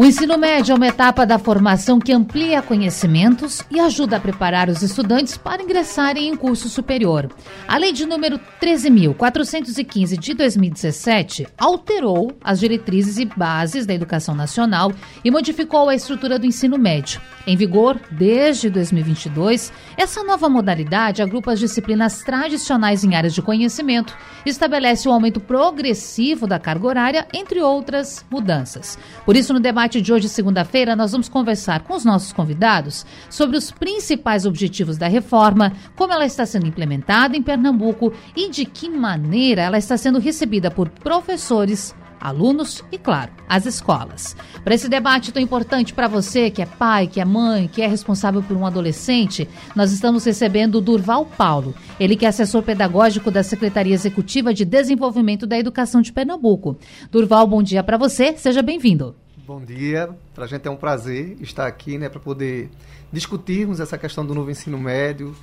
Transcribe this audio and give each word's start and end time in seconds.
O 0.00 0.04
ensino 0.06 0.38
médio 0.38 0.72
é 0.72 0.76
uma 0.76 0.86
etapa 0.86 1.26
da 1.26 1.38
formação 1.38 1.98
que 1.98 2.10
amplia 2.10 2.62
conhecimentos 2.62 3.62
e 3.70 3.78
ajuda 3.78 4.16
a 4.16 4.20
preparar 4.20 4.70
os 4.70 4.80
estudantes 4.80 5.36
para 5.36 5.62
ingressarem 5.62 6.26
em 6.26 6.34
curso 6.34 6.70
superior. 6.70 7.28
A 7.68 7.76
lei 7.76 7.92
de 7.92 8.06
número 8.06 8.40
13.415 8.62 10.18
de 10.18 10.32
2017 10.32 11.48
alterou 11.58 12.32
as 12.42 12.60
diretrizes 12.60 13.18
e 13.18 13.26
bases 13.26 13.84
da 13.84 13.92
educação 13.92 14.34
nacional 14.34 14.90
e 15.22 15.30
modificou 15.30 15.90
a 15.90 15.94
estrutura 15.94 16.38
do 16.38 16.46
ensino 16.46 16.78
médio. 16.78 17.20
Em 17.46 17.54
vigor 17.54 18.00
desde 18.10 18.70
2022, 18.70 19.70
essa 19.98 20.24
nova 20.24 20.48
modalidade 20.48 21.20
agrupa 21.20 21.52
as 21.52 21.60
disciplinas 21.60 22.22
tradicionais 22.22 23.04
em 23.04 23.14
áreas 23.14 23.34
de 23.34 23.42
conhecimento, 23.42 24.16
estabelece 24.46 25.06
o 25.06 25.10
um 25.10 25.14
aumento 25.14 25.40
progressivo 25.40 26.46
da 26.46 26.58
carga 26.58 26.86
horária, 26.86 27.28
entre 27.34 27.60
outras 27.60 28.24
mudanças. 28.30 28.98
Por 29.26 29.36
isso, 29.36 29.52
no 29.52 29.60
debate 29.60 29.89
de 29.98 30.12
hoje, 30.12 30.28
segunda-feira, 30.28 30.94
nós 30.94 31.12
vamos 31.12 31.26
conversar 31.26 31.80
com 31.80 31.94
os 31.94 32.04
nossos 32.04 32.34
convidados 32.34 33.06
sobre 33.30 33.56
os 33.56 33.70
principais 33.70 34.44
objetivos 34.44 34.98
da 34.98 35.08
reforma, 35.08 35.72
como 35.96 36.12
ela 36.12 36.26
está 36.26 36.44
sendo 36.44 36.66
implementada 36.66 37.34
em 37.34 37.42
Pernambuco 37.42 38.12
e 38.36 38.50
de 38.50 38.66
que 38.66 38.90
maneira 38.90 39.62
ela 39.62 39.78
está 39.78 39.96
sendo 39.96 40.18
recebida 40.18 40.70
por 40.70 40.90
professores, 40.90 41.94
alunos 42.20 42.84
e, 42.92 42.98
claro, 42.98 43.32
as 43.48 43.64
escolas. 43.64 44.36
Para 44.62 44.74
esse 44.74 44.88
debate 44.88 45.32
tão 45.32 45.42
importante 45.42 45.94
para 45.94 46.06
você, 46.06 46.50
que 46.50 46.60
é 46.60 46.66
pai, 46.66 47.06
que 47.06 47.20
é 47.20 47.24
mãe, 47.24 47.66
que 47.66 47.80
é 47.80 47.86
responsável 47.86 48.42
por 48.42 48.56
um 48.56 48.66
adolescente, 48.66 49.48
nós 49.74 49.90
estamos 49.90 50.24
recebendo 50.24 50.76
o 50.76 50.80
Durval 50.80 51.24
Paulo. 51.24 51.74
Ele 51.98 52.16
que 52.16 52.26
é 52.26 52.28
assessor 52.28 52.62
pedagógico 52.62 53.30
da 53.30 53.42
Secretaria 53.42 53.94
Executiva 53.94 54.52
de 54.52 54.64
Desenvolvimento 54.64 55.46
da 55.46 55.58
Educação 55.58 56.02
de 56.02 56.12
Pernambuco. 56.12 56.76
Durval, 57.10 57.46
bom 57.46 57.62
dia 57.62 57.82
para 57.82 57.96
você, 57.96 58.36
seja 58.36 58.60
bem-vindo. 58.60 59.19
Bom 59.50 59.64
dia, 59.64 60.08
para 60.32 60.44
a 60.44 60.46
gente 60.46 60.68
é 60.68 60.70
um 60.70 60.76
prazer 60.76 61.36
estar 61.40 61.66
aqui, 61.66 61.98
né, 61.98 62.08
para 62.08 62.20
poder 62.20 62.70
discutirmos 63.12 63.80
essa 63.80 63.98
questão 63.98 64.24
do 64.24 64.32
novo 64.32 64.48
ensino 64.48 64.78
médio, 64.78 65.34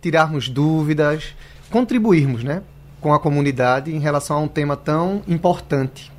tirarmos 0.00 0.48
dúvidas, 0.48 1.34
contribuirmos, 1.68 2.42
né, 2.42 2.62
com 3.02 3.12
a 3.12 3.20
comunidade 3.20 3.94
em 3.94 3.98
relação 3.98 4.38
a 4.38 4.40
um 4.40 4.48
tema 4.48 4.78
tão 4.78 5.20
importante. 5.28 6.10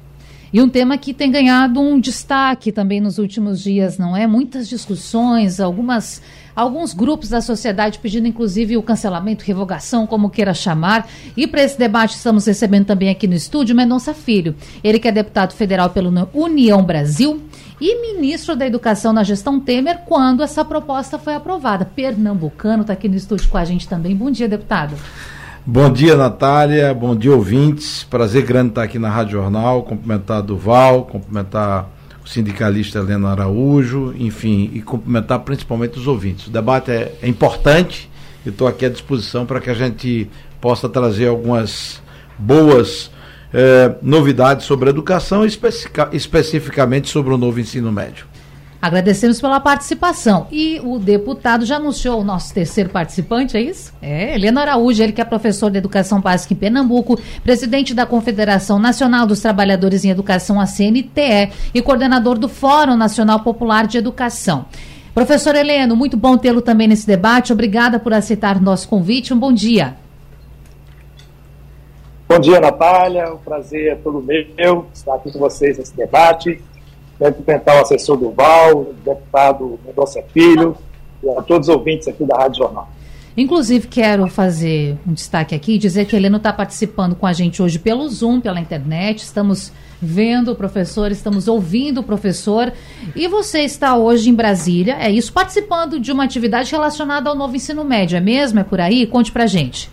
E 0.53 0.61
um 0.61 0.69
tema 0.69 0.99
que 0.99 1.15
tem 1.15 1.31
ganhado 1.31 1.81
um 1.81 1.99
destaque 1.99 2.71
também 2.71 3.01
nos 3.01 3.17
últimos 3.17 3.59
dias, 3.63 3.97
não 3.97 4.15
é? 4.15 4.27
Muitas 4.27 4.69
discussões, 4.69 5.59
algumas 5.59 6.21
alguns 6.55 6.93
grupos 6.93 7.29
da 7.29 7.41
sociedade 7.41 7.99
pedindo 7.99 8.27
inclusive 8.27 8.77
o 8.77 8.83
cancelamento, 8.83 9.45
revogação, 9.45 10.07
como 10.07 10.29
queira 10.29 10.53
chamar. 10.53 11.07
E 11.35 11.47
para 11.47 11.63
esse 11.63 11.77
debate 11.77 12.15
estamos 12.15 12.45
recebendo 12.45 12.85
também 12.85 13.09
aqui 13.09 13.27
no 13.27 13.33
estúdio 13.33 13.75
Mendonça 13.75 14.13
Filho. 14.13 14.55
Ele 14.83 14.99
que 14.99 15.07
é 15.07 15.11
deputado 15.11 15.53
federal 15.53 15.89
pela 15.89 16.29
União 16.33 16.83
Brasil 16.83 17.41
e 17.79 18.13
ministro 18.13 18.55
da 18.55 18.65
Educação 18.65 19.11
na 19.11 19.23
gestão 19.23 19.59
Temer 19.59 20.01
quando 20.05 20.43
essa 20.43 20.63
proposta 20.63 21.17
foi 21.17 21.33
aprovada. 21.33 21.83
Pernambucano 21.83 22.81
está 22.81 22.93
aqui 22.93 23.09
no 23.09 23.15
estúdio 23.15 23.49
com 23.49 23.57
a 23.57 23.65
gente 23.65 23.87
também. 23.87 24.15
Bom 24.15 24.29
dia, 24.29 24.47
deputado. 24.47 24.95
Bom 25.65 25.91
dia, 25.91 26.15
Natália. 26.15 26.93
Bom 26.93 27.15
dia, 27.15 27.33
ouvintes. 27.33 28.03
Prazer 28.03 28.43
grande 28.43 28.69
estar 28.69 28.83
aqui 28.83 28.99
na 28.99 29.09
Rádio 29.09 29.33
Jornal. 29.33 29.83
Cumprimentar 29.83 30.41
Duval, 30.41 31.05
cumprimentar 31.05 31.87
o 32.23 32.27
sindicalista 32.27 32.99
Helena 32.99 33.31
Araújo, 33.31 34.13
enfim, 34.17 34.69
e 34.73 34.81
cumprimentar 34.81 35.39
principalmente 35.39 35.97
os 35.97 36.07
ouvintes. 36.07 36.47
O 36.47 36.51
debate 36.51 36.91
é, 36.91 37.15
é 37.21 37.27
importante 37.27 38.09
e 38.45 38.49
estou 38.49 38.67
aqui 38.67 38.85
à 38.85 38.89
disposição 38.89 39.45
para 39.45 39.59
que 39.59 39.69
a 39.69 39.73
gente 39.73 40.29
possa 40.59 40.87
trazer 40.87 41.27
algumas 41.27 42.01
boas 42.37 43.11
eh, 43.53 43.95
novidades 44.01 44.65
sobre 44.65 44.87
a 44.87 44.91
educação, 44.91 45.43
especificamente 45.45 47.09
sobre 47.09 47.33
o 47.33 47.37
novo 47.37 47.59
ensino 47.59 47.91
médio. 47.91 48.30
Agradecemos 48.81 49.39
pela 49.39 49.59
participação. 49.59 50.47
E 50.51 50.81
o 50.83 50.97
deputado 50.97 51.65
já 51.65 51.75
anunciou 51.75 52.19
o 52.19 52.23
nosso 52.23 52.51
terceiro 52.51 52.89
participante, 52.89 53.55
é 53.55 53.61
isso? 53.61 53.93
É, 54.01 54.33
Helena 54.33 54.61
Araújo, 54.61 55.03
ele 55.03 55.11
que 55.11 55.21
é 55.21 55.25
professor 55.25 55.69
de 55.69 55.77
Educação 55.77 56.19
Básica 56.19 56.55
em 56.55 56.57
Pernambuco, 56.57 57.19
presidente 57.43 57.93
da 57.93 58.07
Confederação 58.07 58.79
Nacional 58.79 59.27
dos 59.27 59.39
Trabalhadores 59.39 60.03
em 60.03 60.09
Educação, 60.09 60.59
a 60.59 60.65
CNTE, 60.65 61.51
e 61.75 61.81
coordenador 61.81 62.39
do 62.39 62.49
Fórum 62.49 62.95
Nacional 62.95 63.41
Popular 63.41 63.85
de 63.85 63.99
Educação. 63.99 64.65
Professor 65.13 65.55
Heleno, 65.55 65.95
muito 65.95 66.17
bom 66.17 66.35
tê-lo 66.35 66.61
também 66.61 66.87
nesse 66.87 67.05
debate. 67.05 67.53
Obrigada 67.53 67.99
por 67.99 68.13
aceitar 68.13 68.57
o 68.57 68.61
nosso 68.61 68.87
convite. 68.87 69.31
Um 69.31 69.37
bom 69.37 69.53
dia. 69.53 69.95
Bom 72.27 72.39
dia, 72.39 72.59
Natália. 72.59 73.31
O 73.31 73.37
prazer 73.37 73.91
é 73.91 73.95
todo 73.95 74.23
meu 74.23 74.87
estar 74.91 75.15
aqui 75.15 75.31
com 75.31 75.37
vocês 75.37 75.77
nesse 75.77 75.95
debate 75.95 76.59
cumprimentar 77.29 77.77
o 77.77 77.81
assessor 77.81 78.17
do 78.17 78.31
Val, 78.31 78.77
o 78.77 78.95
deputado 79.05 79.79
Mendonça 79.85 80.23
Filho 80.33 80.75
e 81.23 81.29
a 81.29 81.41
todos 81.41 81.67
os 81.67 81.75
ouvintes 81.75 82.07
aqui 82.07 82.25
da 82.25 82.35
Rádio 82.35 82.59
Jornal. 82.63 82.89
Inclusive, 83.37 83.87
quero 83.87 84.27
fazer 84.27 84.97
um 85.07 85.13
destaque 85.13 85.55
aqui, 85.55 85.77
dizer 85.77 86.05
que 86.05 86.15
a 86.15 86.19
Helena 86.19 86.37
está 86.37 86.51
participando 86.51 87.15
com 87.15 87.25
a 87.25 87.31
gente 87.31 87.61
hoje 87.61 87.79
pelo 87.79 88.07
Zoom, 88.09 88.41
pela 88.41 88.59
internet. 88.59 89.19
Estamos 89.19 89.71
vendo 90.01 90.51
o 90.51 90.55
professor, 90.55 91.11
estamos 91.11 91.47
ouvindo 91.47 91.99
o 91.99 92.03
professor. 92.03 92.73
E 93.15 93.27
você 93.29 93.61
está 93.61 93.95
hoje 93.95 94.29
em 94.29 94.33
Brasília, 94.33 94.97
é 94.99 95.09
isso, 95.09 95.31
participando 95.31 95.99
de 95.99 96.11
uma 96.11 96.25
atividade 96.25 96.71
relacionada 96.71 97.29
ao 97.29 97.35
novo 97.35 97.55
ensino 97.55 97.85
médio, 97.85 98.17
é 98.17 98.19
mesmo? 98.19 98.59
É 98.59 98.63
por 98.63 98.81
aí? 98.81 99.07
Conte 99.07 99.31
pra 99.31 99.45
gente. 99.45 99.89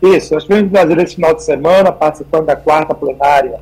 Isso, 0.00 0.32
nós 0.32 0.42
estivemos 0.44 0.68
em 0.68 0.72
Brasília 0.72 1.02
esse 1.02 1.16
final 1.16 1.34
de 1.34 1.44
semana, 1.44 1.92
participando 1.92 2.46
da 2.46 2.56
quarta 2.56 2.94
plenária 2.94 3.60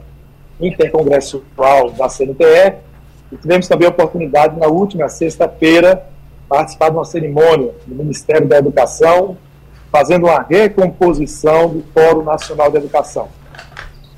intercongressual 0.61 1.91
da 1.93 2.09
CNTE 2.09 2.75
e 3.33 3.37
tivemos 3.37 3.69
também 3.69 3.87
a 3.87 3.91
oportunidade, 3.91 4.59
na 4.59 4.67
última 4.67 5.09
sexta-feira, 5.09 6.07
participar 6.49 6.91
de 6.91 6.97
uma 6.97 7.05
cerimônia 7.05 7.73
do 7.87 7.95
Ministério 7.95 8.47
da 8.47 8.59
Educação, 8.59 9.37
fazendo 9.91 10.27
uma 10.27 10.43
recomposição 10.43 11.69
do 11.69 11.85
Fórum 11.95 12.25
Nacional 12.25 12.71
de 12.71 12.79
Educação. 12.79 13.29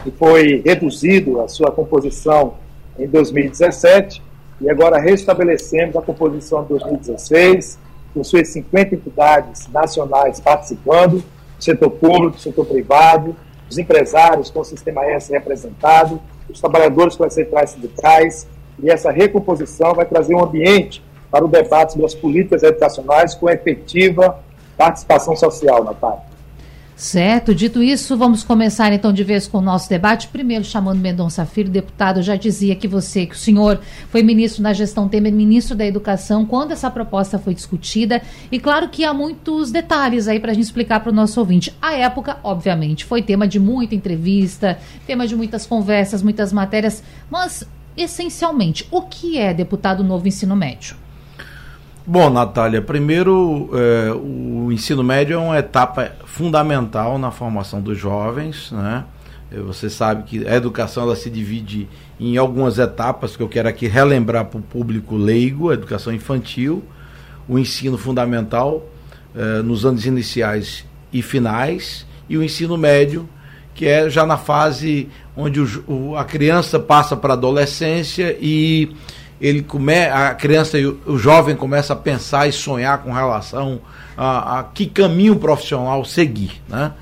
E 0.07 0.11
foi 0.11 0.63
reduzido 0.65 1.41
a 1.41 1.49
sua 1.49 1.71
composição 1.71 2.55
em 2.99 3.07
2017 3.07 4.23
e 4.61 4.71
agora 4.71 4.99
restabelecemos 4.99 5.97
a 5.97 6.03
composição 6.03 6.63
de 6.63 6.71
2016, 6.71 7.79
com 8.15 8.23
suas 8.23 8.49
50 8.49 8.95
entidades 8.95 9.69
nacionais 9.69 10.41
participando, 10.41 11.23
setor 11.59 11.91
público, 11.91 12.39
setor 12.39 12.67
privado, 12.67 13.35
os 13.69 13.79
empresários 13.79 14.51
com 14.51 14.61
o 14.61 14.65
Sistema 14.65 15.05
S 15.05 15.33
representado, 15.33 16.21
os 16.49 16.61
trabalhadores 16.61 17.17
com 17.17 17.25
as 17.25 17.35
centrais 17.35 17.71
sindicais, 17.71 18.47
e 18.83 18.91
essa 18.91 19.11
recomposição 19.11 19.95
vai 19.95 20.05
trazer 20.05 20.35
um 20.35 20.43
ambiente 20.43 21.03
para 21.31 21.45
o 21.45 21.49
debate 21.49 21.93
sobre 21.93 22.07
as 22.07 22.15
políticas 22.15 22.63
educacionais 22.63 23.35
com 23.35 23.49
efetiva 23.49 24.39
participação 24.77 25.37
social, 25.37 25.85
Natália. 25.85 26.32
Certo, 26.95 27.55
dito 27.55 27.83
isso, 27.83 28.17
vamos 28.17 28.45
começar 28.45 28.93
então 28.93 29.13
de 29.13 29.25
vez 29.25 29.49
com 29.49 29.59
o 29.59 29.63
nosso 29.63 29.89
debate. 29.89 30.29
Primeiro, 30.29 30.63
chamando 30.63 31.01
Mendonça 31.01 31.45
Filho, 31.47 31.71
deputado, 31.71 32.23
já 32.23 32.37
dizia 32.37 32.77
que 32.77 32.87
você, 32.87 33.27
que 33.27 33.35
o 33.35 33.39
senhor 33.39 33.81
foi 34.09 34.23
ministro 34.23 34.63
na 34.63 34.73
gestão 34.73 35.09
Temer, 35.09 35.33
ministro 35.33 35.75
da 35.75 35.87
Educação, 35.87 36.45
quando 36.45 36.73
essa 36.73 36.91
proposta 36.91 37.39
foi 37.39 37.55
discutida. 37.55 38.23
E 38.53 38.61
claro 38.61 38.89
que 38.89 39.05
há 39.05 39.13
muitos 39.13 39.73
detalhes 39.73 40.29
aí 40.29 40.39
para 40.39 40.53
a 40.53 40.55
gente 40.55 40.65
explicar 40.65 41.01
para 41.01 41.11
o 41.11 41.15
nosso 41.15 41.41
ouvinte. 41.41 41.75
A 41.81 41.95
época, 41.95 42.37
obviamente, 42.45 43.05
foi 43.05 43.23
tema 43.23 43.49
de 43.49 43.59
muita 43.59 43.95
entrevista, 43.95 44.79
tema 45.07 45.27
de 45.27 45.35
muitas 45.35 45.67
conversas, 45.67 46.23
muitas 46.23 46.53
matérias, 46.53 47.03
mas 47.31 47.67
essencialmente, 47.97 48.87
o 48.91 49.03
que 49.03 49.39
é 49.39 49.53
deputado 49.53 50.05
novo 50.05 50.29
ensino 50.29 50.55
médio? 50.55 51.02
Bom, 52.05 52.31
Natália, 52.31 52.83
primeiro, 52.83 53.71
é, 53.75 54.13
o 54.13 54.73
ensino 54.73 55.05
médio 55.05 55.35
é 55.35 55.39
uma 55.39 55.57
etapa 55.57 56.11
fundamental 56.25 57.17
na 57.17 57.31
formação 57.31 57.81
dos 57.81 57.97
jovens, 57.97 58.73
né? 58.73 59.05
É, 59.53 59.61
você 59.61 59.89
sabe 59.89 60.25
que 60.25 60.49
a 60.49 60.57
educação 60.57 61.05
ela 61.05 61.15
se 61.15 61.31
divide 61.31 61.89
em 62.19 62.37
algumas 62.37 62.81
etapas 62.81 63.37
que 63.37 63.43
eu 63.43 63.49
quero 63.49 63.69
aqui 63.69 63.87
relembrar 63.87 64.47
para 64.47 64.59
o 64.59 64.63
público 64.63 65.15
leigo, 65.15 65.71
a 65.71 65.75
educação 65.75 66.13
infantil, 66.13 66.83
o 67.49 67.57
ensino 67.57 67.97
fundamental 67.97 68.85
é, 69.33 69.63
nos 69.63 69.87
anos 69.87 70.05
iniciais 70.05 70.85
e 71.13 71.23
finais, 71.23 72.05
e 72.29 72.37
o 72.37 72.43
ensino 72.43 72.77
médio, 72.77 73.29
que 73.77 73.87
é 73.87 74.11
já 74.11 74.27
na 74.27 74.37
fase 74.37 75.09
onde 75.37 75.61
o, 75.61 75.85
o, 75.87 76.17
a 76.17 76.25
criança 76.25 76.81
passa 76.81 77.17
para 77.17 77.35
a 77.35 77.37
adolescência 77.37 78.37
e 78.41 78.91
ele 79.43 79.61
come, 79.61 80.07
a 80.07 80.35
criança 80.35 80.79
e 80.79 80.87
o, 80.87 81.19
jovem 81.19 81.57
começa 81.57 81.93
a 81.93 81.97
pensar 81.97 82.49
e 82.49 82.53
sonhar 82.53 83.03
com 83.03 83.13
relação 83.13 83.81
a, 84.17 84.61
a 84.61 84.65
que 84.65 84.87
caminho 84.87 85.35
profissional 85.37 86.05
seguir, 86.05 86.63
né? 86.69 86.93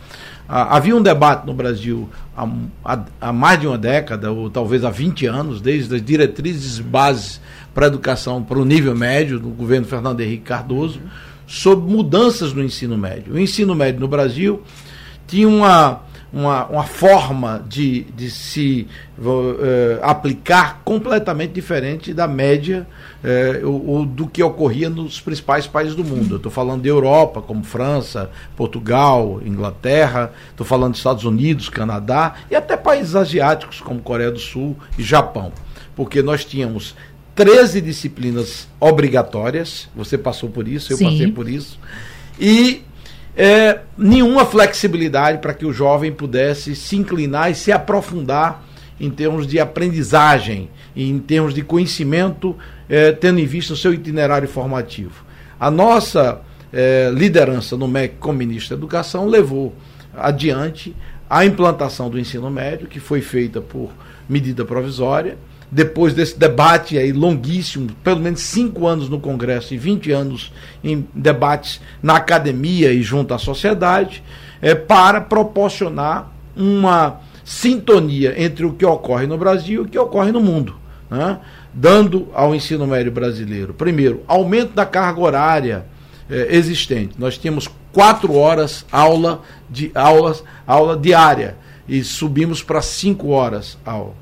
havia 0.48 0.96
um 0.96 1.02
debate 1.02 1.46
no 1.46 1.54
Brasil 1.54 2.08
há, 2.36 2.48
há, 2.84 3.04
há, 3.20 3.32
mais 3.32 3.60
de 3.60 3.68
uma 3.68 3.78
década, 3.78 4.32
ou 4.32 4.50
talvez 4.50 4.84
há 4.84 4.90
20 4.90 5.26
anos, 5.26 5.60
desde 5.60 5.94
as 5.94 6.02
diretrizes 6.02 6.80
bases 6.80 7.40
para 7.72 7.86
a 7.86 7.88
educação 7.88 8.42
para 8.42 8.58
o 8.58 8.64
nível 8.64 8.96
médio, 8.96 9.38
do 9.38 9.48
governo 9.50 9.86
Fernando 9.86 10.20
Henrique 10.20 10.42
Cardoso, 10.42 11.00
sobre 11.46 11.92
mudanças 11.92 12.52
no 12.52 12.64
ensino 12.64 12.98
médio. 12.98 13.34
O 13.34 13.38
ensino 13.38 13.74
médio 13.74 14.00
no 14.00 14.08
Brasil 14.08 14.62
tinha 15.28 15.46
uma 15.46 16.00
uma, 16.32 16.66
uma 16.66 16.84
forma 16.84 17.64
de, 17.68 18.02
de 18.16 18.30
se 18.30 18.86
uh, 19.18 19.98
aplicar 20.02 20.80
completamente 20.84 21.52
diferente 21.52 22.14
da 22.14 22.28
média 22.28 22.86
uh, 23.62 23.68
ou, 23.68 24.06
do 24.06 24.26
que 24.26 24.42
ocorria 24.42 24.88
nos 24.88 25.20
principais 25.20 25.66
países 25.66 25.94
do 25.94 26.04
mundo. 26.04 26.36
Estou 26.36 26.50
falando 26.50 26.82
de 26.82 26.88
Europa, 26.88 27.42
como 27.42 27.64
França, 27.64 28.30
Portugal, 28.56 29.40
Inglaterra, 29.44 30.32
estou 30.50 30.66
falando 30.66 30.92
dos 30.92 31.00
Estados 31.00 31.24
Unidos, 31.24 31.68
Canadá 31.68 32.34
e 32.50 32.54
até 32.54 32.76
países 32.76 33.16
asiáticos 33.16 33.80
como 33.80 34.00
Coreia 34.00 34.30
do 34.30 34.38
Sul 34.38 34.76
e 34.96 35.02
Japão. 35.02 35.52
Porque 35.96 36.22
nós 36.22 36.44
tínhamos 36.44 36.94
13 37.34 37.80
disciplinas 37.80 38.68
obrigatórias, 38.78 39.88
você 39.96 40.16
passou 40.16 40.48
por 40.48 40.68
isso, 40.68 40.92
eu 40.92 40.96
Sim. 40.96 41.04
passei 41.04 41.32
por 41.32 41.48
isso, 41.48 41.78
e 42.38 42.82
é, 43.36 43.80
nenhuma 43.96 44.44
flexibilidade 44.44 45.38
para 45.38 45.54
que 45.54 45.64
o 45.64 45.72
jovem 45.72 46.12
pudesse 46.12 46.74
se 46.74 46.96
inclinar 46.96 47.50
e 47.50 47.54
se 47.54 47.70
aprofundar 47.72 48.64
em 48.98 49.10
termos 49.10 49.46
de 49.46 49.58
aprendizagem 49.58 50.68
em 50.94 51.18
termos 51.18 51.54
de 51.54 51.62
conhecimento, 51.62 52.56
é, 52.88 53.12
tendo 53.12 53.38
em 53.38 53.46
vista 53.46 53.72
o 53.72 53.76
seu 53.76 53.94
itinerário 53.94 54.48
formativo. 54.48 55.24
A 55.58 55.70
nossa 55.70 56.40
é, 56.72 57.10
liderança 57.14 57.76
no 57.76 57.88
MEC 57.88 58.16
como 58.18 58.38
ministro 58.38 58.76
da 58.76 58.80
Educação 58.80 59.26
levou 59.26 59.74
adiante 60.16 60.94
a 61.28 61.44
implantação 61.44 62.10
do 62.10 62.18
ensino 62.18 62.50
médio, 62.50 62.88
que 62.88 62.98
foi 62.98 63.20
feita 63.20 63.60
por 63.60 63.90
medida 64.28 64.64
provisória, 64.64 65.38
depois 65.70 66.12
desse 66.14 66.36
debate 66.36 66.98
aí 66.98 67.12
longuíssimo, 67.12 67.90
pelo 68.02 68.18
menos 68.18 68.40
cinco 68.40 68.86
anos 68.86 69.08
no 69.08 69.20
Congresso 69.20 69.72
e 69.72 69.78
20 69.78 70.10
anos 70.10 70.52
em 70.82 71.06
debates 71.14 71.80
na 72.02 72.16
academia 72.16 72.92
e 72.92 73.02
junto 73.02 73.32
à 73.32 73.38
sociedade, 73.38 74.22
é, 74.60 74.74
para 74.74 75.20
proporcionar 75.20 76.32
uma 76.56 77.20
sintonia 77.44 78.34
entre 78.42 78.64
o 78.64 78.72
que 78.72 78.84
ocorre 78.84 79.26
no 79.26 79.38
Brasil 79.38 79.82
e 79.82 79.86
o 79.86 79.88
que 79.88 79.98
ocorre 79.98 80.32
no 80.32 80.40
mundo. 80.40 80.74
Né? 81.08 81.38
Dando 81.72 82.28
ao 82.34 82.54
ensino 82.54 82.86
médio 82.86 83.12
brasileiro, 83.12 83.72
primeiro, 83.72 84.22
aumento 84.26 84.72
da 84.72 84.84
carga 84.84 85.20
horária 85.20 85.86
é, 86.28 86.56
existente. 86.56 87.14
Nós 87.16 87.38
tínhamos 87.38 87.68
quatro 87.92 88.34
horas 88.34 88.84
aula 88.90 89.42
de 89.68 89.92
aulas, 89.94 90.42
aula 90.66 90.96
diária 90.96 91.56
e 91.88 92.02
subimos 92.02 92.62
para 92.62 92.82
cinco 92.82 93.28
horas 93.28 93.78
aula 93.84 94.19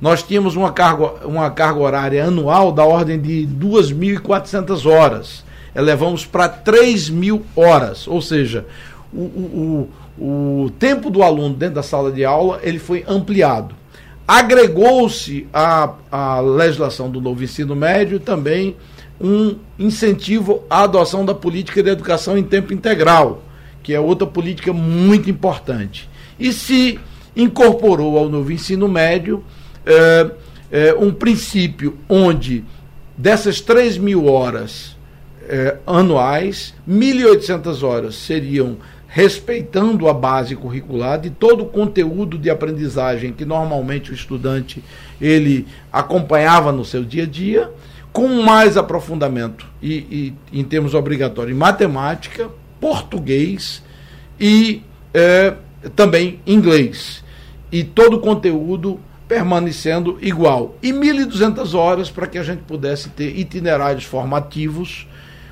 nós 0.00 0.22
tínhamos 0.22 0.56
uma 0.56 0.72
carga, 0.72 1.26
uma 1.26 1.50
carga 1.50 1.80
horária 1.80 2.24
anual 2.24 2.72
da 2.72 2.84
ordem 2.84 3.20
de 3.20 3.46
2.400 3.46 4.86
horas. 4.90 5.44
Elevamos 5.74 6.24
para 6.24 6.48
3.000 6.48 7.42
horas, 7.54 8.08
ou 8.08 8.20
seja, 8.22 8.66
o, 9.12 9.20
o, 9.20 9.90
o, 10.18 10.64
o 10.64 10.70
tempo 10.70 11.10
do 11.10 11.22
aluno 11.22 11.54
dentro 11.54 11.76
da 11.76 11.82
sala 11.82 12.10
de 12.10 12.24
aula 12.24 12.60
ele 12.62 12.78
foi 12.78 13.04
ampliado. 13.06 13.74
Agregou-se 14.26 15.46
à, 15.52 15.92
à 16.10 16.40
legislação 16.40 17.10
do 17.10 17.20
novo 17.20 17.42
ensino 17.42 17.76
médio 17.76 18.18
também 18.18 18.76
um 19.20 19.56
incentivo 19.78 20.62
à 20.70 20.84
adoção 20.84 21.24
da 21.24 21.34
política 21.34 21.82
de 21.82 21.90
educação 21.90 22.38
em 22.38 22.42
tempo 22.42 22.72
integral, 22.72 23.42
que 23.82 23.92
é 23.92 24.00
outra 24.00 24.26
política 24.26 24.72
muito 24.72 25.28
importante. 25.28 26.08
E 26.38 26.52
se 26.52 26.98
incorporou 27.36 28.16
ao 28.16 28.28
novo 28.28 28.50
ensino 28.50 28.88
médio 28.88 29.44
é, 29.86 30.30
é, 30.70 30.94
um 30.94 31.12
princípio 31.12 31.98
onde 32.08 32.64
dessas 33.16 33.60
3 33.60 33.98
mil 33.98 34.26
horas 34.26 34.96
é, 35.48 35.76
anuais, 35.86 36.74
1.800 36.88 37.82
horas 37.82 38.14
seriam 38.14 38.76
respeitando 39.08 40.08
a 40.08 40.14
base 40.14 40.54
curricular 40.54 41.20
de 41.20 41.30
todo 41.30 41.64
o 41.64 41.66
conteúdo 41.66 42.38
de 42.38 42.48
aprendizagem 42.48 43.32
que 43.32 43.44
normalmente 43.44 44.12
o 44.12 44.14
estudante 44.14 44.82
ele 45.20 45.66
acompanhava 45.92 46.70
no 46.70 46.84
seu 46.84 47.02
dia 47.04 47.24
a 47.24 47.26
dia, 47.26 47.70
com 48.12 48.28
mais 48.42 48.76
aprofundamento 48.76 49.66
e, 49.82 50.34
e 50.52 50.60
em 50.60 50.62
termos 50.62 50.94
obrigatórios 50.94 51.54
em 51.54 51.58
matemática, 51.58 52.48
português 52.80 53.82
e 54.38 54.82
é, 55.12 55.54
também 55.96 56.38
inglês. 56.46 57.24
E 57.72 57.82
todo 57.82 58.18
o 58.18 58.20
conteúdo 58.20 59.00
permanecendo 59.30 60.18
igual. 60.20 60.74
E 60.82 60.92
1.200 60.92 61.72
horas 61.72 62.10
para 62.10 62.26
que 62.26 62.36
a 62.36 62.42
gente 62.42 62.62
pudesse 62.62 63.10
ter 63.10 63.38
itinerários 63.38 64.02
formativos 64.02 65.06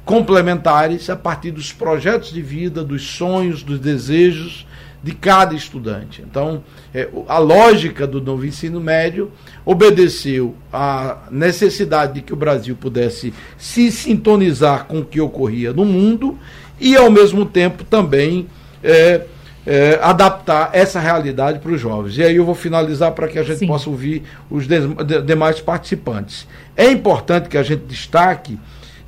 complementares 0.04 1.08
a 1.08 1.14
partir 1.14 1.52
dos 1.52 1.72
projetos 1.72 2.32
de 2.32 2.42
vida, 2.42 2.82
dos 2.82 3.08
sonhos, 3.08 3.62
dos 3.62 3.78
desejos 3.78 4.66
de 5.00 5.14
cada 5.14 5.54
estudante. 5.54 6.24
Então, 6.28 6.64
é, 6.92 7.08
a 7.28 7.38
lógica 7.38 8.04
do 8.04 8.20
novo 8.20 8.44
ensino 8.44 8.80
médio 8.80 9.30
obedeceu 9.64 10.56
à 10.72 11.28
necessidade 11.30 12.14
de 12.14 12.22
que 12.22 12.32
o 12.32 12.36
Brasil 12.36 12.74
pudesse 12.74 13.32
se 13.56 13.92
sintonizar 13.92 14.86
com 14.86 14.98
o 14.98 15.04
que 15.04 15.20
ocorria 15.20 15.72
no 15.72 15.84
mundo 15.84 16.36
e, 16.80 16.96
ao 16.96 17.12
mesmo 17.12 17.46
tempo, 17.46 17.84
também. 17.84 18.48
É, 18.82 19.24
é, 19.68 19.98
adaptar 20.00 20.70
essa 20.72 20.98
realidade 20.98 21.58
para 21.58 21.70
os 21.70 21.78
jovens. 21.78 22.16
E 22.16 22.24
aí 22.24 22.36
eu 22.36 22.44
vou 22.46 22.54
finalizar 22.54 23.12
para 23.12 23.28
que 23.28 23.38
a 23.38 23.42
gente 23.42 23.58
Sim. 23.58 23.66
possa 23.66 23.90
ouvir 23.90 24.22
os 24.50 24.66
de, 24.66 24.80
de, 25.04 25.20
demais 25.20 25.60
participantes. 25.60 26.48
É 26.74 26.90
importante 26.90 27.50
que 27.50 27.58
a 27.58 27.62
gente 27.62 27.84
destaque 27.84 28.58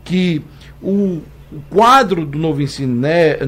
que 0.05 0.43
o, 0.83 1.23
o 1.51 1.63
quadro 1.71 2.27
do 2.27 2.39
novo 2.39 2.61
ensino 2.61 2.95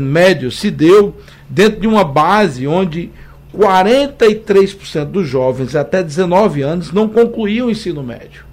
médio 0.00 0.50
se 0.50 0.70
deu 0.70 1.14
dentro 1.50 1.82
de 1.82 1.86
uma 1.86 2.02
base 2.02 2.66
onde 2.66 3.10
43% 3.54 5.04
dos 5.04 5.28
jovens 5.28 5.76
até 5.76 6.02
19 6.02 6.62
anos 6.62 6.92
não 6.92 7.10
concluíam 7.10 7.66
o 7.66 7.70
ensino 7.70 8.02
médio, 8.02 8.46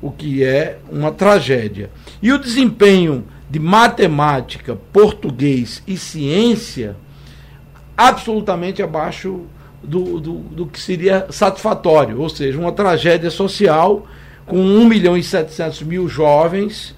o 0.00 0.10
que 0.10 0.42
é 0.42 0.78
uma 0.90 1.12
tragédia. 1.12 1.90
E 2.22 2.32
o 2.32 2.38
desempenho 2.38 3.26
de 3.50 3.58
matemática, 3.58 4.74
português 4.90 5.82
e 5.86 5.98
ciência 5.98 6.96
absolutamente 7.96 8.82
abaixo 8.82 9.46
do, 9.82 10.20
do, 10.20 10.32
do, 10.38 10.66
que 10.66 10.80
seria 10.80 11.26
satisfatório, 11.30 12.20
ou 12.20 12.28
seja, 12.28 12.58
uma 12.58 12.72
tragédia 12.72 13.30
social 13.30 14.06
com 14.44 14.58
1 14.58 14.84
milhão 14.84 15.16
e 15.16 15.22
700 15.22 15.82
mil 15.82 16.08
jovens 16.08 16.94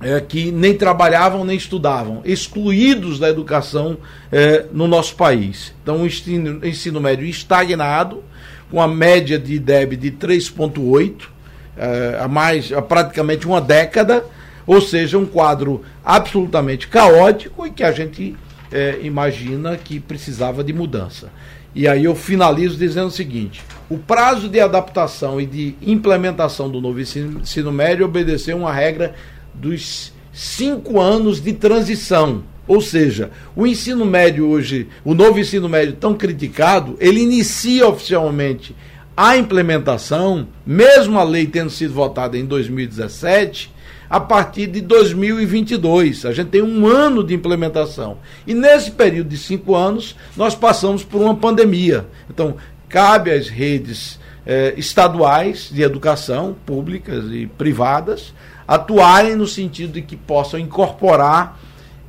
é, 0.00 0.20
que 0.20 0.52
nem 0.52 0.74
trabalhavam 0.74 1.44
nem 1.44 1.56
estudavam, 1.56 2.20
excluídos 2.24 3.18
da 3.18 3.28
educação 3.28 3.98
é, 4.30 4.66
no 4.72 4.86
nosso 4.86 5.16
país. 5.16 5.74
Então, 5.82 6.02
o 6.02 6.06
ensino, 6.06 6.64
ensino 6.64 7.00
médio 7.00 7.26
estagnado, 7.26 8.22
com 8.70 8.80
a 8.80 8.86
média 8.86 9.38
de 9.38 9.54
IDEB 9.54 9.96
de 9.96 10.12
3,8, 10.12 11.28
é, 11.76 12.18
há, 12.20 12.28
mais, 12.28 12.72
há 12.72 12.82
praticamente 12.82 13.46
uma 13.46 13.60
década, 13.60 14.24
ou 14.66 14.80
seja, 14.80 15.18
um 15.18 15.26
quadro 15.26 15.82
absolutamente 16.04 16.86
caótico 16.86 17.66
e 17.66 17.70
que 17.70 17.82
a 17.82 17.90
gente 17.90 18.36
é, 18.72 18.98
imagina 19.02 19.76
que 19.76 19.98
precisava 20.00 20.62
de 20.62 20.72
mudança. 20.72 21.30
E 21.74 21.86
aí 21.86 22.04
eu 22.04 22.14
finalizo 22.14 22.76
dizendo 22.76 23.08
o 23.08 23.12
seguinte: 23.12 23.62
o 23.88 23.98
prazo 23.98 24.48
de 24.48 24.60
adaptação 24.60 25.40
e 25.40 25.46
de 25.46 25.74
implementação 25.82 26.70
do 26.70 26.80
novo 26.80 27.00
ensino, 27.00 27.72
médio 27.72 28.06
obedeceu 28.06 28.56
uma 28.56 28.72
regra 28.72 29.14
dos 29.54 30.12
cinco 30.32 31.00
anos 31.00 31.40
de 31.40 31.52
transição. 31.52 32.42
Ou 32.66 32.82
seja, 32.82 33.30
o 33.56 33.66
ensino 33.66 34.04
médio 34.04 34.46
hoje, 34.46 34.88
o 35.02 35.14
novo 35.14 35.38
ensino 35.38 35.68
médio 35.68 35.94
tão 35.94 36.14
criticado, 36.14 36.96
ele 37.00 37.20
inicia 37.22 37.88
oficialmente 37.88 38.76
a 39.16 39.36
implementação, 39.36 40.46
mesmo 40.66 41.18
a 41.18 41.24
lei 41.24 41.46
tendo 41.46 41.70
sido 41.70 41.94
votada 41.94 42.36
em 42.36 42.44
2017, 42.44 43.72
a 44.08 44.18
partir 44.18 44.66
de 44.66 44.80
2022. 44.80 46.24
A 46.24 46.32
gente 46.32 46.48
tem 46.48 46.62
um 46.62 46.86
ano 46.86 47.22
de 47.22 47.34
implementação. 47.34 48.18
E 48.46 48.54
nesse 48.54 48.90
período 48.90 49.28
de 49.28 49.36
cinco 49.36 49.74
anos, 49.74 50.16
nós 50.36 50.54
passamos 50.54 51.04
por 51.04 51.20
uma 51.20 51.34
pandemia. 51.34 52.06
Então, 52.30 52.56
cabe 52.88 53.30
às 53.30 53.48
redes 53.48 54.18
eh, 54.46 54.74
estaduais 54.76 55.68
de 55.70 55.82
educação, 55.82 56.56
públicas 56.64 57.24
e 57.30 57.46
privadas, 57.46 58.32
atuarem 58.66 59.36
no 59.36 59.46
sentido 59.46 59.92
de 59.92 60.02
que 60.02 60.16
possam 60.16 60.58
incorporar 60.58 61.60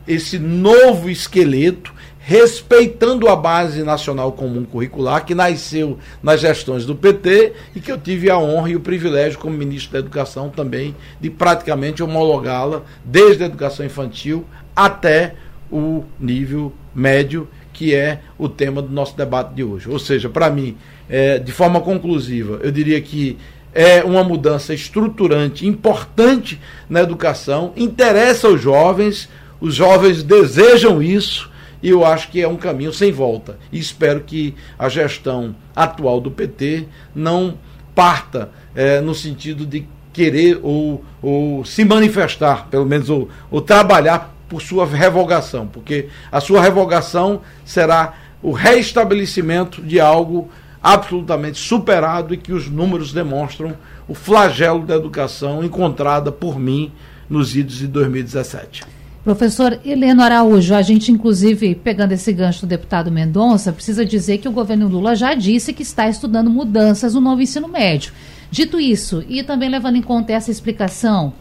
esse 0.07 0.39
novo 0.39 1.09
esqueleto 1.09 1.93
respeitando 2.29 3.27
a 3.27 3.35
base 3.35 3.81
nacional 3.81 4.31
comum 4.33 4.63
curricular 4.63 5.25
que 5.25 5.33
nasceu 5.33 5.97
nas 6.21 6.39
gestões 6.39 6.85
do 6.85 6.95
PT 6.95 7.53
e 7.75 7.79
que 7.79 7.91
eu 7.91 7.97
tive 7.97 8.29
a 8.29 8.37
honra 8.37 8.69
e 8.69 8.75
o 8.75 8.79
privilégio 8.79 9.39
como 9.39 9.57
ministro 9.57 9.93
da 9.93 9.97
Educação 9.97 10.47
também 10.47 10.95
de 11.19 11.27
praticamente 11.31 12.03
homologá-la 12.03 12.83
desde 13.03 13.41
a 13.41 13.47
educação 13.47 13.83
infantil 13.83 14.45
até 14.75 15.33
o 15.71 16.03
nível 16.19 16.71
médio 16.93 17.47
que 17.73 17.95
é 17.95 18.19
o 18.37 18.47
tema 18.47 18.79
do 18.79 18.93
nosso 18.93 19.17
debate 19.17 19.55
de 19.55 19.63
hoje. 19.63 19.89
Ou 19.89 19.97
seja, 19.97 20.29
para 20.29 20.51
mim, 20.51 20.77
é, 21.09 21.39
de 21.39 21.51
forma 21.51 21.81
conclusiva, 21.81 22.59
eu 22.61 22.71
diria 22.71 23.01
que 23.01 23.39
é 23.73 24.03
uma 24.03 24.23
mudança 24.23 24.71
estruturante, 24.71 25.65
importante 25.65 26.61
na 26.87 27.01
educação, 27.01 27.73
interessa 27.75 28.47
aos 28.47 28.61
jovens, 28.61 29.27
os 29.59 29.73
jovens 29.73 30.21
desejam 30.21 31.01
isso 31.01 31.49
e 31.81 31.89
eu 31.89 32.05
acho 32.05 32.29
que 32.29 32.41
é 32.41 32.47
um 32.47 32.57
caminho 32.57 32.91
sem 32.91 33.11
volta. 33.11 33.57
E 33.71 33.79
espero 33.79 34.21
que 34.21 34.55
a 34.77 34.89
gestão 34.89 35.55
atual 35.75 36.19
do 36.19 36.29
PT 36.29 36.85
não 37.15 37.57
parta 37.95 38.49
é, 38.75 39.01
no 39.01 39.15
sentido 39.15 39.65
de 39.65 39.87
querer 40.11 40.59
ou, 40.61 41.03
ou 41.21 41.63
se 41.63 41.85
manifestar, 41.85 42.67
pelo 42.69 42.85
menos, 42.85 43.09
ou, 43.09 43.29
ou 43.49 43.61
trabalhar 43.61 44.35
por 44.47 44.61
sua 44.61 44.85
revogação, 44.85 45.67
porque 45.67 46.07
a 46.31 46.41
sua 46.41 46.61
revogação 46.61 47.41
será 47.63 48.13
o 48.41 48.51
reestabelecimento 48.51 49.81
de 49.81 49.99
algo 49.99 50.49
absolutamente 50.81 51.59
superado 51.59 52.33
e 52.33 52.37
que 52.37 52.53
os 52.53 52.69
números 52.69 53.13
demonstram 53.13 53.75
o 54.07 54.15
flagelo 54.15 54.85
da 54.85 54.95
educação 54.95 55.63
encontrada 55.63 56.31
por 56.31 56.57
mim 56.57 56.91
nos 57.29 57.55
idos 57.55 57.75
de 57.75 57.87
2017. 57.87 58.98
Professor 59.29 59.79
Heleno 59.85 60.23
Araújo, 60.23 60.73
a 60.73 60.81
gente, 60.81 61.11
inclusive, 61.11 61.75
pegando 61.75 62.13
esse 62.13 62.33
gancho 62.33 62.61
do 62.61 62.67
deputado 62.67 63.11
Mendonça, 63.11 63.71
precisa 63.71 64.03
dizer 64.03 64.39
que 64.39 64.47
o 64.47 64.51
governo 64.51 64.87
Lula 64.87 65.15
já 65.15 65.35
disse 65.35 65.71
que 65.71 65.83
está 65.83 66.09
estudando 66.09 66.49
mudanças 66.49 67.13
no 67.13 67.21
novo 67.21 67.39
ensino 67.39 67.67
médio. 67.67 68.11
Dito 68.49 68.79
isso, 68.79 69.23
e 69.29 69.43
também 69.43 69.69
levando 69.69 69.97
em 69.97 70.01
conta 70.01 70.33
essa 70.33 70.49
explicação, 70.49 71.31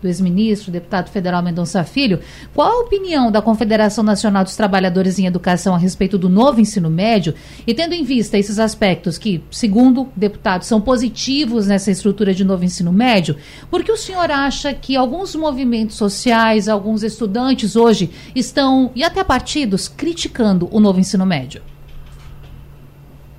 do 0.00 0.08
ex-ministro, 0.08 0.72
deputado 0.72 1.10
federal 1.10 1.42
Mendonça 1.42 1.84
Filho, 1.84 2.20
qual 2.54 2.70
a 2.70 2.80
opinião 2.80 3.30
da 3.30 3.42
Confederação 3.42 4.02
Nacional 4.02 4.44
dos 4.44 4.56
Trabalhadores 4.56 5.18
em 5.18 5.26
Educação 5.26 5.74
a 5.74 5.78
respeito 5.78 6.16
do 6.16 6.28
novo 6.28 6.60
ensino 6.60 6.88
médio 6.88 7.34
e 7.66 7.74
tendo 7.74 7.94
em 7.94 8.02
vista 8.02 8.38
esses 8.38 8.58
aspectos 8.58 9.18
que, 9.18 9.42
segundo 9.50 10.02
o 10.02 10.08
deputado, 10.16 10.62
são 10.62 10.80
positivos 10.80 11.66
nessa 11.66 11.90
estrutura 11.90 12.32
de 12.32 12.44
novo 12.44 12.64
ensino 12.64 12.92
médio, 12.92 13.36
por 13.70 13.84
que 13.84 13.92
o 13.92 13.96
senhor 13.96 14.30
acha 14.30 14.72
que 14.72 14.96
alguns 14.96 15.34
movimentos 15.34 15.96
sociais, 15.96 16.68
alguns 16.68 17.02
estudantes 17.02 17.76
hoje 17.76 18.10
estão, 18.34 18.90
e 18.94 19.04
até 19.04 19.22
partidos, 19.22 19.88
criticando 19.88 20.68
o 20.70 20.80
novo 20.80 20.98
ensino 20.98 21.26
médio? 21.26 21.62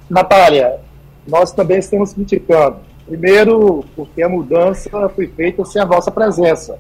Natália, 0.10 0.80
nós 1.28 1.52
também 1.52 1.80
estamos 1.80 2.14
criticando 2.14 2.91
Primeiro, 3.06 3.84
porque 3.96 4.22
a 4.22 4.30
mudança 4.30 5.10
foi 5.10 5.28
feita 5.28 5.66
sem 5.66 5.82
a 5.82 5.86
nossa 5.86 6.12
presença, 6.12 6.80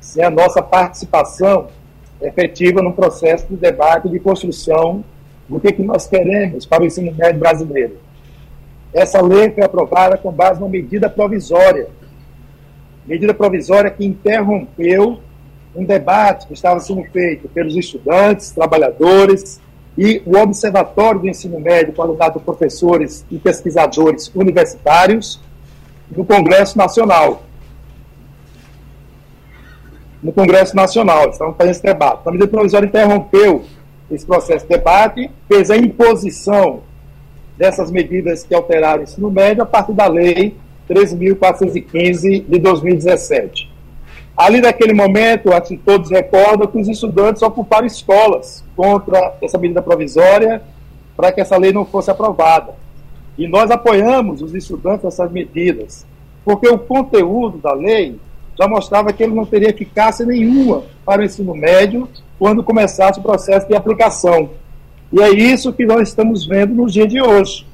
sem 0.00 0.24
a 0.24 0.30
nossa 0.30 0.62
participação 0.62 1.68
efetiva 2.20 2.80
no 2.80 2.92
processo 2.92 3.46
de 3.48 3.56
debate 3.56 4.08
de 4.08 4.18
construção 4.20 5.04
do 5.48 5.60
que, 5.60 5.72
que 5.72 5.82
nós 5.82 6.06
queremos 6.06 6.64
para 6.64 6.82
o 6.82 6.86
ensino 6.86 7.12
médio 7.12 7.40
brasileiro. 7.40 7.98
Essa 8.92 9.20
lei 9.20 9.50
foi 9.50 9.64
aprovada 9.64 10.16
com 10.16 10.30
base 10.30 10.60
numa 10.60 10.70
medida 10.70 11.08
provisória, 11.08 11.88
medida 13.06 13.34
provisória 13.34 13.90
que 13.90 14.04
interrompeu 14.04 15.20
um 15.74 15.84
debate 15.84 16.46
que 16.46 16.52
estava 16.52 16.78
sendo 16.80 17.02
feito 17.04 17.48
pelos 17.48 17.74
estudantes, 17.74 18.50
trabalhadores 18.50 19.60
e 19.96 20.22
o 20.24 20.36
Observatório 20.36 21.20
do 21.20 21.28
Ensino 21.28 21.60
Médio, 21.60 21.92
coordenado 21.92 22.40
por 22.40 22.56
professores 22.56 23.24
e 23.30 23.38
pesquisadores 23.38 24.30
universitários, 24.34 25.40
no 26.10 26.24
Congresso 26.24 26.76
Nacional. 26.78 27.42
No 30.22 30.32
Congresso 30.32 30.74
Nacional, 30.76 31.30
estamos 31.30 31.56
fazendo 31.56 31.72
esse 31.72 31.82
debate. 31.82 32.20
A 32.24 32.30
medida 32.30 32.48
provisória 32.48 32.86
interrompeu 32.86 33.64
esse 34.10 34.24
processo 34.24 34.66
de 34.66 34.76
debate, 34.76 35.30
fez 35.48 35.70
a 35.70 35.76
imposição 35.76 36.82
dessas 37.56 37.90
medidas 37.90 38.44
que 38.44 38.54
alteraram 38.54 39.00
o 39.00 39.04
ensino 39.04 39.30
médio 39.30 39.62
a 39.62 39.66
partir 39.66 39.92
da 39.92 40.06
Lei 40.06 40.56
13.415 40.88 42.44
de 42.46 42.58
2017. 42.58 43.71
Ali 44.36 44.60
naquele 44.60 44.94
momento, 44.94 45.50
que 45.66 45.76
todos 45.76 46.10
recordam 46.10 46.66
que 46.66 46.78
os 46.78 46.88
estudantes 46.88 47.42
ocuparam 47.42 47.86
escolas 47.86 48.64
contra 48.74 49.34
essa 49.42 49.58
medida 49.58 49.82
provisória 49.82 50.62
para 51.16 51.30
que 51.30 51.40
essa 51.40 51.56
lei 51.58 51.72
não 51.72 51.84
fosse 51.84 52.10
aprovada. 52.10 52.74
E 53.36 53.46
nós 53.46 53.70
apoiamos 53.70 54.40
os 54.40 54.54
estudantes 54.54 55.04
nessas 55.04 55.30
medidas, 55.30 56.06
porque 56.44 56.66
o 56.68 56.78
conteúdo 56.78 57.58
da 57.58 57.72
lei 57.74 58.18
já 58.58 58.66
mostrava 58.66 59.12
que 59.12 59.22
ele 59.22 59.34
não 59.34 59.44
teria 59.44 59.70
eficácia 59.70 60.24
nenhuma 60.24 60.84
para 61.04 61.22
o 61.22 61.24
ensino 61.24 61.54
médio 61.54 62.08
quando 62.38 62.64
começasse 62.64 63.20
o 63.20 63.22
processo 63.22 63.68
de 63.68 63.76
aplicação. 63.76 64.50
E 65.12 65.20
é 65.20 65.30
isso 65.30 65.72
que 65.72 65.84
nós 65.84 66.08
estamos 66.08 66.46
vendo 66.46 66.74
no 66.74 66.86
dia 66.86 67.06
de 67.06 67.20
hoje. 67.20 67.66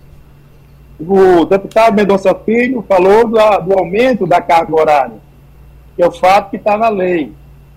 O 0.99 1.45
deputado 1.45 1.95
Mendonça 1.95 2.35
Filho 2.35 2.85
falou 2.89 3.29
do 3.29 3.79
aumento 3.79 4.27
da 4.27 4.41
carga 4.41 4.75
horária 4.75 5.28
que 5.99 6.03
é 6.05 6.07
o 6.07 6.13
fato 6.13 6.51
que 6.51 6.57
está 6.57 6.79
na 6.79 6.89
lei. 6.89 7.33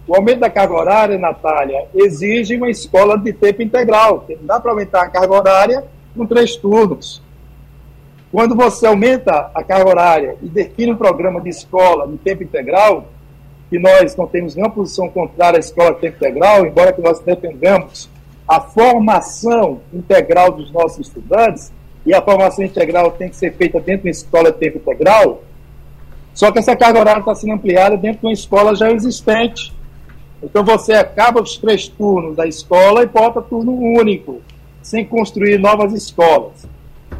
O 0.07 0.15
aumento 0.15 0.41
da 0.41 0.49
carga 0.49 0.75
horária, 0.75 1.17
Natália, 1.17 1.87
exige 1.95 2.55
uma 2.55 2.69
escola 2.69 3.17
de 3.17 3.33
tempo 3.33 3.63
integral. 3.63 4.27
Não 4.29 4.45
dá 4.45 4.59
para 4.59 4.69
aumentar 4.69 5.01
a 5.01 5.09
carga 5.09 5.33
horária 5.33 5.83
com 6.15 6.27
três 6.27 6.55
turnos. 6.55 7.19
Quando 8.31 8.55
você 8.55 8.85
aumenta 8.85 9.49
a 9.55 9.63
carga 9.63 9.89
horária 9.89 10.35
e 10.39 10.47
define 10.47 10.91
um 10.91 10.95
programa 10.95 11.41
de 11.41 11.49
escola 11.49 12.07
de 12.07 12.15
tempo 12.19 12.43
integral, 12.43 13.07
que 13.71 13.79
nós 13.79 14.15
não 14.15 14.27
temos 14.27 14.53
nenhuma 14.53 14.71
posição 14.71 15.09
contrária 15.09 15.57
à 15.57 15.59
escola 15.59 15.95
de 15.95 16.01
tempo 16.01 16.17
integral, 16.17 16.63
embora 16.63 16.93
que 16.93 17.01
nós 17.01 17.19
defendamos 17.21 18.07
a 18.47 18.61
formação 18.61 19.81
integral 19.91 20.51
dos 20.51 20.71
nossos 20.71 21.07
estudantes, 21.07 21.73
e 22.05 22.13
a 22.13 22.21
formação 22.21 22.63
integral 22.63 23.09
tem 23.13 23.29
que 23.29 23.35
ser 23.35 23.51
feita 23.53 23.79
dentro 23.79 24.03
de 24.03 24.09
uma 24.09 24.11
escola 24.11 24.51
de 24.51 24.59
tempo 24.59 24.77
integral, 24.77 25.41
só 26.33 26.51
que 26.51 26.59
essa 26.59 26.75
carga 26.75 26.99
horária 26.99 27.19
está 27.19 27.35
sendo 27.35 27.53
ampliada 27.53 27.97
dentro 27.97 28.21
de 28.21 28.27
uma 28.27 28.33
escola 28.33 28.75
já 28.75 28.91
existente. 28.91 29.73
Então 30.41 30.63
você 30.63 30.93
acaba 30.93 31.41
os 31.41 31.57
três 31.57 31.87
turnos 31.87 32.35
da 32.35 32.47
escola 32.47 33.03
e 33.03 33.07
bota 33.07 33.41
turno 33.41 33.73
único, 33.73 34.41
sem 34.81 35.05
construir 35.05 35.59
novas 35.59 35.93
escolas. 35.93 36.65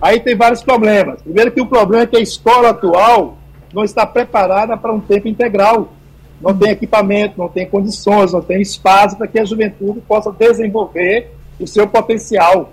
Aí 0.01 0.19
tem 0.19 0.35
vários 0.35 0.63
problemas. 0.63 1.21
Primeiro 1.21 1.51
que 1.51 1.61
o 1.61 1.67
problema 1.67 2.03
é 2.03 2.07
que 2.07 2.17
a 2.17 2.21
escola 2.21 2.69
atual 2.69 3.37
não 3.73 3.83
está 3.83 4.05
preparada 4.05 4.75
para 4.75 4.91
um 4.91 4.99
tempo 4.99 5.27
integral. 5.27 5.93
Não 6.41 6.57
tem 6.57 6.71
equipamento, 6.71 7.35
não 7.37 7.47
tem 7.47 7.67
condições, 7.67 8.33
não 8.33 8.41
tem 8.41 8.61
espaço 8.61 9.15
para 9.15 9.27
que 9.27 9.39
a 9.39 9.45
juventude 9.45 10.01
possa 10.01 10.31
desenvolver 10.31 11.29
o 11.59 11.67
seu 11.67 11.87
potencial. 11.87 12.71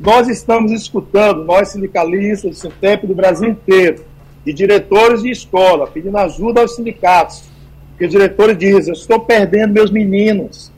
Nós 0.00 0.26
estamos 0.26 0.72
escutando, 0.72 1.44
nós 1.44 1.68
sindicalistas, 1.68 2.62
do 2.62 2.70
tempo 2.70 3.06
do 3.06 3.14
Brasil 3.14 3.50
inteiro, 3.50 4.02
de 4.44 4.52
diretores 4.52 5.22
de 5.22 5.30
escola, 5.30 5.86
pedindo 5.86 6.16
ajuda 6.18 6.60
aos 6.60 6.76
sindicatos. 6.76 7.44
Porque 7.90 8.06
os 8.06 8.10
diretores 8.10 8.58
dizem, 8.58 8.92
eu 8.92 8.98
estou 8.98 9.20
perdendo 9.20 9.72
meus 9.72 9.90
meninos. 9.90 10.72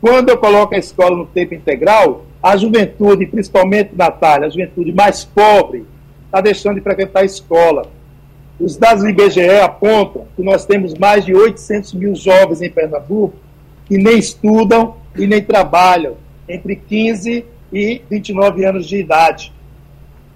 Quando 0.00 0.28
eu 0.28 0.38
coloco 0.38 0.74
a 0.74 0.78
escola 0.78 1.16
no 1.16 1.26
tempo 1.26 1.54
integral, 1.54 2.24
a 2.42 2.56
juventude, 2.56 3.26
principalmente 3.26 3.90
Natália, 3.96 4.46
a 4.46 4.50
juventude 4.50 4.92
mais 4.92 5.24
pobre, 5.24 5.84
está 6.26 6.40
deixando 6.40 6.76
de 6.76 6.82
frequentar 6.82 7.20
a 7.20 7.24
escola. 7.24 7.86
Os 8.60 8.76
dados 8.76 9.02
do 9.02 9.08
IBGE 9.08 9.60
apontam 9.60 10.26
que 10.36 10.42
nós 10.42 10.66
temos 10.66 10.94
mais 10.94 11.24
de 11.24 11.34
800 11.34 11.94
mil 11.94 12.14
jovens 12.14 12.60
em 12.60 12.70
Pernambuco 12.70 13.34
que 13.86 13.96
nem 13.96 14.18
estudam 14.18 14.96
e 15.16 15.26
nem 15.26 15.42
trabalham, 15.42 16.16
entre 16.48 16.76
15 16.76 17.44
e 17.72 18.02
29 18.10 18.64
anos 18.64 18.86
de 18.86 18.98
idade. 18.98 19.52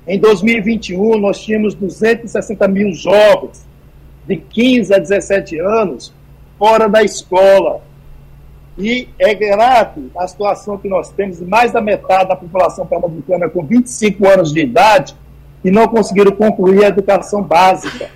Em 0.06 0.18
2021, 0.18 1.18
nós 1.18 1.40
tínhamos 1.40 1.75
260 1.75 2.66
mil 2.68 2.92
jovens 2.92 3.66
de 4.26 4.37
15 4.37 4.94
a 4.94 4.99
17 4.99 5.59
anos 5.61 6.12
fora 6.59 6.88
da 6.88 7.02
escola. 7.02 7.80
E 8.76 9.09
é 9.18 9.35
grave 9.35 10.11
a 10.16 10.26
situação 10.26 10.78
que 10.78 10.88
nós 10.88 11.11
temos, 11.11 11.40
mais 11.40 11.73
da 11.73 11.80
metade 11.80 12.28
da 12.28 12.37
população 12.37 12.87
pernambucana 12.87 13.49
com 13.49 13.64
25 13.64 14.26
anos 14.26 14.52
de 14.52 14.61
idade 14.61 15.14
e 15.64 15.71
não 15.71 15.87
conseguiram 15.87 16.32
concluir 16.32 16.85
a 16.85 16.88
educação 16.88 17.42
básica. 17.42 18.11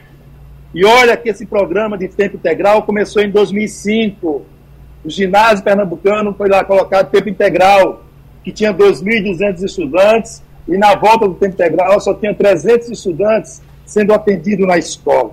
E 0.74 0.84
olha 0.84 1.16
que 1.16 1.28
esse 1.28 1.46
programa 1.46 1.96
de 1.96 2.08
tempo 2.08 2.36
integral 2.36 2.82
começou 2.82 3.22
em 3.22 3.30
2005. 3.30 4.42
O 5.04 5.10
ginásio 5.10 5.64
pernambucano 5.64 6.34
foi 6.34 6.48
lá 6.48 6.64
colocado 6.64 7.10
tempo 7.10 7.28
integral, 7.28 8.04
que 8.42 8.50
tinha 8.50 8.74
2.200 8.74 9.62
estudantes, 9.62 10.42
e 10.68 10.76
na 10.76 10.94
volta 10.96 11.28
do 11.28 11.34
tempo 11.34 11.54
integral 11.54 12.00
só 12.00 12.12
tinha 12.14 12.34
300 12.34 12.88
estudantes 12.88 13.62
sendo 13.84 14.12
atendidos 14.12 14.66
na 14.66 14.76
escola. 14.76 15.32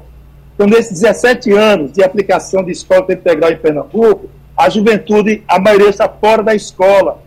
Então, 0.54 0.68
nesses 0.68 1.02
17 1.02 1.52
anos 1.52 1.92
de 1.92 2.04
aplicação 2.04 2.64
de 2.64 2.72
escola 2.72 3.02
tempo 3.02 3.22
integral 3.22 3.52
em 3.52 3.58
Pernambuco, 3.58 4.30
a 4.56 4.70
juventude, 4.70 5.44
a 5.48 5.60
maioria 5.60 5.90
está 5.90 6.08
fora 6.08 6.44
da 6.44 6.54
escola. 6.54 7.22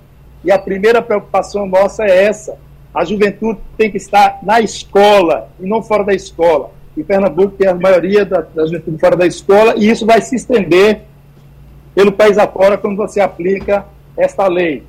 E 0.45 0.53
a 0.53 0.59
primeira 0.59 1.03
preocupação 1.03 1.67
nossa 1.67 2.05
é 2.05 2.25
essa. 2.25 2.57
A 2.95 3.05
juventude 3.05 3.59
tem 3.77 3.91
que 3.91 3.97
estar 3.97 4.39
na 4.43 4.61
escola 4.61 5.49
e 5.61 5.69
não 5.69 5.83
fora 5.83 6.05
da 6.05 6.15
escola. 6.15 6.71
Em 6.97 7.03
Pernambuco 7.03 7.57
tem 7.57 7.69
a 7.69 7.75
maioria 7.75 8.25
da, 8.25 8.41
da 8.41 8.65
juventude 8.65 8.99
fora 8.99 9.17
da 9.17 9.27
escola 9.27 9.75
e 9.77 9.91
isso 9.91 10.07
vai 10.07 10.23
se 10.23 10.37
estender 10.37 11.03
pelo 11.95 12.13
país 12.13 12.39
afora 12.39 12.79
quando 12.79 12.97
você 12.97 13.21
aplica 13.21 13.85
esta 14.17 14.47
lei. 14.47 14.85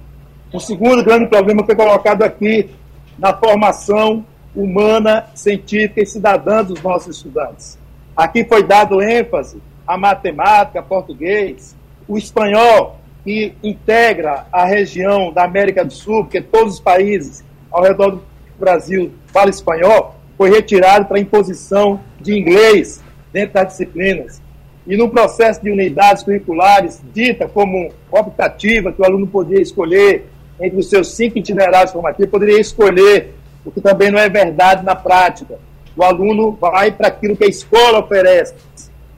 O 0.53 0.59
segundo 0.59 1.03
grande 1.03 1.27
problema 1.27 1.65
foi 1.65 1.75
colocado 1.75 2.21
aqui 2.21 2.69
na 3.17 3.33
formação 3.33 4.25
humana, 4.55 5.27
científica 5.35 6.01
e 6.01 6.05
cidadã 6.05 6.63
dos 6.63 6.81
nossos 6.81 7.17
estudantes. 7.17 7.77
Aqui 8.15 8.43
foi 8.43 8.63
dado 8.63 9.01
ênfase 9.01 9.61
à 9.85 9.97
matemática, 9.97 10.81
português, 10.81 11.75
o 12.07 12.17
espanhol, 12.17 12.99
que 13.23 13.53
integra 13.61 14.47
a 14.51 14.65
região 14.65 15.31
da 15.31 15.43
América 15.43 15.83
do 15.83 15.93
Sul, 15.93 16.23
porque 16.23 16.41
todos 16.41 16.75
os 16.75 16.79
países 16.79 17.43
ao 17.71 17.83
redor 17.83 18.11
do 18.11 18.23
Brasil 18.57 19.11
falam 19.27 19.49
espanhol, 19.49 20.15
foi 20.37 20.49
retirado 20.49 21.05
para 21.05 21.19
imposição 21.19 21.99
de 22.19 22.37
inglês 22.37 23.03
dentro 23.31 23.55
das 23.55 23.69
disciplinas. 23.69 24.41
E 24.85 24.95
no 24.95 25.09
processo 25.09 25.61
de 25.61 25.69
unidades 25.69 26.23
curriculares, 26.23 27.01
dita 27.13 27.47
como 27.47 27.91
optativa, 28.09 28.91
que 28.91 29.01
o 29.01 29.05
aluno 29.05 29.27
podia 29.27 29.61
escolher 29.61 30.27
entre 30.59 30.79
os 30.79 30.89
seus 30.89 31.15
cinco 31.15 31.37
itinerários 31.37 31.91
formativos, 31.91 32.31
poderia 32.31 32.59
escolher, 32.59 33.35
o 33.65 33.71
que 33.71 33.81
também 33.81 34.11
não 34.11 34.19
é 34.19 34.29
verdade 34.29 34.83
na 34.83 34.95
prática. 34.95 35.59
O 35.95 36.03
aluno 36.03 36.57
vai 36.59 36.91
para 36.91 37.07
aquilo 37.07 37.35
que 37.35 37.43
a 37.43 37.47
escola 37.47 37.99
oferece, 37.99 38.55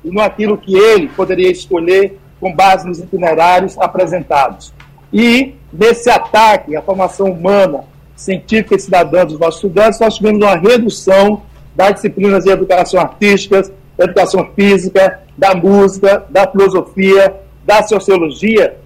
e 0.04 0.10
não 0.10 0.24
aquilo 0.24 0.58
que 0.58 0.76
ele 0.76 1.10
poderia 1.10 1.52
escolher 1.52 2.18
com 2.40 2.54
base 2.54 2.88
nos 2.88 3.00
itinerários 3.00 3.78
apresentados. 3.78 4.74
E, 5.12 5.56
nesse 5.72 6.10
ataque 6.10 6.76
à 6.76 6.82
formação 6.82 7.32
humana, 7.32 7.84
científica 8.16 8.76
e 8.76 8.80
cidadã 8.80 9.26
dos 9.26 9.40
nossos 9.40 9.56
estudantes, 9.56 10.00
nós 10.00 10.16
tivemos 10.16 10.42
uma 10.42 10.56
redução 10.56 11.42
das 11.76 11.96
disciplinas 11.96 12.44
de 12.44 12.52
educação 12.52 13.00
artística, 13.00 13.62
da 13.98 14.06
educação 14.06 14.50
física, 14.56 15.22
da 15.38 15.56
música, 15.56 16.26
da 16.30 16.48
filosofia, 16.50 17.36
da 17.66 17.84
sociologia, 17.84 18.78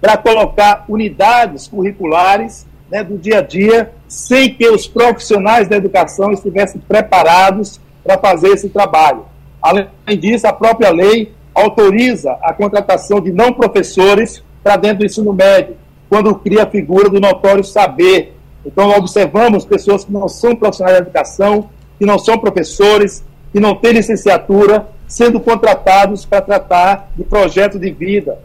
para 0.00 0.16
colocar 0.16 0.84
unidades 0.88 1.66
curriculares 1.66 2.66
né, 2.90 3.02
do 3.02 3.18
dia 3.18 3.38
a 3.38 3.42
dia, 3.42 3.92
sem 4.06 4.54
que 4.54 4.68
os 4.68 4.86
profissionais 4.86 5.68
da 5.68 5.76
educação 5.76 6.32
estivessem 6.32 6.80
preparados 6.80 7.80
para 8.02 8.18
fazer 8.18 8.48
esse 8.48 8.68
trabalho. 8.68 9.26
Além 9.60 9.88
disso, 10.18 10.46
a 10.46 10.52
própria 10.52 10.90
lei 10.90 11.32
autoriza 11.54 12.32
a 12.42 12.52
contratação 12.52 13.20
de 13.20 13.32
não 13.32 13.52
professores 13.52 14.42
para 14.62 14.76
dentro 14.76 14.98
do 14.98 15.06
ensino 15.06 15.32
médio, 15.32 15.76
quando 16.08 16.34
cria 16.36 16.62
a 16.62 16.70
figura 16.70 17.08
do 17.08 17.20
notório 17.20 17.64
saber. 17.64 18.34
Então, 18.64 18.90
observamos 18.90 19.64
pessoas 19.64 20.04
que 20.04 20.12
não 20.12 20.28
são 20.28 20.54
profissionais 20.54 20.98
da 20.98 21.02
educação, 21.02 21.68
que 21.98 22.06
não 22.06 22.18
são 22.18 22.38
professores, 22.38 23.24
que 23.52 23.60
não 23.60 23.74
têm 23.74 23.92
licenciatura, 23.92 24.88
sendo 25.06 25.40
contratados 25.40 26.24
para 26.24 26.40
tratar 26.40 27.10
de 27.16 27.24
projeto 27.24 27.78
de 27.78 27.90
vida, 27.90 28.38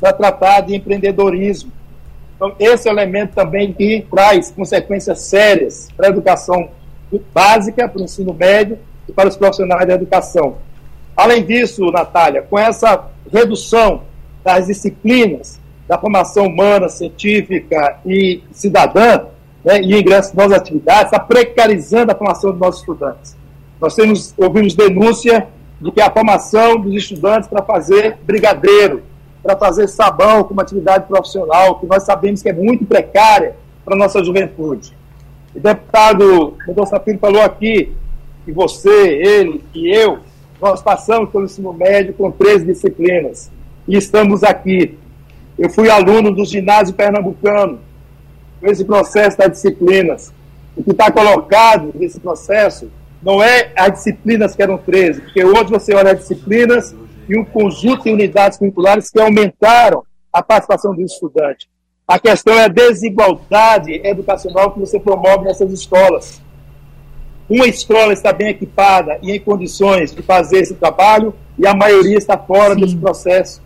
para 0.00 0.12
tratar 0.12 0.60
de 0.62 0.76
empreendedorismo. 0.76 1.72
Então, 2.36 2.54
esse 2.58 2.88
é 2.88 2.92
elemento 2.92 3.34
também 3.34 3.72
que 3.72 4.06
traz 4.10 4.50
consequências 4.50 5.22
sérias 5.22 5.88
para 5.96 6.06
a 6.06 6.10
educação 6.10 6.68
básica, 7.34 7.88
para 7.88 8.00
o 8.00 8.04
ensino 8.04 8.32
médio 8.32 8.78
e 9.08 9.12
para 9.12 9.28
os 9.28 9.36
profissionais 9.36 9.86
da 9.86 9.94
educação. 9.94 10.58
Além 11.16 11.44
disso, 11.44 11.90
Natália, 11.90 12.42
com 12.42 12.56
essa 12.56 13.06
redução 13.32 14.02
das 14.44 14.68
disciplinas 14.68 15.58
da 15.88 15.98
formação 15.98 16.46
humana, 16.46 16.88
científica 16.88 17.98
e 18.06 18.42
cidadã, 18.52 19.24
né, 19.64 19.80
e 19.80 19.98
ingresso 19.98 20.32
em 20.32 20.36
novas 20.36 20.56
atividades, 20.56 21.06
está 21.06 21.18
precarizando 21.18 22.12
a 22.12 22.14
formação 22.14 22.50
dos 22.50 22.60
nossos 22.60 22.80
estudantes. 22.82 23.36
Nós 23.80 23.94
temos, 23.94 24.34
ouvimos 24.36 24.74
denúncia 24.74 25.48
de 25.80 25.90
que 25.90 26.00
a 26.00 26.10
formação 26.10 26.78
dos 26.78 26.94
estudantes 26.94 27.48
para 27.48 27.62
fazer 27.62 28.18
brigadeiro, 28.22 29.02
para 29.42 29.56
fazer 29.56 29.88
sabão 29.88 30.44
como 30.44 30.60
atividade 30.60 31.06
profissional, 31.06 31.78
que 31.78 31.86
nós 31.86 32.02
sabemos 32.02 32.42
que 32.42 32.48
é 32.48 32.52
muito 32.52 32.84
precária 32.84 33.56
para 33.84 33.94
a 33.94 33.98
nossa 33.98 34.22
juventude. 34.22 34.92
O 35.54 35.60
deputado 35.60 36.56
Mendonça 36.66 37.00
Filho 37.00 37.18
falou 37.18 37.42
aqui 37.42 37.92
que 38.44 38.52
você, 38.52 38.88
ele 38.88 39.64
e 39.74 39.88
eu 39.88 40.18
nós 40.60 40.82
passamos 40.82 41.30
pelo 41.30 41.44
ensino 41.44 41.72
médio 41.72 42.14
com 42.14 42.30
13 42.30 42.64
disciplinas 42.64 43.50
e 43.86 43.96
estamos 43.96 44.42
aqui. 44.42 44.98
Eu 45.58 45.70
fui 45.70 45.88
aluno 45.88 46.32
do 46.32 46.44
ginásio 46.44 46.94
pernambucano, 46.94 47.78
com 48.60 48.66
esse 48.66 48.84
processo 48.84 49.38
das 49.38 49.52
disciplinas. 49.52 50.32
O 50.76 50.82
que 50.82 50.90
está 50.90 51.10
colocado 51.10 51.92
nesse 51.94 52.20
processo 52.20 52.90
não 53.22 53.42
é 53.42 53.72
as 53.76 53.92
disciplinas 53.94 54.54
que 54.54 54.62
eram 54.62 54.78
13, 54.78 55.22
porque 55.22 55.44
hoje 55.44 55.70
você 55.70 55.94
olha 55.94 56.12
as 56.12 56.20
disciplinas 56.20 56.94
e 57.28 57.38
um 57.38 57.44
conjunto 57.44 58.04
de 58.04 58.10
unidades 58.10 58.58
curriculares 58.58 59.10
que 59.10 59.20
aumentaram 59.20 60.02
a 60.32 60.42
participação 60.42 60.94
do 60.94 61.02
estudante. 61.02 61.68
A 62.06 62.18
questão 62.18 62.54
é 62.54 62.64
a 62.64 62.68
desigualdade 62.68 64.00
educacional 64.04 64.72
que 64.72 64.80
você 64.80 64.98
promove 64.98 65.44
nessas 65.44 65.70
escolas 65.72 66.40
uma 67.48 67.66
escola 67.66 68.12
está 68.12 68.30
bem 68.30 68.48
equipada 68.48 69.18
e 69.22 69.32
em 69.32 69.40
condições 69.40 70.14
de 70.14 70.20
fazer 70.20 70.58
esse 70.58 70.74
trabalho 70.74 71.32
e 71.58 71.66
a 71.66 71.74
maioria 71.74 72.18
está 72.18 72.36
fora 72.36 72.74
Sim. 72.74 72.80
desse 72.80 72.96
processo. 72.96 73.62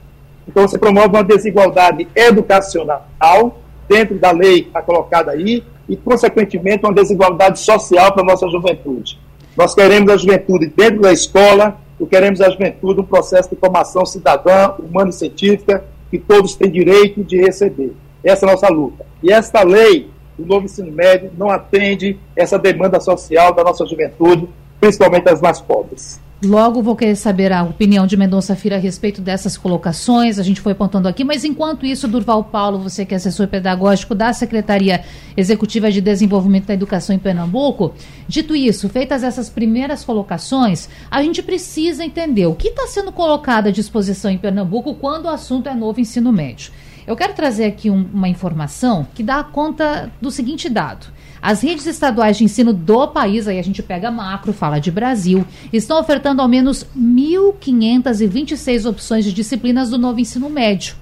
Então 0.46 0.68
você 0.68 0.78
promove 0.78 1.08
uma 1.08 1.24
desigualdade 1.24 2.06
educacional 2.14 3.60
dentro 3.88 4.16
da 4.18 4.30
lei 4.30 4.62
que 4.62 4.68
está 4.68 4.82
colocada 4.82 5.32
aí 5.32 5.64
e, 5.88 5.96
consequentemente, 5.96 6.84
uma 6.84 6.94
desigualdade 6.94 7.58
social 7.58 8.12
para 8.12 8.22
a 8.22 8.26
nossa 8.26 8.48
juventude. 8.48 9.18
Nós 9.56 9.74
queremos 9.74 10.10
a 10.10 10.16
juventude 10.16 10.68
dentro 10.68 11.00
da 11.00 11.12
escola, 11.12 11.76
e 12.02 12.06
queremos 12.06 12.40
a 12.40 12.50
juventude 12.50 13.00
um 13.00 13.04
processo 13.04 13.48
de 13.48 13.56
formação 13.56 14.04
cidadã, 14.04 14.72
humana 14.78 15.10
e 15.10 15.12
científica 15.12 15.84
que 16.10 16.18
todos 16.18 16.56
têm 16.56 16.70
direito 16.70 17.22
de 17.22 17.40
receber. 17.40 17.92
Essa 18.24 18.44
é 18.44 18.48
a 18.48 18.52
nossa 18.52 18.68
luta. 18.68 19.06
E 19.22 19.32
esta 19.32 19.62
lei 19.62 20.10
o 20.38 20.44
novo 20.44 20.64
ensino 20.64 20.90
médio 20.90 21.30
não 21.36 21.48
atende 21.48 22.18
essa 22.34 22.58
demanda 22.58 22.98
social 22.98 23.54
da 23.54 23.62
nossa 23.62 23.86
juventude, 23.86 24.48
principalmente 24.80 25.28
as 25.28 25.40
mais 25.40 25.60
pobres. 25.60 26.20
Logo 26.44 26.82
vou 26.82 26.96
querer 26.96 27.14
saber 27.14 27.52
a 27.52 27.62
opinião 27.62 28.04
de 28.04 28.16
Mendonça 28.16 28.56
Filho 28.56 28.74
a 28.74 28.78
respeito 28.78 29.20
dessas 29.20 29.56
colocações. 29.56 30.40
A 30.40 30.42
gente 30.42 30.60
foi 30.60 30.72
apontando 30.72 31.06
aqui, 31.06 31.22
mas 31.22 31.44
enquanto 31.44 31.86
isso, 31.86 32.08
Durval 32.08 32.42
Paulo, 32.42 32.80
você 32.80 33.06
que 33.06 33.14
é 33.14 33.16
assessor 33.16 33.46
pedagógico 33.46 34.12
da 34.12 34.32
Secretaria 34.32 35.04
Executiva 35.36 35.88
de 35.88 36.00
Desenvolvimento 36.00 36.66
da 36.66 36.74
Educação 36.74 37.14
em 37.14 37.18
Pernambuco, 37.20 37.94
dito 38.26 38.56
isso, 38.56 38.88
feitas 38.88 39.22
essas 39.22 39.48
primeiras 39.48 40.02
colocações, 40.02 40.88
a 41.08 41.22
gente 41.22 41.40
precisa 41.44 42.04
entender 42.04 42.46
o 42.46 42.56
que 42.56 42.68
está 42.68 42.88
sendo 42.88 43.12
colocado 43.12 43.68
à 43.68 43.70
disposição 43.70 44.28
em 44.28 44.38
Pernambuco 44.38 44.96
quando 44.96 45.26
o 45.26 45.30
assunto 45.30 45.68
é 45.68 45.74
novo 45.74 46.00
ensino 46.00 46.32
médio. 46.32 46.72
Eu 47.06 47.14
quero 47.14 47.34
trazer 47.34 47.66
aqui 47.66 47.88
um, 47.88 48.04
uma 48.12 48.28
informação 48.28 49.06
que 49.14 49.22
dá 49.22 49.44
conta 49.44 50.10
do 50.20 50.30
seguinte 50.30 50.68
dado. 50.68 51.06
As 51.42 51.60
redes 51.60 51.86
estaduais 51.86 52.36
de 52.36 52.44
ensino 52.44 52.72
do 52.72 53.08
país, 53.08 53.48
aí 53.48 53.58
a 53.58 53.64
gente 53.64 53.82
pega 53.82 54.12
macro, 54.12 54.52
fala 54.52 54.78
de 54.78 54.92
Brasil, 54.92 55.44
estão 55.72 55.98
ofertando 55.98 56.40
ao 56.40 56.46
menos 56.46 56.86
1.526 56.96 58.88
opções 58.88 59.24
de 59.24 59.32
disciplinas 59.32 59.90
do 59.90 59.98
novo 59.98 60.20
ensino 60.20 60.48
médio. 60.48 60.94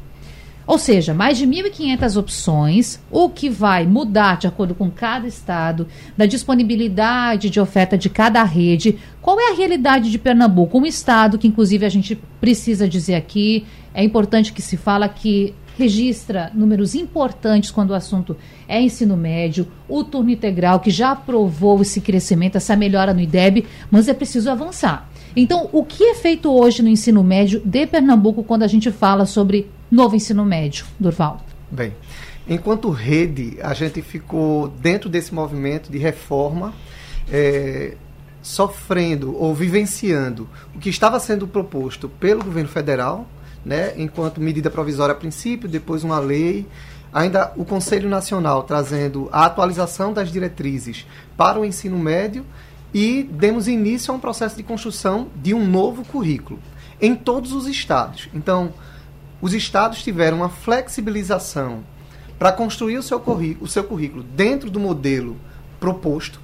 Ou 0.67 0.79
seja, 0.79 1.13
mais 1.13 1.37
de 1.37 1.47
1.500 1.47 2.17
opções, 2.17 3.01
o 3.11 3.29
que 3.29 3.51
vai 3.51 3.87
mudar 3.87 4.39
de 4.39 4.47
acordo 4.47 4.75
com 4.75 4.91
cada 4.91 5.27
estado, 5.27 5.87
da 6.17 6.25
disponibilidade 6.25 7.51
de 7.51 7.61
oferta 7.61 7.99
de 7.99 8.09
cada 8.09 8.43
rede. 8.45 8.97
Qual 9.21 9.39
é 9.39 9.51
a 9.51 9.55
realidade 9.55 10.11
de 10.11 10.19
Pernambuco? 10.19 10.79
Um 10.79 10.87
estado 10.87 11.39
que, 11.39 11.49
inclusive, 11.49 11.85
a 11.85 11.89
gente 11.89 12.17
precisa 12.41 12.89
dizer 12.89 13.17
aqui, 13.17 13.67
é 13.93 14.03
importante 14.03 14.53
que 14.53 14.63
se 14.63 14.77
fala 14.77 15.09
que 15.09 15.53
registra 15.81 16.51
números 16.55 16.95
importantes 16.95 17.71
quando 17.71 17.91
o 17.91 17.95
assunto 17.95 18.37
é 18.69 18.81
ensino 18.81 19.17
médio, 19.17 19.67
o 19.89 20.05
turno 20.05 20.31
integral, 20.31 20.81
que 20.81 20.91
já 20.91 21.13
aprovou 21.13 21.81
esse 21.81 22.01
crescimento, 22.01 22.57
essa 22.57 22.77
melhora 22.77 23.15
no 23.15 23.21
IDEB, 23.21 23.67
mas 23.91 24.09
é 24.09 24.15
preciso 24.15 24.51
avançar. 24.51 25.09
Então, 25.35 25.71
o 25.73 25.83
que 25.85 26.05
é 26.05 26.15
feito 26.15 26.53
hoje 26.53 26.83
no 26.83 26.89
ensino 26.89 27.25
médio 27.25 27.63
de 27.65 27.87
Pernambuco 27.87 28.45
quando 28.45 28.63
a 28.63 28.67
gente 28.67 28.91
fala 28.91 29.25
sobre 29.25 29.71
novo 29.91 30.15
ensino 30.15 30.45
médio, 30.45 30.85
Durval? 30.99 31.43
Bem, 31.71 31.95
enquanto 32.47 32.91
rede, 32.91 33.57
a 33.63 33.73
gente 33.73 34.03
ficou 34.03 34.69
dentro 34.69 35.09
desse 35.09 35.33
movimento 35.33 35.91
de 35.91 35.99
reforma, 35.99 36.75
é, 37.33 37.95
sofrendo 38.43 39.35
ou 39.35 39.55
vivenciando 39.55 40.47
o 40.75 40.79
que 40.79 40.91
estava 40.91 41.19
sendo 41.19 41.47
proposto 41.47 42.09
pelo 42.09 42.45
governo 42.45 42.69
federal, 42.69 43.27
né, 43.65 43.93
enquanto 43.97 44.41
medida 44.41 44.71
provisória 44.71 45.13
a 45.13 45.19
princípio, 45.19 45.69
depois 45.69 46.05
uma 46.05 46.19
lei, 46.19 46.67
ainda 47.13 47.53
o 47.57 47.65
Conselho 47.65 48.09
Nacional 48.09 48.63
trazendo 48.63 49.29
a 49.33 49.45
atualização 49.47 50.13
das 50.13 50.31
diretrizes 50.31 51.07
para 51.37 51.59
o 51.59 51.65
ensino 51.65 51.99
médio 51.99 52.45
e 52.93 53.23
demos 53.23 53.69
início 53.69 54.13
a 54.13 54.17
um 54.17 54.21
processo 54.21 54.57
de 54.57 54.63
construção 54.63 55.29
de 55.37 55.55
um 55.55 55.67
novo 55.67 56.05
currículo 56.05 56.59
em 57.01 57.15
todos 57.15 57.53
os 57.53 57.67
estados. 57.67 58.29
Então, 58.35 58.73
os 59.41 59.55
estados 59.55 60.03
tiveram 60.03 60.39
uma 60.39 60.49
flexibilização 60.49 61.83
para 62.39 62.53
construir 62.53 62.99
o 62.99 63.03
seu, 63.03 63.23
o 63.61 63.69
seu 63.69 63.85
currículo 63.85 64.23
dentro 64.23 64.71
do 64.71 64.81
modelo 64.81 65.37
proposto. 65.79 66.41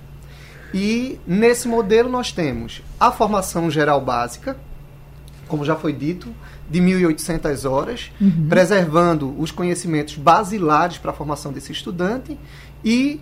E 0.73 1.19
nesse 1.27 1.69
modelo 1.69 2.09
nós 2.09 2.33
temos 2.33 2.83
a 2.99 3.11
formação 3.13 3.71
geral 3.71 4.01
básica, 4.01 4.57
como 5.47 5.65
já 5.65 5.77
foi 5.77 5.93
dito, 5.93 6.35
de 6.69 6.81
1.800 6.81 7.71
horas, 7.71 8.11
uhum. 8.21 8.47
preservando 8.49 9.35
os 9.39 9.51
conhecimentos 9.51 10.17
basilares 10.17 10.99
para 10.99 11.11
a 11.11 11.15
formação 11.15 11.53
desse 11.53 11.73
estudante 11.73 12.39
e 12.85 13.21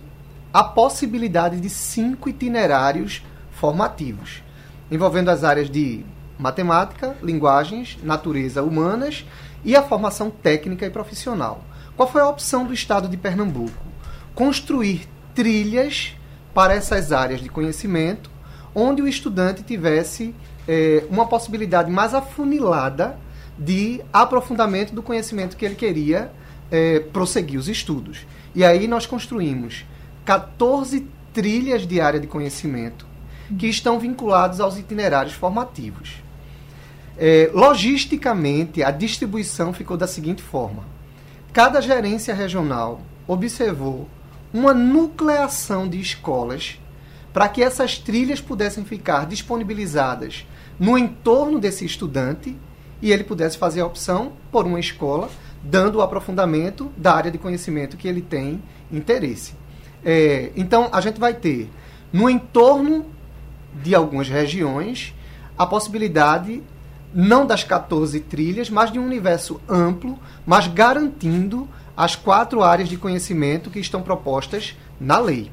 a 0.53 0.63
possibilidade 0.63 1.59
de 1.59 1.69
cinco 1.69 2.29
itinerários 2.29 3.23
formativos, 3.51 4.43
envolvendo 4.89 5.29
as 5.29 5.43
áreas 5.43 5.69
de 5.69 6.05
matemática, 6.39 7.15
linguagens, 7.21 7.97
natureza, 8.03 8.63
humanas 8.63 9.25
e 9.63 9.75
a 9.75 9.83
formação 9.83 10.29
técnica 10.29 10.85
e 10.85 10.89
profissional. 10.89 11.63
Qual 11.95 12.11
foi 12.11 12.21
a 12.21 12.29
opção 12.29 12.65
do 12.65 12.73
Estado 12.73 13.07
de 13.07 13.17
Pernambuco? 13.17 13.85
Construir 14.33 15.07
trilhas 15.33 16.15
para 16.53 16.73
essas 16.73 17.11
áreas 17.11 17.41
de 17.41 17.49
conhecimento, 17.49 18.29
onde 18.73 19.01
o 19.01 19.07
estudante 19.07 19.63
tivesse 19.63 20.35
é, 20.67 21.05
uma 21.09 21.25
possibilidade 21.25 21.91
mais 21.91 22.13
afunilada 22.13 23.17
de 23.57 24.01
aprofundamento 24.11 24.93
do 24.93 25.01
conhecimento 25.01 25.55
que 25.55 25.65
ele 25.65 25.75
queria 25.75 26.31
é, 26.71 26.99
prosseguir 26.99 27.59
os 27.59 27.67
estudos. 27.67 28.25
E 28.53 28.63
aí 28.63 28.87
nós 28.87 29.05
construímos 29.05 29.85
14 30.23 31.07
trilhas 31.33 31.85
de 31.85 31.99
área 32.01 32.19
de 32.19 32.27
conhecimento 32.27 33.05
que 33.57 33.67
estão 33.67 33.99
vinculados 33.99 34.59
aos 34.59 34.77
itinerários 34.77 35.33
formativos. 35.33 36.23
É, 37.17 37.49
logisticamente, 37.53 38.83
a 38.83 38.91
distribuição 38.91 39.71
ficou 39.71 39.95
da 39.95 40.07
seguinte 40.07 40.41
forma: 40.41 40.83
cada 41.53 41.79
gerência 41.81 42.33
regional 42.33 43.01
observou 43.27 44.09
uma 44.53 44.73
nucleação 44.73 45.87
de 45.87 45.99
escolas 45.99 46.79
para 47.33 47.49
que 47.49 47.61
essas 47.61 47.97
trilhas 47.97 48.39
pudessem 48.39 48.85
ficar 48.85 49.25
disponibilizadas 49.25 50.45
no 50.79 50.97
entorno 50.97 51.59
desse 51.59 51.85
estudante 51.85 52.55
e 53.05 53.11
ele 53.11 53.23
pudesse 53.23 53.55
fazer 53.55 53.81
a 53.81 53.85
opção 53.85 54.31
por 54.51 54.65
uma 54.65 54.79
escola, 54.79 55.29
dando 55.61 55.99
o 55.99 56.01
aprofundamento 56.01 56.91
da 56.97 57.13
área 57.13 57.29
de 57.29 57.37
conhecimento 57.37 57.97
que 57.97 58.07
ele 58.07 58.19
tem 58.19 58.63
interesse. 58.91 59.53
É, 60.03 60.51
então, 60.55 60.89
a 60.91 60.99
gente 61.01 61.19
vai 61.19 61.35
ter, 61.35 61.69
no 62.11 62.27
entorno 62.27 63.05
de 63.75 63.93
algumas 63.93 64.27
regiões, 64.27 65.13
a 65.55 65.67
possibilidade 65.67 66.63
não 67.13 67.45
das 67.45 67.63
14 67.63 68.21
trilhas, 68.21 68.71
mas 68.71 68.91
de 68.91 68.97
um 68.97 69.05
universo 69.05 69.61
amplo, 69.69 70.17
mas 70.43 70.65
garantindo 70.65 71.69
as 71.95 72.15
quatro 72.15 72.63
áreas 72.63 72.89
de 72.89 72.97
conhecimento 72.97 73.69
que 73.69 73.77
estão 73.77 74.01
propostas 74.01 74.75
na 74.99 75.19
lei. 75.19 75.51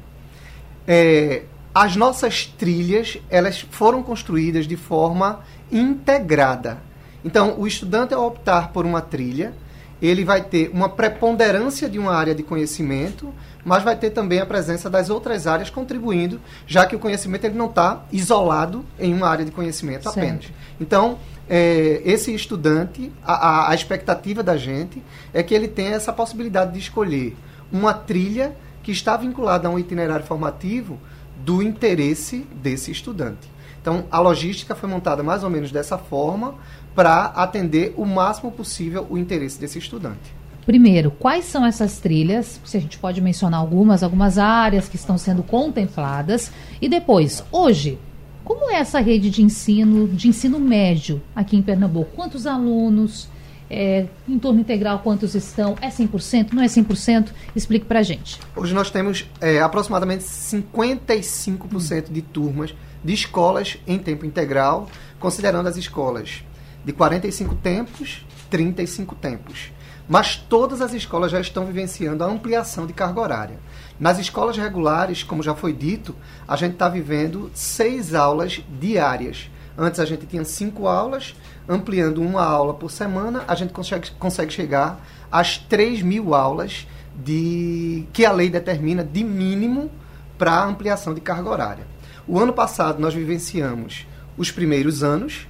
É, 0.87 1.43
as 1.71 1.95
nossas 1.95 2.47
trilhas 2.47 3.19
elas 3.29 3.59
foram 3.69 4.01
construídas 4.01 4.65
de 4.65 4.75
forma 4.75 5.41
integrada. 5.71 6.81
Então, 7.23 7.55
o 7.57 7.65
estudante, 7.65 8.13
ao 8.13 8.25
optar 8.25 8.71
por 8.71 8.85
uma 8.85 9.01
trilha, 9.01 9.53
ele 10.01 10.25
vai 10.25 10.43
ter 10.43 10.69
uma 10.73 10.89
preponderância 10.89 11.87
de 11.87 11.97
uma 11.97 12.13
área 12.13 12.35
de 12.35 12.43
conhecimento, 12.43 13.33
mas 13.63 13.83
vai 13.83 13.95
ter 13.95 14.09
também 14.09 14.39
a 14.39 14.45
presença 14.45 14.89
das 14.89 15.09
outras 15.09 15.47
áreas 15.47 15.69
contribuindo, 15.69 16.41
já 16.67 16.85
que 16.85 16.95
o 16.95 16.99
conhecimento 16.99 17.45
ele 17.45 17.57
não 17.57 17.67
está 17.67 18.03
isolado 18.11 18.83
em 18.99 19.13
uma 19.13 19.29
área 19.29 19.45
de 19.45 19.51
conhecimento 19.51 20.03
certo. 20.03 20.17
apenas. 20.17 20.45
Então, 20.79 21.17
é, 21.49 22.01
esse 22.03 22.33
estudante, 22.33 23.11
a, 23.23 23.33
a, 23.33 23.71
a 23.71 23.75
expectativa 23.75 24.43
da 24.43 24.57
gente 24.57 25.01
é 25.33 25.41
que 25.41 25.53
ele 25.53 25.69
tenha 25.69 25.91
essa 25.91 26.11
possibilidade 26.11 26.73
de 26.73 26.79
escolher 26.79 27.37
uma 27.71 27.93
trilha 27.93 28.55
que 28.81 28.91
está 28.91 29.15
vinculada 29.15 29.67
a 29.67 29.71
um 29.71 29.79
itinerário 29.79 30.25
formativo 30.25 30.99
do 31.37 31.61
interesse 31.61 32.45
desse 32.61 32.91
estudante. 32.91 33.49
Então, 33.83 34.05
a 34.09 34.17
logística 34.21 34.73
foi 34.75 34.87
montada 34.87 35.21
mais 35.21 35.43
ou 35.43 35.49
menos 35.49 35.69
dessa 35.69 35.97
forma 35.97 36.55
para 36.95 37.25
atender 37.25 37.93
o 37.97 38.05
máximo 38.05 38.49
possível 38.49 39.05
o 39.09 39.17
interesse 39.17 39.59
desse 39.59 39.77
estudante. 39.77 40.33
Primeiro, 40.65 41.11
quais 41.11 41.43
são 41.43 41.65
essas 41.65 41.99
trilhas? 41.99 42.61
Se 42.63 42.77
a 42.77 42.79
gente 42.79 42.97
pode 42.97 43.19
mencionar 43.19 43.59
algumas, 43.59 44.01
algumas 44.01 44.37
áreas 44.37 44.87
que 44.87 44.95
estão 44.95 45.17
sendo 45.17 45.43
contempladas. 45.43 46.49
E 46.81 46.87
depois, 46.87 47.43
hoje, 47.51 47.99
como 48.45 48.71
é 48.71 48.75
essa 48.75 49.01
rede 49.01 49.29
de 49.29 49.43
ensino, 49.43 50.07
de 50.07 50.29
ensino 50.29 50.61
médio 50.61 51.21
aqui 51.35 51.57
em 51.57 51.61
Pernambuco? 51.61 52.15
Quantos 52.15 52.47
alunos? 52.47 53.27
É, 53.69 54.05
em 54.29 54.39
torno 54.39 54.61
integral, 54.61 54.99
quantos 54.99 55.35
estão? 55.35 55.75
É 55.81 55.89
100%? 55.89 56.53
Não 56.53 56.63
é 56.63 56.67
100%? 56.67 57.31
Explique 57.53 57.85
para 57.85 57.99
a 57.99 58.03
gente. 58.03 58.39
Hoje 58.55 58.73
nós 58.73 58.89
temos 58.89 59.25
é, 59.41 59.59
aproximadamente 59.59 60.23
55% 60.23 62.11
de 62.11 62.21
turmas 62.21 62.73
de 63.03 63.13
escolas 63.13 63.77
em 63.85 63.99
tempo 63.99 64.25
integral, 64.25 64.87
considerando 65.19 65.67
as 65.67 65.77
escolas 65.77 66.43
de 66.83 66.93
45 66.93 67.55
tempos, 67.55 68.25
35 68.49 69.15
tempos. 69.15 69.71
Mas 70.07 70.35
todas 70.35 70.81
as 70.81 70.93
escolas 70.93 71.31
já 71.31 71.39
estão 71.39 71.65
vivenciando 71.65 72.23
a 72.23 72.27
ampliação 72.27 72.85
de 72.85 72.93
carga 72.93 73.21
horária. 73.21 73.59
Nas 73.99 74.19
escolas 74.19 74.57
regulares, 74.57 75.23
como 75.23 75.41
já 75.41 75.55
foi 75.55 75.71
dito, 75.71 76.15
a 76.47 76.55
gente 76.55 76.73
está 76.73 76.89
vivendo 76.89 77.49
seis 77.53 78.13
aulas 78.13 78.61
diárias. 78.79 79.49
Antes 79.77 79.99
a 79.99 80.05
gente 80.05 80.25
tinha 80.25 80.43
cinco 80.43 80.87
aulas, 80.87 81.33
ampliando 81.67 82.21
uma 82.21 82.43
aula 82.43 82.73
por 82.73 82.91
semana, 82.91 83.43
a 83.47 83.55
gente 83.55 83.71
consegue, 83.71 84.11
consegue 84.11 84.51
chegar 84.51 84.99
às 85.31 85.57
3 85.57 86.01
mil 86.01 86.35
aulas 86.35 86.85
de 87.15 88.05
que 88.11 88.25
a 88.25 88.31
lei 88.31 88.49
determina 88.49 89.03
de 89.03 89.23
mínimo 89.23 89.89
para 90.37 90.63
ampliação 90.63 91.13
de 91.13 91.21
carga 91.21 91.49
horária. 91.49 91.92
O 92.25 92.39
ano 92.39 92.53
passado 92.53 93.01
nós 93.01 93.13
vivenciamos 93.13 94.07
os 94.37 94.49
primeiros 94.49 95.03
anos 95.03 95.45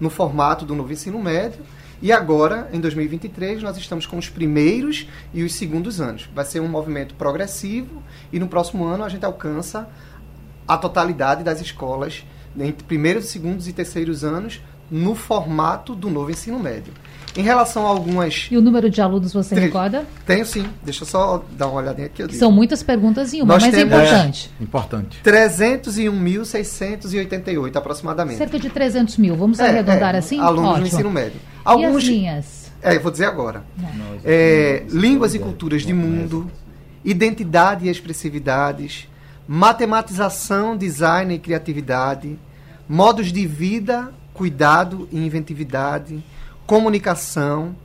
no 0.00 0.08
formato 0.08 0.64
do 0.64 0.74
novo 0.74 0.92
ensino 0.92 1.20
médio 1.20 1.64
e 2.00 2.12
agora, 2.12 2.68
em 2.72 2.80
2023, 2.80 3.62
nós 3.62 3.76
estamos 3.76 4.06
com 4.06 4.18
os 4.18 4.28
primeiros 4.28 5.08
e 5.34 5.42
os 5.42 5.54
segundos 5.54 6.00
anos. 6.00 6.28
Vai 6.32 6.44
ser 6.44 6.60
um 6.60 6.68
movimento 6.68 7.14
progressivo 7.16 8.02
e 8.32 8.38
no 8.38 8.46
próximo 8.46 8.84
ano 8.84 9.02
a 9.02 9.08
gente 9.08 9.24
alcança 9.24 9.88
a 10.66 10.76
totalidade 10.76 11.42
das 11.42 11.60
escolas 11.60 12.24
entre 12.56 12.84
primeiros, 12.84 13.26
segundos 13.26 13.66
e 13.66 13.72
terceiros 13.72 14.22
anos 14.22 14.60
no 14.88 15.14
formato 15.14 15.94
do 15.94 16.08
novo 16.08 16.30
ensino 16.30 16.58
médio. 16.58 16.92
Em 17.36 17.42
relação 17.42 17.86
a 17.86 17.88
algumas. 17.88 18.48
E 18.50 18.56
o 18.56 18.60
número 18.60 18.90
de 18.90 19.00
alunos 19.00 19.32
você 19.32 19.54
Tri... 19.54 19.64
recorda? 19.64 20.04
Tenho 20.26 20.44
sim. 20.44 20.68
Deixa 20.84 21.04
eu 21.04 21.06
só 21.06 21.42
dar 21.52 21.68
uma 21.68 21.80
olhadinha 21.80 22.06
aqui. 22.06 22.34
São 22.34 22.52
muitas 22.52 22.82
perguntas 22.82 23.32
em 23.32 23.40
uma, 23.40 23.54
Nós 23.54 23.62
mas 23.62 23.72
é 23.72 23.76
temos... 23.78 23.94
é 23.94 24.04
importante. 24.04 24.50
É, 24.58 24.62
importante. 24.62 25.18
301.688 25.24 27.76
aproximadamente. 27.76 28.36
Cerca 28.38 28.58
de 28.58 28.68
300 28.68 29.16
mil. 29.16 29.34
Vamos 29.34 29.58
é, 29.58 29.68
arredondar 29.68 30.14
é, 30.14 30.18
assim? 30.18 30.38
Alunos 30.38 30.72
Ótimo. 30.72 30.80
no 30.80 30.86
ensino 30.86 31.10
médio. 31.10 31.40
Alguns... 31.64 31.94
E 31.94 31.96
as 31.96 32.04
linhas? 32.04 32.70
É, 32.82 32.96
eu 32.96 33.00
vou 33.00 33.10
dizer 33.10 33.24
agora. 33.26 33.64
É, 34.24 34.84
línguas 34.90 35.34
e 35.34 35.38
culturas 35.38 35.80
de 35.82 35.94
mundo, 35.94 36.50
identidade 37.04 37.86
e 37.86 37.90
expressividades, 37.90 39.08
matematização, 39.46 40.76
design 40.76 41.34
e 41.34 41.38
criatividade, 41.38 42.36
modos 42.88 43.32
de 43.32 43.46
vida 43.46 44.12
cuidado 44.32 45.08
e 45.12 45.18
inventividade, 45.18 46.24
comunicação, 46.66 47.76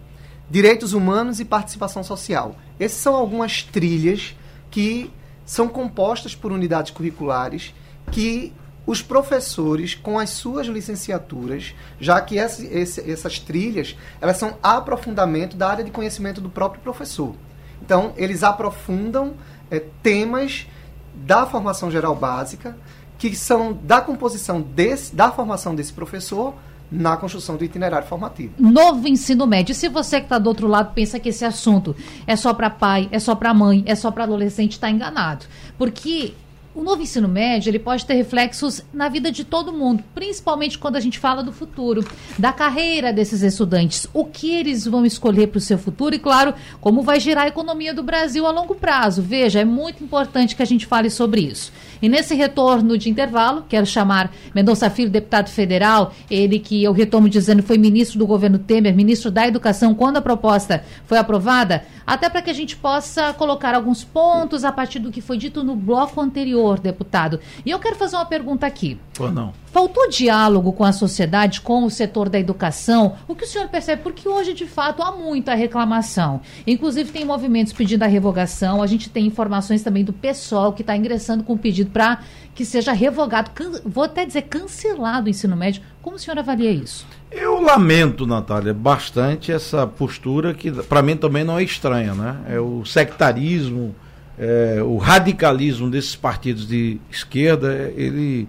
direitos 0.49 0.93
humanos 0.93 1.39
e 1.39 1.45
participação 1.45 2.03
social. 2.03 2.55
Essas 2.79 2.99
são 2.99 3.15
algumas 3.15 3.63
trilhas 3.63 4.35
que 4.69 5.11
são 5.45 5.67
compostas 5.67 6.35
por 6.35 6.51
unidades 6.51 6.91
curriculares 6.91 7.73
que 8.11 8.53
os 8.85 9.01
professores, 9.01 9.93
com 9.93 10.17
as 10.17 10.29
suas 10.29 10.67
licenciaturas, 10.67 11.75
já 11.99 12.21
que 12.21 12.39
essa, 12.39 12.65
esse, 12.65 13.11
essas 13.11 13.37
trilhas 13.37 13.97
elas 14.21 14.37
são 14.37 14.57
aprofundamento 14.63 15.57
da 15.57 15.69
área 15.69 15.83
de 15.83 15.91
conhecimento 15.91 16.39
do 16.39 16.49
próprio 16.49 16.81
professor. 16.81 17.35
Então, 17.81 18.13
eles 18.15 18.43
aprofundam 18.43 19.33
é, 19.69 19.79
temas 20.01 20.67
da 21.13 21.45
formação 21.45 21.91
geral 21.91 22.15
básica, 22.15 22.77
que 23.17 23.35
são 23.35 23.73
da 23.73 23.99
composição 23.99 24.61
desse, 24.61 25.13
da 25.13 25.31
formação 25.31 25.75
desse 25.75 25.91
professor 25.91 26.53
na 26.91 27.17
construção 27.17 27.57
do 27.57 27.63
itinerário 27.63 28.07
formativo. 28.07 28.53
Novo 28.57 29.07
ensino 29.07 29.45
médio. 29.45 29.75
Se 29.75 29.89
você 29.89 30.19
que 30.19 30.25
está 30.25 30.39
do 30.39 30.47
outro 30.47 30.67
lado 30.67 30.93
pensa 30.93 31.19
que 31.19 31.29
esse 31.29 31.43
assunto 31.43 31.95
é 32.25 32.35
só 32.35 32.53
para 32.53 32.69
pai, 32.69 33.09
é 33.11 33.19
só 33.19 33.35
para 33.35 33.53
mãe, 33.53 33.83
é 33.85 33.95
só 33.95 34.09
para 34.09 34.23
adolescente, 34.23 34.73
está 34.73 34.89
enganado. 34.89 35.45
Porque 35.77 36.33
o 36.77 36.83
novo 36.83 37.01
ensino 37.01 37.27
médio 37.27 37.71
ele 37.71 37.79
pode 37.79 38.05
ter 38.05 38.13
reflexos 38.13 38.83
na 38.93 39.09
vida 39.09 39.31
de 39.31 39.43
todo 39.43 39.73
mundo, 39.73 40.03
principalmente 40.13 40.77
quando 40.77 40.95
a 40.95 40.99
gente 40.99 41.17
fala 41.17 41.41
do 41.41 41.51
futuro, 41.51 42.05
da 42.37 42.53
carreira 42.53 43.11
desses 43.11 43.41
estudantes, 43.41 44.07
o 44.13 44.23
que 44.23 44.51
eles 44.51 44.85
vão 44.85 45.03
escolher 45.03 45.47
para 45.47 45.57
o 45.57 45.61
seu 45.61 45.79
futuro 45.79 46.13
e, 46.13 46.19
claro, 46.19 46.53
como 46.79 47.01
vai 47.01 47.19
girar 47.19 47.45
a 47.45 47.47
economia 47.47 47.95
do 47.95 48.03
Brasil 48.03 48.45
a 48.45 48.51
longo 48.51 48.75
prazo. 48.75 49.23
Veja, 49.23 49.59
é 49.59 49.65
muito 49.65 50.03
importante 50.03 50.55
que 50.55 50.61
a 50.61 50.67
gente 50.67 50.85
fale 50.85 51.09
sobre 51.09 51.41
isso. 51.41 51.73
E 51.99 52.07
nesse 52.07 52.35
retorno 52.35 52.95
de 52.95 53.09
intervalo, 53.09 53.65
quero 53.67 53.87
chamar 53.87 54.31
Mendonça 54.53 54.87
Filho, 54.87 55.09
deputado 55.09 55.49
federal, 55.49 56.13
ele 56.29 56.59
que 56.59 56.83
eu 56.83 56.91
retomo 56.91 57.27
dizendo 57.27 57.63
foi 57.63 57.79
ministro 57.79 58.19
do 58.19 58.27
governo 58.27 58.59
Temer, 58.59 58.95
ministro 58.95 59.31
da 59.31 59.47
Educação, 59.47 59.95
quando 59.95 60.17
a 60.17 60.21
proposta 60.21 60.83
foi 61.07 61.17
aprovada, 61.17 61.83
até 62.05 62.29
para 62.29 62.43
que 62.43 62.51
a 62.51 62.53
gente 62.53 62.75
possa 62.75 63.33
colocar 63.33 63.73
alguns 63.73 64.03
pontos 64.03 64.63
a 64.63 64.71
partir 64.71 64.99
do 64.99 65.11
que 65.11 65.21
foi 65.21 65.39
dito 65.39 65.63
no 65.63 65.75
bloco 65.75 66.21
anterior 66.21 66.66
deputado. 66.79 67.39
E 67.65 67.71
eu 67.71 67.79
quero 67.79 67.95
fazer 67.95 68.15
uma 68.15 68.25
pergunta 68.25 68.65
aqui. 68.65 68.99
Ou 69.19 69.31
não? 69.31 69.53
Faltou 69.71 70.09
diálogo 70.09 70.73
com 70.73 70.83
a 70.83 70.91
sociedade, 70.91 71.61
com 71.61 71.83
o 71.83 71.89
setor 71.89 72.29
da 72.29 72.39
educação? 72.39 73.15
O 73.27 73.35
que 73.35 73.43
o 73.43 73.47
senhor 73.47 73.67
percebe? 73.67 74.01
Porque 74.01 74.27
hoje, 74.27 74.53
de 74.53 74.65
fato, 74.65 75.03
há 75.03 75.11
muita 75.11 75.53
reclamação. 75.53 76.41
Inclusive, 76.65 77.11
tem 77.11 77.23
movimentos 77.23 77.73
pedindo 77.73 78.03
a 78.03 78.07
revogação. 78.07 78.81
A 78.81 78.87
gente 78.87 79.09
tem 79.09 79.25
informações 79.25 79.83
também 79.83 80.03
do 80.03 80.13
pessoal 80.13 80.73
que 80.73 80.81
está 80.81 80.95
ingressando 80.95 81.43
com 81.43 81.57
pedido 81.57 81.91
para 81.91 82.19
que 82.57 82.65
seja 82.65 82.91
revogado, 82.91 83.51
vou 83.85 84.03
até 84.03 84.25
dizer 84.25 84.41
cancelado 84.43 85.27
o 85.27 85.29
ensino 85.29 85.55
médio. 85.55 85.83
Como 86.01 86.15
o 86.15 86.19
senhor 86.19 86.39
avalia 86.39 86.71
isso? 86.71 87.05
Eu 87.29 87.61
lamento, 87.61 88.25
Natália, 88.25 88.73
bastante 88.73 89.51
essa 89.51 89.85
postura 89.85 90.55
que, 90.55 90.71
para 90.71 91.03
mim, 91.03 91.15
também 91.15 91.43
não 91.43 91.59
é 91.59 91.63
estranha. 91.63 92.15
Né? 92.15 92.35
É 92.49 92.59
o 92.59 92.83
sectarismo, 92.83 93.93
é, 94.37 94.81
o 94.83 94.97
radicalismo 94.97 95.89
desses 95.89 96.15
partidos 96.15 96.67
de 96.67 96.99
esquerda, 97.09 97.91
ele 97.95 98.47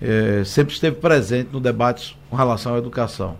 é, 0.00 0.42
sempre 0.44 0.74
esteve 0.74 0.96
presente 0.96 1.48
no 1.52 1.60
debate 1.60 2.16
com 2.28 2.36
relação 2.36 2.74
à 2.74 2.78
educação. 2.78 3.36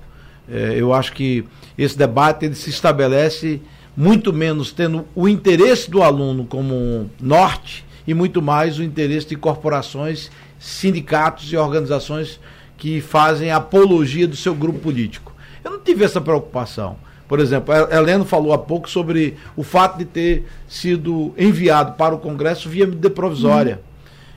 É, 0.50 0.74
eu 0.76 0.92
acho 0.92 1.12
que 1.12 1.44
esse 1.76 1.96
debate 1.96 2.46
ele 2.46 2.55
se 2.55 2.70
estabelece 2.70 3.61
muito 3.96 4.33
menos 4.33 4.72
tendo 4.72 5.07
o 5.14 5.28
interesse 5.28 5.90
do 5.90 6.02
aluno 6.02 6.46
como 6.46 7.11
norte 7.20 7.85
e 8.07 8.14
muito 8.14 8.40
mais 8.40 8.78
o 8.78 8.83
interesse 8.83 9.28
de 9.28 9.37
corporações, 9.37 10.31
sindicatos 10.59 11.52
e 11.52 11.57
organizações 11.57 12.40
que 12.76 13.00
fazem 13.00 13.50
apologia 13.50 14.26
do 14.26 14.35
seu 14.35 14.55
grupo 14.55 14.78
político. 14.78 15.33
Eu 15.62 15.72
não 15.72 15.78
tive 15.78 16.05
essa 16.05 16.20
preocupação. 16.20 16.96
Por 17.33 17.40
exemplo, 17.40 17.73
Heleno 17.90 18.27
falou 18.27 18.53
há 18.53 18.59
pouco 18.59 18.90
sobre 18.90 19.38
o 19.57 19.62
fato 19.62 19.97
de 19.97 20.05
ter 20.05 20.45
sido 20.68 21.33
enviado 21.38 21.95
para 21.95 22.14
o 22.14 22.18
Congresso 22.18 22.68
via 22.68 22.87
medida 22.87 23.09
provisória. 23.09 23.81
Hum 23.83 23.92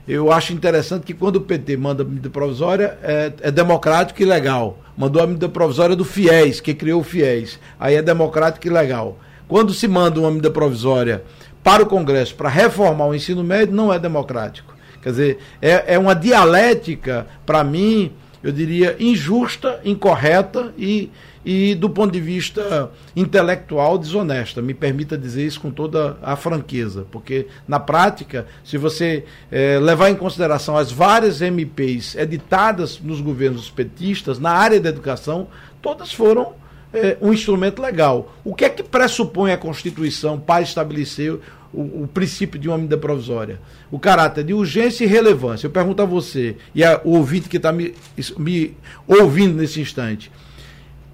eu 0.07 0.31
acho 0.31 0.53
interessante 0.53 1.03
que 1.03 1.13
quando 1.13 1.35
o 1.35 1.41
PT 1.41 1.75
manda 1.75 2.05
medida 2.05 2.29
provisória, 2.29 2.97
é, 3.03 3.33
é, 3.41 3.51
democrático 3.51 4.21
e 4.21 4.25
legal. 4.25 4.79
Mandou 4.95 5.21
a 5.21 5.27
medida 5.27 5.49
provisória 5.49 5.93
do 5.93 6.05
FIES, 6.05 6.61
que 6.61 6.73
criou 6.73 7.01
o 7.01 7.03
FIES. 7.03 7.59
Aí 7.77 7.95
é 7.95 8.01
democrático 8.01 8.65
e 8.65 8.69
legal. 8.69 9.19
Quando 9.45 9.73
se 9.73 9.89
manda 9.89 10.19
uma 10.21 10.29
medida 10.29 10.51
provisória 10.51 11.23
para 11.61 11.83
o 11.83 11.87
Congresso 11.87 12.35
para 12.35 12.47
reformar 12.47 13.07
o 13.07 13.15
ensino 13.15 13.43
médio, 13.43 13.75
não 13.75 13.91
é 13.91 13.99
democrático. 13.99 14.73
Quer 15.01 15.09
dizer, 15.09 15.37
é, 15.61 15.95
é 15.95 15.99
uma 15.99 16.13
dialética, 16.13 17.27
para 17.45 17.61
mim, 17.61 18.13
eu 18.43 18.51
diria, 18.51 18.95
injusta, 18.99 19.81
incorreta 19.83 20.71
e 20.77 21.09
e, 21.45 21.75
do 21.75 21.89
ponto 21.89 22.11
de 22.11 22.19
vista 22.19 22.91
intelectual, 23.15 23.99
desonesta. 23.99 24.61
Me 24.61 24.73
permita 24.73 25.15
dizer 25.15 25.45
isso 25.45 25.61
com 25.61 25.69
toda 25.69 26.17
a 26.23 26.35
franqueza, 26.35 27.05
porque, 27.11 27.47
na 27.67 27.79
prática, 27.79 28.47
se 28.63 28.77
você 28.77 29.25
é, 29.51 29.77
levar 29.79 30.09
em 30.09 30.15
consideração 30.15 30.75
as 30.75 30.91
várias 30.91 31.41
MPs 31.41 32.15
editadas 32.15 32.99
nos 32.99 33.21
governos 33.21 33.69
petistas, 33.69 34.39
na 34.39 34.51
área 34.51 34.79
da 34.79 34.89
educação, 34.89 35.47
todas 35.81 36.11
foram 36.11 36.53
é, 36.91 37.15
um 37.21 37.31
instrumento 37.31 37.79
legal. 37.79 38.33
O 38.43 38.55
que 38.55 38.65
é 38.65 38.69
que 38.69 38.81
pressupõe 38.81 39.51
a 39.51 39.57
Constituição 39.57 40.39
para 40.39 40.63
estabelecer 40.63 41.39
o, 41.71 42.03
o, 42.03 42.09
princípio 42.11 42.59
de 42.59 42.67
uma 42.67 42.77
medida 42.77 42.97
provisória? 42.97 43.61
O 43.91 43.99
caráter 43.99 44.45
de 44.45 44.53
urgência 44.53 45.03
e 45.03 45.07
relevância. 45.07 45.67
Eu 45.67 45.71
pergunto 45.71 46.01
a 46.01 46.05
você, 46.05 46.57
e 46.73 46.83
a, 46.83 46.99
o 47.03 47.17
ouvinte 47.17 47.47
que 47.49 47.57
está 47.57 47.71
me, 47.71 47.93
me 48.35 48.75
ouvindo 49.07 49.55
nesse 49.55 49.79
instante 49.79 50.31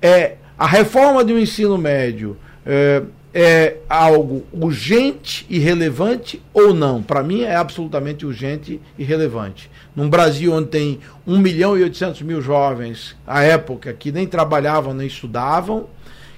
é 0.01 0.35
a 0.57 0.67
reforma 0.67 1.23
do 1.23 1.37
ensino 1.39 1.77
médio 1.77 2.37
é, 2.65 3.03
é 3.33 3.77
algo 3.89 4.43
urgente 4.51 5.45
e 5.49 5.57
relevante 5.57 6.41
ou 6.53 6.73
não? 6.73 7.01
Para 7.01 7.23
mim 7.23 7.41
é 7.41 7.55
absolutamente 7.55 8.25
urgente 8.25 8.81
e 8.97 9.03
relevante. 9.03 9.71
Num 9.95 10.09
Brasil 10.09 10.53
onde 10.53 10.67
tem 10.67 10.99
1 11.25 11.39
milhão 11.39 11.77
e 11.77 11.83
800 11.83 12.21
mil 12.23 12.41
jovens, 12.41 13.15
à 13.25 13.41
época, 13.43 13.93
que 13.93 14.11
nem 14.11 14.27
trabalhavam 14.27 14.93
nem 14.93 15.07
estudavam, 15.07 15.87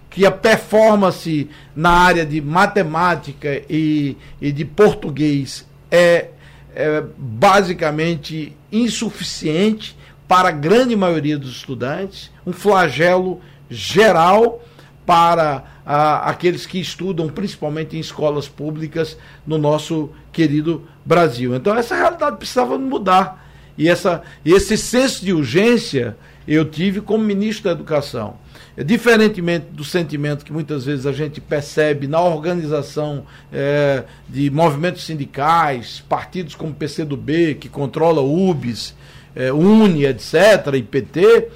que 0.10 0.26
a 0.26 0.32
performance 0.32 1.50
na 1.76 1.90
área 1.90 2.26
de 2.26 2.40
matemática 2.40 3.62
e, 3.68 4.16
e 4.40 4.52
de 4.52 4.64
português 4.64 5.68
é, 5.90 6.28
é 6.76 7.04
basicamente 7.18 8.56
insuficiente 8.72 9.98
para 10.28 10.50
a 10.50 10.52
grande 10.52 10.96
maioria 10.96 11.38
dos 11.38 11.52
estudantes, 11.52 12.32
um 12.46 12.54
flagelo 12.54 13.42
geral 13.74 14.62
para 15.06 15.64
ah, 15.86 16.30
aqueles 16.30 16.66
que 16.66 16.80
estudam, 16.80 17.28
principalmente 17.28 17.98
em 17.98 18.00
escolas 18.00 18.48
públicas 18.48 19.18
no 19.46 19.58
nosso 19.58 20.10
querido 20.32 20.84
Brasil. 21.06 21.56
Então, 21.56 21.76
essa 21.76 21.96
realidade 21.96 22.38
precisava 22.38 22.78
mudar. 22.78 23.44
E 23.78 23.90
essa, 23.90 24.22
esse 24.46 24.78
senso 24.78 25.26
de 25.26 25.34
urgência 25.34 26.16
eu 26.48 26.66
tive 26.66 27.02
como 27.02 27.24
ministro 27.24 27.66
da 27.66 27.72
Educação. 27.72 28.36
Diferentemente 28.78 29.68
do 29.72 29.84
sentimento 29.84 30.44
que 30.44 30.52
muitas 30.52 30.84
vezes 30.86 31.06
a 31.06 31.12
gente 31.12 31.40
percebe 31.40 32.08
na 32.08 32.20
organização 32.20 33.26
é, 33.52 34.04
de 34.28 34.50
movimentos 34.50 35.04
sindicais, 35.04 36.04
partidos 36.10 36.56
como 36.56 36.74
PCdoB, 36.74 37.56
que 37.56 37.70
controla 37.70 38.22
UBS, 38.22 38.96
é, 39.36 39.54
UNE, 39.54 40.06
etc., 40.06 40.74
e 40.74 40.82
PT, 40.82 41.50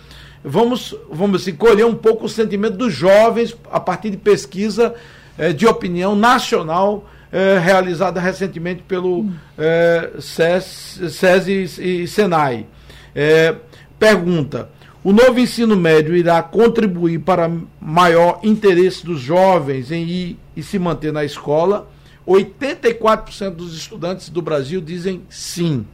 vamos, 0.44 0.96
vamos 1.12 1.42
assim, 1.42 1.56
colher 1.56 1.86
um 1.86 1.96
pouco 1.96 2.26
o 2.26 2.30
sentimento 2.30 2.78
dos 2.78 2.94
jovens 2.94 3.56
a 3.72 3.80
partir 3.80 4.10
de 4.10 4.18
pesquisa 4.18 4.94
eh, 5.38 5.54
de 5.54 5.66
opinião 5.66 6.16
nacional 6.16 7.06
eh, 7.32 7.60
realizada 7.60 8.22
recentemente 8.22 8.84
pelo 8.84 9.26
eh, 9.58 10.12
SES, 10.20 11.00
SES 11.12 11.78
e, 11.78 12.04
e 12.04 12.08
Senai. 12.08 12.66
Eh, 13.14 13.54
pergunta: 14.00 14.70
o 15.04 15.12
novo 15.12 15.40
ensino 15.40 15.76
médio 15.76 16.16
irá 16.16 16.42
contribuir 16.42 17.20
para 17.20 17.52
maior 17.82 18.40
interesse 18.44 19.06
dos 19.06 19.20
jovens 19.20 19.92
em 19.92 20.04
ir 20.04 20.40
e 20.56 20.64
se 20.64 20.80
manter 20.80 21.12
na 21.12 21.26
escola? 21.26 21.90
84% 22.26 23.52
dos 23.52 23.76
estudantes 23.76 24.30
do 24.30 24.42
Brasil 24.42 24.82
dizem 24.82 25.24
sim. 25.30 25.86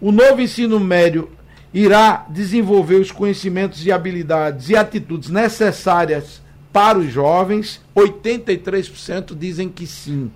O 0.00 0.12
novo 0.12 0.40
ensino 0.40 0.78
médio 0.78 1.30
irá 1.72 2.26
desenvolver 2.28 2.96
os 2.96 3.12
conhecimentos 3.12 3.84
e 3.84 3.92
habilidades 3.92 4.70
e 4.70 4.76
atitudes 4.76 5.28
necessárias 5.28 6.40
para 6.72 6.98
os 6.98 7.10
jovens, 7.10 7.80
83% 7.94 9.36
dizem 9.36 9.68
que 9.68 9.86
sim. 9.86 10.30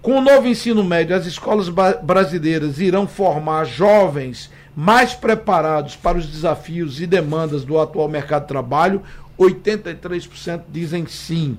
Com 0.00 0.18
o 0.18 0.20
novo 0.20 0.46
ensino 0.46 0.84
médio, 0.84 1.16
as 1.16 1.26
escolas 1.26 1.68
brasileiras 1.68 2.78
irão 2.78 3.08
formar 3.08 3.64
jovens 3.64 4.50
mais 4.76 5.14
preparados 5.14 5.96
para 5.96 6.18
os 6.18 6.26
desafios 6.26 7.00
e 7.00 7.06
demandas 7.06 7.64
do 7.64 7.80
atual 7.80 8.08
mercado 8.08 8.42
de 8.42 8.48
trabalho, 8.48 9.02
83% 9.38 10.62
dizem 10.68 11.06
sim. 11.06 11.58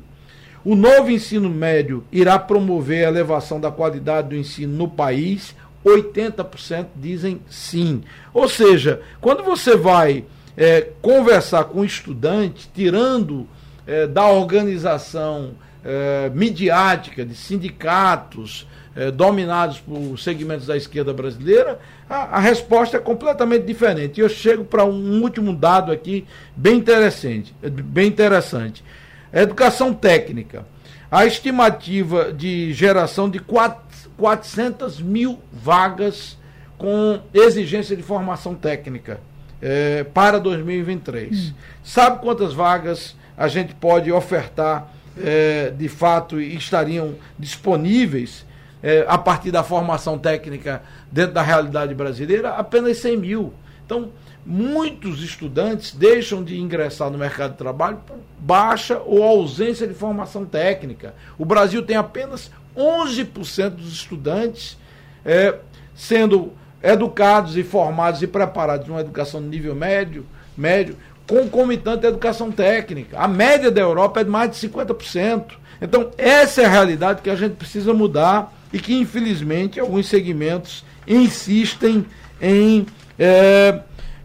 O 0.63 0.75
novo 0.75 1.09
ensino 1.11 1.49
médio 1.49 2.03
irá 2.11 2.37
promover 2.37 3.05
a 3.05 3.09
elevação 3.09 3.59
da 3.59 3.71
qualidade 3.71 4.29
do 4.29 4.35
ensino 4.35 4.73
no 4.73 4.87
país, 4.87 5.55
80% 5.89 6.87
dizem 6.95 7.41
sim. 7.49 8.03
Ou 8.33 8.47
seja, 8.47 9.01
quando 9.19 9.43
você 9.43 9.75
vai 9.75 10.25
é, 10.55 10.89
conversar 11.01 11.65
com 11.65 11.81
o 11.81 11.85
estudante, 11.85 12.69
tirando 12.73 13.47
é, 13.85 14.07
da 14.07 14.27
organização 14.27 15.51
é, 15.85 16.29
midiática 16.33 17.23
de 17.25 17.35
sindicatos 17.35 18.67
é, 18.95 19.11
dominados 19.11 19.79
por 19.79 20.17
segmentos 20.17 20.65
da 20.65 20.75
esquerda 20.75 21.13
brasileira, 21.13 21.79
a, 22.09 22.37
a 22.37 22.39
resposta 22.39 22.97
é 22.97 22.99
completamente 22.99 23.65
diferente. 23.65 24.19
E 24.19 24.21
eu 24.21 24.29
chego 24.29 24.65
para 24.65 24.83
um 24.83 25.21
último 25.21 25.55
dado 25.55 25.91
aqui 25.91 26.25
bem 26.55 26.77
interessante, 26.77 27.55
bem 27.61 28.07
interessante. 28.07 28.83
educação 29.31 29.93
técnica. 29.93 30.65
A 31.09 31.25
estimativa 31.25 32.33
de 32.33 32.73
geração 32.73 33.29
de 33.29 33.39
4 33.39 33.86
400 34.17 34.99
mil 34.99 35.39
vagas 35.51 36.37
com 36.77 37.19
exigência 37.33 37.95
de 37.95 38.03
formação 38.03 38.55
técnica 38.55 39.19
é, 39.61 40.03
para 40.03 40.39
2023. 40.39 41.49
Hum. 41.49 41.53
Sabe 41.83 42.21
quantas 42.21 42.53
vagas 42.53 43.15
a 43.37 43.47
gente 43.47 43.73
pode 43.75 44.11
ofertar 44.11 44.91
é, 45.19 45.71
de 45.71 45.89
fato 45.89 46.39
e 46.39 46.55
estariam 46.55 47.15
disponíveis 47.37 48.45
é, 48.81 49.05
a 49.07 49.17
partir 49.17 49.51
da 49.51 49.63
formação 49.63 50.17
técnica 50.17 50.81
dentro 51.11 51.33
da 51.33 51.41
realidade 51.41 51.93
brasileira? 51.93 52.51
Apenas 52.51 52.97
100 52.97 53.17
mil. 53.17 53.53
Então, 53.85 54.11
muitos 54.45 55.23
estudantes 55.23 55.93
deixam 55.93 56.43
de 56.43 56.59
ingressar 56.59 57.09
no 57.09 57.17
mercado 57.17 57.51
de 57.51 57.57
trabalho 57.57 57.97
por 58.05 58.17
baixa 58.39 59.01
ou 59.05 59.23
ausência 59.23 59.87
de 59.87 59.93
formação 59.93 60.45
técnica. 60.45 61.15
O 61.37 61.45
Brasil 61.45 61.83
tem 61.83 61.95
apenas 61.95 62.51
11% 62.77 63.69
dos 63.71 63.91
estudantes 63.91 64.77
é, 65.25 65.55
sendo 65.95 66.53
educados 66.81 67.57
e 67.57 67.63
formados 67.63 68.21
e 68.21 68.27
preparados 68.27 68.87
numa 68.87 69.01
educação 69.01 69.41
de 69.41 69.47
nível 69.47 69.75
médio, 69.75 70.25
médio, 70.55 70.95
concomitante 71.27 72.05
à 72.05 72.09
educação 72.09 72.51
técnica. 72.51 73.19
A 73.19 73.27
média 73.27 73.71
da 73.71 73.81
Europa 73.81 74.21
é 74.21 74.23
de 74.23 74.29
mais 74.29 74.51
de 74.51 74.69
50%. 74.69 75.45
Então, 75.81 76.11
essa 76.17 76.61
é 76.61 76.65
a 76.65 76.69
realidade 76.69 77.21
que 77.21 77.29
a 77.29 77.35
gente 77.35 77.55
precisa 77.55 77.93
mudar 77.93 78.53
e 78.71 78.79
que, 78.79 78.93
infelizmente, 78.93 79.79
alguns 79.79 80.07
segmentos 80.07 80.85
insistem 81.07 82.05
em 82.41 82.85
é, 83.17 83.81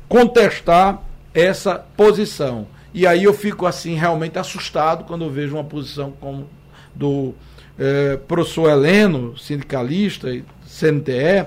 contestar 0.08 1.02
essa 1.34 1.84
posição. 1.96 2.66
E 2.94 3.06
aí 3.06 3.24
eu 3.24 3.32
fico 3.32 3.66
assim 3.66 3.94
realmente 3.94 4.38
assustado 4.38 5.04
quando 5.04 5.24
eu 5.24 5.30
vejo 5.30 5.54
uma 5.54 5.64
posição 5.64 6.12
como 6.20 6.46
do 6.94 7.34
é, 7.78 8.16
professor 8.16 8.70
Heleno, 8.70 9.36
sindicalista 9.38 10.28
CNTE, 10.66 11.46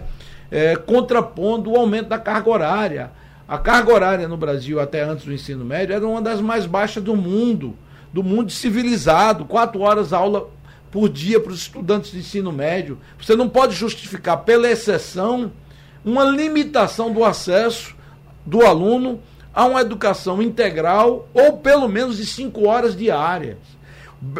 é, 0.52 0.76
contrapondo 0.76 1.72
o 1.72 1.76
aumento 1.76 2.10
da 2.10 2.20
carga 2.20 2.50
horária. 2.50 3.12
A 3.48 3.58
carga 3.58 3.94
horária 3.94 4.28
no 4.28 4.38
Brasil, 4.38 4.80
até 4.80 5.04
antes 5.04 5.26
do 5.26 5.34
ensino 5.34 5.64
médio, 5.64 5.96
era 5.96 6.08
uma 6.08 6.22
das 6.22 6.42
mais 6.42 6.66
baixas 6.66 7.04
do 7.04 7.16
mundo, 7.16 7.76
do 8.12 8.24
mundo 8.24 8.52
civilizado. 8.52 9.46
Quatro 9.46 9.82
horas 9.82 10.14
aula 10.14 10.50
por 10.92 11.10
dia 11.10 11.40
para 11.40 11.52
os 11.52 11.60
estudantes 11.60 12.12
de 12.12 12.20
ensino 12.20 12.52
médio. 12.52 12.98
Você 13.20 13.36
não 13.36 13.48
pode 13.48 13.76
justificar, 13.76 14.38
pela 14.38 14.70
exceção, 14.70 15.52
uma 16.04 16.24
limitação 16.24 17.12
do 17.12 17.24
acesso 17.24 17.96
do 18.46 18.66
aluno 18.66 19.20
a 19.54 19.66
uma 19.66 19.82
educação 19.82 20.42
integral 20.42 21.28
ou 21.34 21.58
pelo 21.58 21.88
menos 21.88 22.18
de 22.18 22.26
cinco 22.26 22.68
horas 22.68 22.96
diárias. 22.96 23.58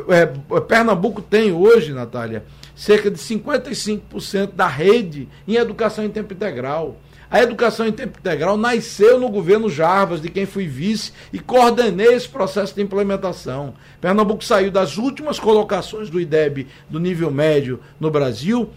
É, 0.10 0.26
Pernambuco 0.62 1.22
tem 1.22 1.52
hoje, 1.52 1.94
Natália, 1.94 2.46
cerca 2.76 3.10
de 3.10 3.18
55% 3.18 4.52
da 4.54 4.68
rede 4.68 5.28
em 5.48 5.56
educação 5.56 6.04
em 6.04 6.10
tempo 6.10 6.34
integral. 6.34 6.98
A 7.30 7.42
educação 7.42 7.88
em 7.88 7.92
tempo 7.92 8.20
integral 8.20 8.56
nasceu 8.56 9.20
no 9.20 9.30
governo 9.30 9.70
Jarbas, 9.70 10.22
de 10.22 10.30
quem 10.30 10.46
fui 10.46 10.68
vice, 10.68 11.12
e 11.34 11.40
coordenei 11.40 12.14
esse 12.14 12.30
processo 12.30 12.76
de 12.76 12.82
implementação. 12.82 13.74
Pernambuco 14.00 14.44
saiu 14.44 14.72
das 14.72 14.98
últimas 14.98 15.40
colocações 15.40 16.10
do 16.10 16.20
IDEB 16.20 16.68
do 16.90 17.00
nível 17.00 17.32
médio 17.32 17.80
no 18.00 18.12
Brasil 18.12 18.70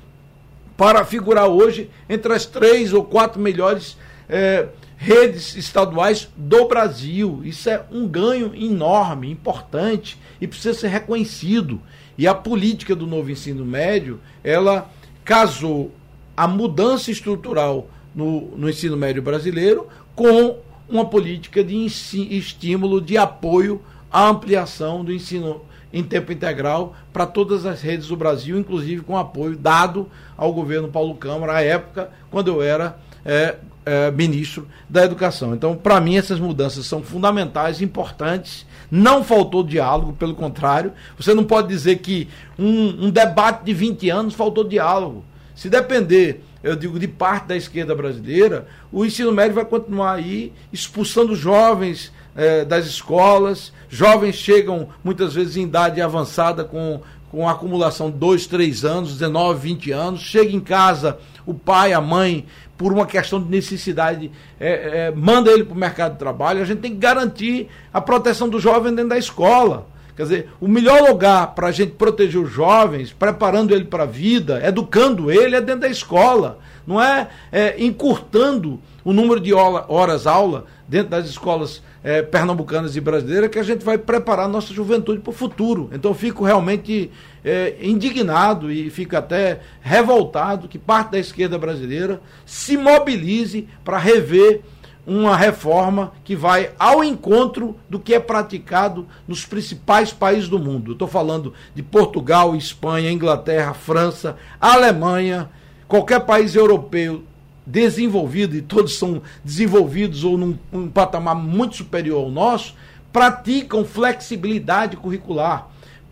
para 0.76 1.04
figurar 1.04 1.46
hoje 1.46 1.90
entre 2.08 2.32
as 2.32 2.46
três 2.46 2.92
ou 2.92 3.04
quatro 3.04 3.40
melhores 3.40 3.96
é, 4.28 4.68
redes 4.98 5.54
estaduais 5.54 6.28
do 6.36 6.66
Brasil. 6.66 7.40
Isso 7.44 7.70
é 7.70 7.84
um 7.90 8.06
ganho 8.06 8.52
enorme, 8.54 9.30
importante 9.30 10.18
e 10.40 10.46
precisa 10.46 10.74
ser 10.74 10.88
reconhecido. 10.88 11.80
E 12.18 12.26
a 12.26 12.34
política 12.34 12.96
do 12.96 13.06
novo 13.06 13.30
ensino 13.30 13.64
médio, 13.64 14.20
ela 14.42 14.90
casou 15.24 15.92
a 16.36 16.48
mudança 16.48 17.12
estrutural 17.12 17.88
no, 18.12 18.56
no 18.56 18.68
ensino 18.68 18.96
médio 18.96 19.22
brasileiro 19.22 19.86
com 20.16 20.58
uma 20.88 21.04
política 21.04 21.62
de 21.62 21.76
estímulo, 21.86 23.00
de 23.00 23.16
apoio 23.16 23.80
à 24.10 24.28
ampliação 24.28 25.04
do 25.04 25.12
ensino 25.12 25.62
em 25.92 26.02
tempo 26.02 26.32
integral 26.32 26.94
para 27.12 27.24
todas 27.24 27.64
as 27.64 27.80
redes 27.80 28.08
do 28.08 28.16
Brasil, 28.16 28.58
inclusive 28.58 29.02
com 29.02 29.16
apoio 29.16 29.56
dado 29.56 30.08
ao 30.36 30.52
governo 30.52 30.88
Paulo 30.88 31.14
Câmara, 31.14 31.54
à 31.54 31.62
época, 31.62 32.10
quando 32.30 32.48
eu 32.48 32.62
era 32.62 32.98
é, 33.24 33.56
é, 33.88 34.10
ministro 34.10 34.68
da 34.88 35.04
Educação. 35.04 35.54
Então, 35.54 35.76
para 35.76 36.00
mim, 36.00 36.16
essas 36.16 36.38
mudanças 36.38 36.86
são 36.86 37.02
fundamentais, 37.02 37.80
importantes. 37.80 38.66
Não 38.90 39.24
faltou 39.24 39.62
diálogo, 39.62 40.12
pelo 40.12 40.34
contrário. 40.34 40.92
Você 41.18 41.34
não 41.34 41.44
pode 41.44 41.68
dizer 41.68 41.98
que 41.98 42.28
um, 42.58 43.06
um 43.06 43.10
debate 43.10 43.64
de 43.64 43.72
20 43.72 44.10
anos 44.10 44.34
faltou 44.34 44.64
diálogo. 44.64 45.24
Se 45.54 45.68
depender 45.68 46.42
eu 46.62 46.74
digo, 46.74 46.98
de 46.98 47.06
parte 47.06 47.46
da 47.46 47.56
esquerda 47.56 47.94
brasileira, 47.94 48.66
o 48.90 49.04
ensino 49.04 49.30
médio 49.30 49.54
vai 49.54 49.64
continuar 49.64 50.14
aí 50.14 50.52
expulsando 50.72 51.34
jovens 51.34 52.12
eh, 52.34 52.64
das 52.64 52.86
escolas. 52.86 53.72
Jovens 53.88 54.34
chegam 54.34 54.88
muitas 55.04 55.34
vezes 55.34 55.56
em 55.56 55.62
idade 55.62 56.00
avançada 56.00 56.64
com, 56.64 57.00
com 57.30 57.48
acumulação 57.48 58.10
de 58.10 58.18
2, 58.18 58.46
3 58.48 58.84
anos, 58.84 59.12
19, 59.12 59.60
20 59.60 59.92
anos. 59.92 60.20
Chega 60.20 60.50
em 60.50 60.60
casa, 60.60 61.18
o 61.46 61.54
pai, 61.54 61.92
a 61.92 62.00
mãe, 62.00 62.44
por 62.78 62.92
uma 62.92 63.04
questão 63.04 63.42
de 63.42 63.50
necessidade, 63.50 64.30
eh, 64.58 65.08
eh, 65.08 65.12
manda 65.14 65.50
ele 65.50 65.64
para 65.64 65.74
o 65.74 65.78
mercado 65.78 66.12
de 66.12 66.18
trabalho. 66.18 66.62
A 66.62 66.64
gente 66.64 66.78
tem 66.78 66.92
que 66.92 66.96
garantir 66.96 67.68
a 67.92 68.00
proteção 68.00 68.48
do 68.48 68.60
jovem 68.60 68.94
dentro 68.94 69.10
da 69.10 69.18
escola. 69.18 69.88
Quer 70.16 70.22
dizer, 70.22 70.48
o 70.60 70.68
melhor 70.68 71.08
lugar 71.08 71.54
para 71.54 71.68
a 71.68 71.72
gente 71.72 71.92
proteger 71.92 72.40
os 72.40 72.50
jovens, 72.50 73.12
preparando 73.12 73.74
ele 73.74 73.84
para 73.84 74.04
a 74.04 74.06
vida, 74.06 74.60
educando 74.64 75.30
ele, 75.30 75.56
é 75.56 75.60
dentro 75.60 75.82
da 75.82 75.88
escola. 75.88 76.60
Não 76.86 77.02
é, 77.02 77.28
é 77.52 77.74
encurtando 77.82 78.80
o 79.04 79.12
número 79.12 79.40
de 79.40 79.52
horas 79.52 80.26
aula 80.26 80.66
dentro 80.88 81.10
das 81.10 81.28
escolas 81.28 81.82
é, 82.02 82.22
pernambucanas 82.22 82.96
e 82.96 83.00
brasileiras 83.00 83.50
que 83.50 83.58
a 83.58 83.62
gente 83.62 83.84
vai 83.84 83.98
preparar 83.98 84.48
nossa 84.48 84.72
juventude 84.72 85.20
para 85.20 85.30
o 85.30 85.34
futuro. 85.34 85.90
Então 85.92 86.14
fico 86.14 86.44
realmente 86.44 87.10
é, 87.44 87.76
indignado 87.80 88.72
e 88.72 88.88
fico 88.88 89.14
até 89.14 89.60
revoltado 89.82 90.66
que 90.66 90.78
parte 90.78 91.12
da 91.12 91.18
esquerda 91.18 91.58
brasileira 91.58 92.20
se 92.46 92.76
mobilize 92.76 93.68
para 93.84 93.98
rever 93.98 94.62
uma 95.06 95.34
reforma 95.34 96.12
que 96.22 96.36
vai 96.36 96.70
ao 96.78 97.02
encontro 97.02 97.76
do 97.88 97.98
que 97.98 98.12
é 98.12 98.20
praticado 98.20 99.06
nos 99.26 99.44
principais 99.44 100.12
países 100.12 100.48
do 100.50 100.58
mundo. 100.58 100.92
Estou 100.92 101.08
falando 101.08 101.54
de 101.74 101.82
Portugal, 101.82 102.54
Espanha, 102.54 103.10
Inglaterra, 103.10 103.72
França, 103.72 104.36
Alemanha, 104.60 105.48
qualquer 105.86 106.20
país 106.20 106.54
europeu 106.54 107.24
desenvolvido, 107.68 108.56
e 108.56 108.62
todos 108.62 108.98
são 108.98 109.22
desenvolvidos 109.44 110.24
ou 110.24 110.38
num, 110.38 110.58
num 110.72 110.88
patamar 110.88 111.34
muito 111.34 111.76
superior 111.76 112.24
ao 112.24 112.30
nosso, 112.30 112.74
praticam 113.12 113.84
flexibilidade 113.84 114.96
curricular 114.96 115.68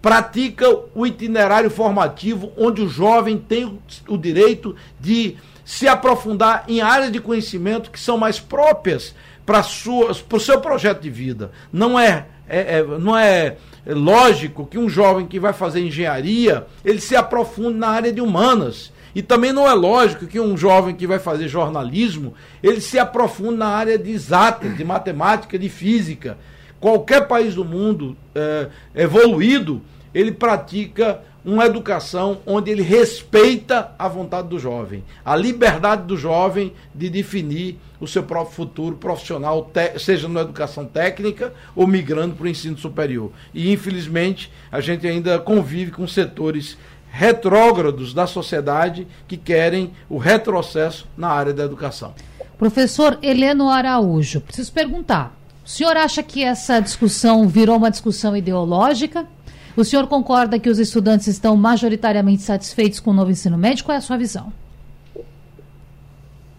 pratica 0.06 0.66
o 0.94 1.04
itinerário 1.04 1.68
formativo 1.68 2.52
onde 2.56 2.80
o 2.80 2.88
jovem 2.88 3.36
tem 3.36 3.76
o 4.06 4.16
direito 4.16 4.76
de 5.00 5.36
se 5.64 5.88
aprofundar 5.88 6.64
em 6.68 6.80
áreas 6.80 7.10
de 7.10 7.18
conhecimento 7.18 7.90
que 7.90 7.98
são 7.98 8.16
mais 8.16 8.38
próprias 8.38 9.16
para 9.44 9.60
o 9.60 10.40
seu 10.40 10.60
projeto 10.60 11.00
de 11.00 11.10
vida. 11.10 11.50
Não 11.72 11.98
é, 11.98 12.26
é, 12.48 12.78
é, 12.78 12.84
não 12.84 13.18
é 13.18 13.56
lógico 13.84 14.64
que 14.64 14.78
um 14.78 14.88
jovem 14.88 15.26
que 15.26 15.40
vai 15.40 15.52
fazer 15.52 15.80
engenharia 15.80 16.68
ele 16.84 17.00
se 17.00 17.16
aprofunde 17.16 17.76
na 17.76 17.88
área 17.88 18.12
de 18.12 18.20
humanas. 18.20 18.92
E 19.16 19.22
também 19.22 19.50
não 19.50 19.66
é 19.66 19.72
lógico 19.72 20.26
que 20.26 20.38
um 20.38 20.58
jovem 20.58 20.94
que 20.94 21.06
vai 21.06 21.18
fazer 21.18 21.48
jornalismo 21.48 22.34
ele 22.62 22.82
se 22.82 22.98
aprofunde 22.98 23.56
na 23.56 23.68
área 23.68 23.98
de 23.98 24.10
exatas, 24.10 24.76
de 24.76 24.84
matemática, 24.84 25.58
de 25.58 25.70
física. 25.70 26.36
Qualquer 26.78 27.26
país 27.26 27.54
do 27.54 27.64
mundo 27.64 28.14
é, 28.34 28.68
evoluído 28.94 29.80
ele 30.12 30.32
pratica 30.32 31.22
uma 31.42 31.64
educação 31.64 32.42
onde 32.44 32.70
ele 32.70 32.82
respeita 32.82 33.92
a 33.98 34.06
vontade 34.06 34.48
do 34.48 34.58
jovem, 34.58 35.02
a 35.24 35.34
liberdade 35.34 36.02
do 36.02 36.16
jovem 36.16 36.74
de 36.94 37.08
definir 37.08 37.78
o 37.98 38.06
seu 38.06 38.22
próprio 38.22 38.54
futuro 38.54 38.96
profissional, 38.96 39.70
seja 39.98 40.28
na 40.28 40.42
educação 40.42 40.84
técnica 40.84 41.54
ou 41.74 41.86
migrando 41.86 42.34
para 42.34 42.44
o 42.44 42.48
ensino 42.48 42.76
superior. 42.76 43.30
E, 43.54 43.72
infelizmente, 43.72 44.52
a 44.70 44.80
gente 44.80 45.06
ainda 45.06 45.38
convive 45.38 45.92
com 45.92 46.06
setores 46.06 46.76
retrógrados 47.16 48.12
da 48.12 48.26
sociedade 48.26 49.08
que 49.26 49.38
querem 49.38 49.92
o 50.06 50.18
retrocesso 50.18 51.08
na 51.16 51.28
área 51.28 51.54
da 51.54 51.64
educação. 51.64 52.12
Professor 52.58 53.18
Heleno 53.22 53.70
Araújo, 53.70 54.42
preciso 54.42 54.70
perguntar: 54.70 55.34
o 55.64 55.68
senhor 55.68 55.96
acha 55.96 56.22
que 56.22 56.44
essa 56.44 56.78
discussão 56.78 57.48
virou 57.48 57.78
uma 57.78 57.90
discussão 57.90 58.36
ideológica? 58.36 59.26
O 59.74 59.84
senhor 59.84 60.06
concorda 60.06 60.58
que 60.58 60.68
os 60.68 60.78
estudantes 60.78 61.26
estão 61.26 61.56
majoritariamente 61.56 62.42
satisfeitos 62.42 63.00
com 63.00 63.10
o 63.10 63.14
novo 63.14 63.30
ensino 63.30 63.56
médio? 63.56 63.84
Qual 63.84 63.94
é 63.94 63.98
a 63.98 64.02
sua 64.02 64.18
visão? 64.18 64.52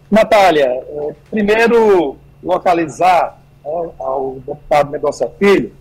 Natália, 0.10 0.65
é, 0.65 1.15
primeiro 1.30 2.17
localizar 2.43 3.39
ao 4.00 4.38
deputado 4.46 4.89
Mendonça 4.89 5.30
Filho, 5.38 5.72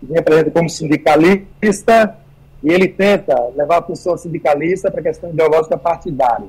que 0.00 0.12
me 0.12 0.18
apresenta 0.18 0.50
como 0.50 0.68
sindicalista, 0.68 2.16
e 2.64 2.72
ele 2.72 2.88
tenta 2.88 3.34
levar 3.54 3.78
a 3.78 3.82
função 3.82 4.16
sindicalista 4.16 4.90
para 4.90 5.00
a 5.00 5.04
questão 5.04 5.28
ideológica 5.28 5.76
partidária. 5.76 6.48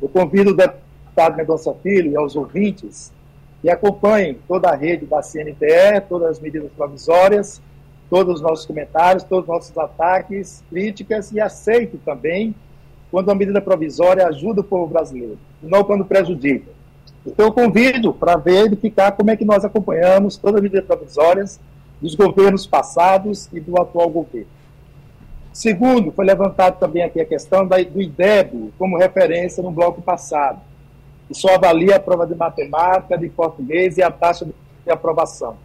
Eu 0.00 0.08
convido 0.08 0.50
o 0.50 0.56
deputado 0.56 1.36
Mendonça 1.36 1.74
Filho 1.82 2.12
e 2.12 2.16
aos 2.16 2.36
ouvintes 2.36 3.12
que 3.60 3.68
acompanhem 3.68 4.38
toda 4.46 4.70
a 4.70 4.76
rede 4.76 5.04
da 5.04 5.20
CNTE, 5.20 6.00
todas 6.08 6.30
as 6.30 6.40
medidas 6.40 6.70
provisórias, 6.72 7.60
todos 8.08 8.36
os 8.36 8.40
nossos 8.40 8.66
comentários, 8.66 9.24
todos 9.24 9.44
os 9.44 9.48
nossos 9.48 9.76
ataques, 9.76 10.62
críticas 10.70 11.32
e 11.32 11.40
aceito 11.40 11.98
também 12.04 12.54
quando 13.10 13.30
a 13.30 13.34
medida 13.34 13.60
provisória 13.60 14.26
ajuda 14.28 14.60
o 14.60 14.64
povo 14.64 14.86
brasileiro, 14.86 15.38
não 15.60 15.82
quando 15.82 16.04
prejudica. 16.04 16.70
Então 17.26 17.46
eu 17.46 17.52
convido 17.52 18.14
para 18.14 18.36
verificar 18.36 19.12
como 19.12 19.30
é 19.30 19.36
que 19.36 19.44
nós 19.44 19.64
acompanhamos 19.64 20.36
todas 20.36 20.56
as 20.56 20.62
medidas 20.62 20.84
provisórias 20.84 21.60
dos 22.00 22.14
governos 22.14 22.64
passados 22.64 23.48
e 23.52 23.58
do 23.58 23.80
atual 23.80 24.08
governo. 24.08 24.61
Segundo, 25.52 26.10
foi 26.12 26.24
levantado 26.24 26.78
também 26.78 27.02
aqui 27.02 27.20
a 27.20 27.26
questão 27.26 27.66
do 27.66 28.00
IDEB 28.00 28.72
como 28.78 28.96
referência 28.96 29.62
no 29.62 29.70
bloco 29.70 30.00
passado, 30.00 30.60
que 31.28 31.34
só 31.34 31.54
avalia 31.54 31.96
a 31.96 32.00
prova 32.00 32.26
de 32.26 32.34
matemática, 32.34 33.18
de 33.18 33.28
português 33.28 33.98
e 33.98 34.02
a 34.02 34.10
taxa 34.10 34.46
de 34.46 34.90
aprovação. 34.90 35.56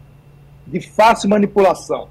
De 0.65 0.81
fácil 0.81 1.29
manipulação. 1.29 2.09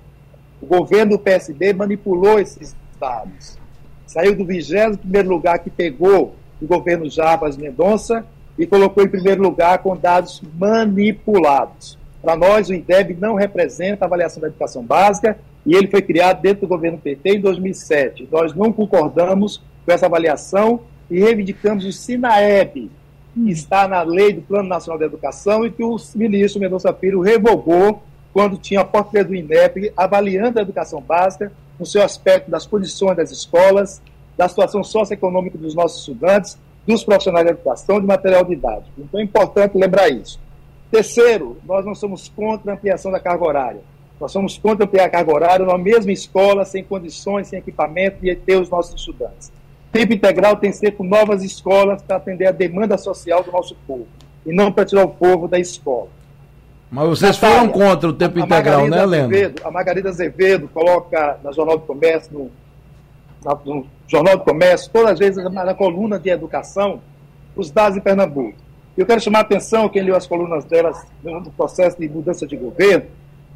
O 0.61 0.67
governo 0.67 1.13
do 1.13 1.19
PSB 1.19 1.75
manipulou 1.75 2.39
esses 2.39 2.75
dados. 2.99 3.59
Saiu 4.07 4.35
do 4.35 4.47
21 4.47 5.29
lugar 5.29 5.59
que 5.59 5.69
pegou 5.69 6.35
do 6.59 6.67
governo 6.67 7.11
Jarbas 7.11 7.59
Mendonça 7.59 8.25
e 8.59 8.67
colocou 8.67 9.05
em 9.05 9.09
primeiro 9.09 9.43
lugar 9.43 9.79
com 9.81 9.95
dados 9.95 10.43
manipulados. 10.59 11.99
Para 12.23 12.35
nós, 12.37 12.71
o 12.71 12.75
IDEB 12.75 13.19
não 13.21 13.35
representa 13.35 14.05
a 14.05 14.07
avaliação 14.07 14.41
da 14.41 14.49
educação 14.49 14.83
básica 14.83 15.39
e 15.67 15.75
ele 15.75 15.89
foi 15.89 16.01
criado 16.01 16.41
dentro 16.41 16.61
do 16.61 16.69
governo 16.69 16.97
PT 16.97 17.37
em 17.37 17.41
2007. 17.41 18.29
Nós 18.31 18.55
não 18.55 18.73
concordamos 18.73 19.61
com 19.85 19.93
essa 19.93 20.07
avaliação 20.07 20.81
e 21.11 21.21
reivindicamos 21.21 21.85
o 21.85 21.93
SINAEB, 21.93 22.91
que 23.35 23.51
está 23.51 23.89
na 23.89 24.03
lei 24.03 24.33
do 24.33 24.43
Plano 24.43 24.69
Nacional 24.69 24.99
da 24.99 25.07
Educação 25.07 25.67
e 25.67 25.71
que 25.71 25.83
o 25.83 25.97
ministro 26.15 26.61
Mendonça 26.61 26.93
Filho 26.95 27.21
revogou 27.21 28.03
quando 28.33 28.57
tinha 28.57 28.81
a 28.81 28.85
portaria 28.85 29.25
do 29.25 29.35
INEP 29.35 29.93
avaliando 29.97 30.59
a 30.59 30.63
educação 30.63 31.01
básica 31.01 31.53
no 31.79 31.85
seu 31.85 32.03
aspecto 32.03 32.51
das 32.51 32.67
condições 32.67 33.17
das 33.17 33.31
escolas, 33.31 34.01
da 34.37 34.49
situação 34.49 34.85
socioeconômica 34.85 35.59
dos 35.59 35.75
nossos 35.75 36.01
estudantes, 36.01 36.59
dos 36.87 37.03
profissionais 37.03 37.45
da 37.45 37.53
educação, 37.53 38.01
de 38.01 38.07
material 38.07 38.45
didático. 38.45 38.93
Então 38.99 39.19
é 39.19 39.23
importante 39.23 39.77
lembrar 39.77 40.09
isso. 40.09 40.39
Terceiro, 40.91 41.57
nós 41.67 41.85
não 41.85 41.95
somos 41.95 42.29
contra 42.29 42.71
a 42.71 42.75
ampliação 42.75 43.11
da 43.11 43.19
carga 43.19 43.45
horária. 43.45 43.81
Nós 44.21 44.33
somos 44.33 44.57
contra 44.57 44.85
ampliar 44.85 45.05
a 45.05 45.11
carga 45.11 45.33
horária 45.33 45.67
na 45.67 45.77
mesma 45.77 46.11
escola, 46.11 46.65
sem 46.65 46.83
condições, 46.83 47.49
sem 47.49 47.59
equipamento, 47.59 48.25
e 48.27 48.35
ter 48.35 48.57
os 48.61 48.71
nossos 48.71 48.95
estudantes. 48.99 49.53
Tempo 49.93 50.13
integral 50.13 50.57
tem 50.57 50.71
que 50.71 50.77
ser 50.77 50.93
com 50.93 51.05
novas 51.05 51.43
escolas 51.43 52.03
para 52.03 52.17
atender 52.17 52.47
a 52.47 52.53
demanda 52.53 52.97
social 52.97 53.43
do 53.43 53.53
nosso 53.53 53.77
povo, 53.87 54.07
e 54.45 54.53
não 54.53 54.73
para 54.73 54.85
tirar 54.85 55.05
o 55.05 55.09
povo 55.09 55.47
da 55.47 55.59
escola. 55.59 56.09
Mas 56.91 57.09
vocês 57.09 57.41
Natália, 57.41 57.59
foram 57.59 57.73
contra 57.73 58.09
o 58.09 58.13
tempo 58.13 58.39
integral, 58.39 58.89
né, 58.89 59.05
Leandro? 59.05 59.55
A 59.65 59.71
Margarida 59.71 60.09
Azevedo 60.09 60.69
coloca 60.69 61.39
na 61.43 61.53
Jornal 61.53 61.79
do 61.79 61.85
Comércio, 61.85 62.33
no, 62.33 62.51
no 63.65 63.87
Jornal 64.07 64.39
do 64.39 64.45
Comércio, 64.45 64.91
todas 64.93 65.13
as 65.13 65.19
vezes 65.19 65.45
na 65.53 65.75
coluna 65.75 66.19
de 66.19 66.31
educação, 66.31 67.01
os 67.55 67.71
dados 67.71 67.99
em 67.99 68.01
Pernambuco. 68.01 68.55
Eu 68.97 69.05
quero 69.05 69.21
chamar 69.21 69.41
a 69.41 69.43
atenção, 69.43 69.89
quem 69.89 70.03
leu 70.03 70.17
as 70.17 70.27
colunas 70.27 70.65
delas 70.65 71.05
no 71.23 71.51
processo 71.51 71.99
de 71.99 72.09
mudança 72.09 72.47
de 72.47 72.57
governo, 72.57 73.07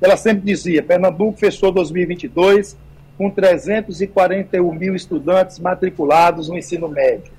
ela 0.01 0.17
sempre 0.17 0.43
dizia: 0.43 0.83
Pernambuco 0.83 1.39
fechou 1.39 1.71
2022 1.71 2.77
com 3.19 3.31
341 3.31 4.73
mil 4.73 4.95
estudantes 4.95 5.59
matriculados 5.59 6.49
no 6.49 6.57
ensino 6.57 6.89
médio. 6.89 7.33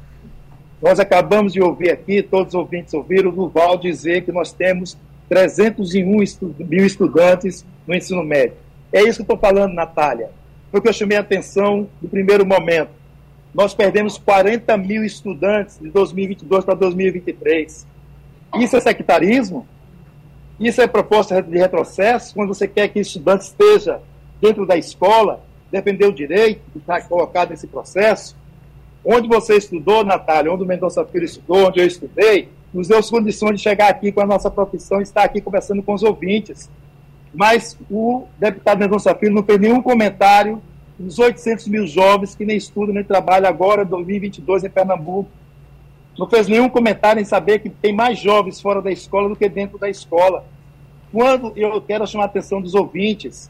Nós 0.82 1.00
acabamos 1.00 1.54
de 1.54 1.62
ouvir 1.62 1.92
aqui, 1.92 2.22
todos 2.22 2.54
os 2.54 2.60
ouvintes 2.60 2.94
ouviram 2.94 3.30
o 3.30 3.34
Duval 3.34 3.78
dizer 3.78 4.24
que 4.24 4.32
nós 4.32 4.52
temos 4.52 4.98
301 5.30 6.22
estu 6.22 6.56
mil 6.60 6.86
estudantes 6.86 7.66
no 7.88 7.96
ensino 7.96 8.24
médio. 8.24 8.58
É 8.92 9.02
isso 9.02 9.24
que 9.24 9.32
eu 9.32 9.36
estou 9.36 9.38
falando, 9.38 9.74
Natália. 9.74 10.30
Foi 10.72 10.82
que 10.82 10.88
eu 10.88 10.94
chamei 10.94 11.18
a 11.18 11.22
atenção 11.22 11.88
no 12.02 12.10
primeiro 12.10 12.46
momento. 12.46 12.90
Nós 13.54 13.74
perdemos 13.74 14.18
40 14.18 14.76
mil 14.78 15.04
estudantes 15.04 15.78
de 15.80 15.90
2022 15.90 16.64
para 16.64 16.74
2023. 16.74 17.88
Isso 18.56 18.76
é 18.76 18.80
sectarismo? 18.80 19.68
Isso 20.62 20.80
é 20.80 20.86
proposta 20.86 21.42
de 21.42 21.58
retrocesso, 21.58 22.36
quando 22.36 22.50
você 22.50 22.68
quer 22.68 22.88
que 22.90 23.00
o 23.00 23.02
estudante 23.02 23.46
esteja 23.46 24.00
dentro 24.40 24.64
da 24.64 24.78
escola, 24.78 25.44
defender 25.72 26.06
o 26.06 26.14
direito 26.14 26.62
estar 26.76 27.02
colocado 27.08 27.50
nesse 27.50 27.66
processo. 27.66 28.38
Onde 29.04 29.28
você 29.28 29.58
estudou, 29.58 30.06
Natália, 30.06 30.54
onde 30.54 30.62
o 30.62 30.66
Mendonça 30.68 31.04
Filho 31.04 31.26
estudou, 31.26 31.70
onde 31.70 31.80
eu 31.80 31.88
estudei, 31.88 32.50
nos 32.72 32.88
deu 32.88 33.00
as 33.00 33.10
condições 33.10 33.56
de 33.56 33.64
chegar 33.64 33.90
aqui 33.90 34.12
com 34.12 34.22
a 34.22 34.26
nossa 34.28 34.52
profissão 34.52 35.00
e 35.00 35.04
estar 35.04 35.24
aqui 35.24 35.42
conversando 35.42 35.82
com 35.82 35.96
os 35.96 36.04
ouvintes. 36.04 36.70
Mas 37.34 37.76
o 37.90 38.28
deputado 38.38 38.78
Mendonça 38.78 39.16
Filho 39.16 39.34
não 39.34 39.42
fez 39.42 39.60
nenhum 39.60 39.82
comentário 39.82 40.62
dos 41.00 41.18
800 41.18 41.68
mil 41.70 41.88
jovens 41.88 42.36
que 42.36 42.46
nem 42.46 42.58
estudam 42.58 42.94
nem 42.94 43.04
trabalham 43.04 43.50
agora, 43.50 43.84
2022, 43.84 44.64
em 44.64 44.70
Pernambuco. 44.70 45.41
Não 46.18 46.28
fez 46.30 46.48
nenhum 46.48 46.70
comentário 46.70 47.22
em 47.22 47.26
saber 47.26 47.60
que 47.60 47.70
tem 47.70 47.94
mais 47.94 48.20
jovens 48.20 48.60
fora 48.60 48.82
da 48.82 48.92
escola 48.92 49.30
do 49.30 49.36
que 49.36 49.48
dentro 49.48 49.78
da 49.78 49.90
escola. 49.90 50.46
Quando 51.12 51.54
eu 51.56 51.82
quero 51.82 52.06
chamar 52.08 52.26
a 52.26 52.28
atenção 52.28 52.62
dos 52.62 52.76
ouvintes, 52.76 53.50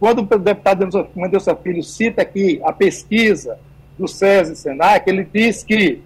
quando 0.00 0.20
o 0.20 0.38
deputado 0.38 0.88
Mendonça 1.14 1.54
Filho 1.56 1.82
cita 1.82 2.22
aqui 2.22 2.60
a 2.64 2.72
pesquisa 2.72 3.58
do 3.98 4.06
SESI 4.06 4.52
e 4.52 4.56
Senac, 4.56 5.08
ele 5.08 5.28
diz 5.30 5.62
que 5.62 6.00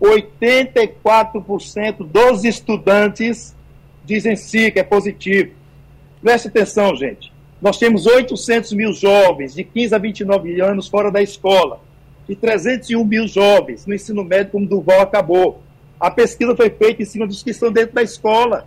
84% 0.00 1.98
dos 1.98 2.44
estudantes 2.44 3.56
dizem 4.04 4.36
sim 4.36 4.70
que 4.70 4.80
é 4.80 4.82
positivo. 4.82 5.52
Preste 6.20 6.48
atenção, 6.48 6.94
gente. 6.94 7.32
Nós 7.60 7.78
temos 7.78 8.06
800 8.06 8.72
mil 8.72 8.92
jovens 8.92 9.54
de 9.54 9.64
15 9.64 9.94
a 9.94 9.98
29 9.98 10.60
anos 10.60 10.88
fora 10.88 11.10
da 11.10 11.22
escola 11.22 11.80
e 12.28 12.36
301 12.36 13.04
mil 13.04 13.26
jovens 13.26 13.86
no 13.86 13.94
ensino 13.94 14.24
médio, 14.24 14.52
como 14.52 14.66
Duval 14.66 15.00
acabou. 15.00 15.62
A 15.98 16.10
pesquisa 16.10 16.56
foi 16.56 16.70
feita 16.70 17.02
em 17.02 17.06
cima 17.06 17.26
dos 17.26 17.42
que 17.42 17.50
estão 17.50 17.70
dentro 17.70 17.94
da 17.94 18.02
escola 18.02 18.66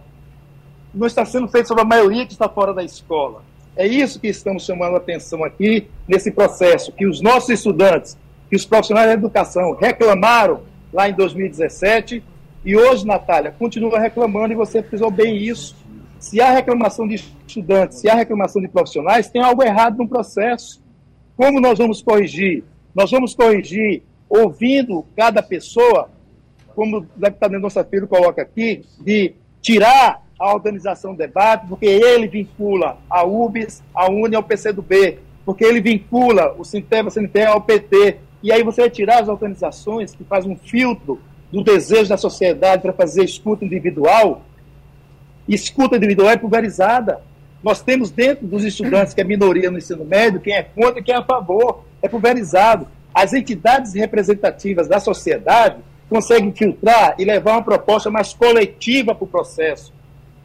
não 0.95 1.08
está 1.08 1.26
sendo 1.26 1.47
feito 1.47 1.68
sobre 1.68 1.84
a 1.84 1.86
maioria 1.86 2.26
que 2.26 2.32
está 2.32 2.47
fora 2.47 2.74
da 2.74 2.84
escola. 2.84 3.43
É 3.76 3.86
isso 3.86 4.20
que 4.20 4.28
estamos 4.28 4.64
chamando 4.64 4.93
a 4.93 4.97
atenção 4.97 5.43
aqui 5.43 5.88
nesse 6.08 6.32
processo, 6.32 6.93
que 6.93 7.06
os 7.06 7.22
nossos 7.22 7.49
estudantes, 7.49 8.18
que 8.49 8.56
os 8.56 8.66
profissionais 8.66 9.08
da 9.08 9.14
educação 9.14 9.74
reclamaram 9.74 10.62
lá 10.93 11.10
em 11.10 11.14
2017 11.14 12.24
e 12.64 12.76
hoje, 12.76 13.06
Natália, 13.06 13.53
continua 13.60 13.99
reclamando 13.99 14.53
e 14.53 14.56
você 14.56 14.82
frisou 14.82 15.12
bem 15.12 15.36
isso. 15.36 15.76
Se 16.18 16.39
há 16.39 16.51
reclamação 16.51 17.06
de 17.06 17.16
estudantes, 17.45 17.99
se 17.99 18.10
há 18.10 18.16
reclamação 18.16 18.62
de 18.62 18.70
profissionais, 18.70 19.30
tem 19.30 19.41
algo 19.41 19.62
errado 19.62 19.97
no 19.97 20.08
processo. 20.08 20.82
Como 21.36 21.60
nós 21.60 21.78
vamos 21.78 22.01
corrigir? 22.01 22.64
Nós 22.96 23.12
vamos 23.12 23.36
corrigir 23.36 24.04
ouvindo 24.30 25.06
cada 25.16 25.43
pessoa, 25.43 26.10
como 26.74 27.00
o 27.00 27.06
deputado 27.16 27.52
Mendonça 27.52 27.84
Filho 27.84 28.08
coloca 28.08 28.41
aqui, 28.41 28.84
de 29.02 29.34
tirar 29.62 30.24
a 30.39 30.54
organização 30.54 31.12
do 31.12 31.18
debate, 31.18 31.68
porque 31.68 31.86
ele 31.86 32.28
vincula 32.28 32.98
a 33.10 33.24
UBS, 33.26 33.84
a 33.93 34.10
UNE 34.10 34.36
ao 34.36 34.43
PCdoB, 34.43 35.20
porque 35.46 35.64
ele 35.64 35.82
vincula 35.82 36.56
o 36.58 36.64
Sintema, 36.64 37.12
CNTE 37.12 37.43
ao 37.43 37.62
PT. 37.62 38.18
E 38.41 38.52
aí 38.52 38.64
você 38.64 38.82
vai 38.82 38.89
tirar 38.89 39.22
as 39.22 39.28
organizações 39.28 40.14
que 40.14 40.24
fazem 40.24 40.52
um 40.52 40.58
filtro 40.58 41.20
do 41.52 41.64
desejo 41.64 42.10
da 42.10 42.18
sociedade 42.18 42.82
para 42.82 42.93
fazer 42.93 43.24
escuta 43.24 43.66
individual. 43.66 44.41
escuta 45.48 45.98
individual 45.98 46.30
é 46.30 46.38
pulverizada. 46.38 47.22
Nós 47.66 47.82
temos 47.82 48.11
dentro 48.11 48.45
dos 48.45 48.63
estudantes 48.63 49.16
que 49.16 49.22
é 49.22 49.24
minoria 49.24 49.72
no 49.72 49.80
ensino 49.80 50.05
médio, 50.05 50.39
quem 50.39 50.53
é 50.53 50.61
contra 50.61 50.99
e 50.99 51.03
quem 51.03 51.16
é 51.16 51.18
a 51.18 51.24
favor. 51.24 51.84
É 51.99 52.07
pulverizado. 52.07 52.88
As 53.11 53.34
entidades 53.34 53.95
representativas 53.95 54.88
da 54.88 54.99
sociedade 54.99 55.78
conseguem 56.07 56.53
filtrar 56.53 57.16
e 57.18 57.26
levar 57.26 57.53
uma 57.53 57.63
proposta 57.63 58.11
mais 58.11 58.36
coletiva 58.36 59.16
para 59.16 59.24
o 59.24 59.28
processo. 59.28 59.91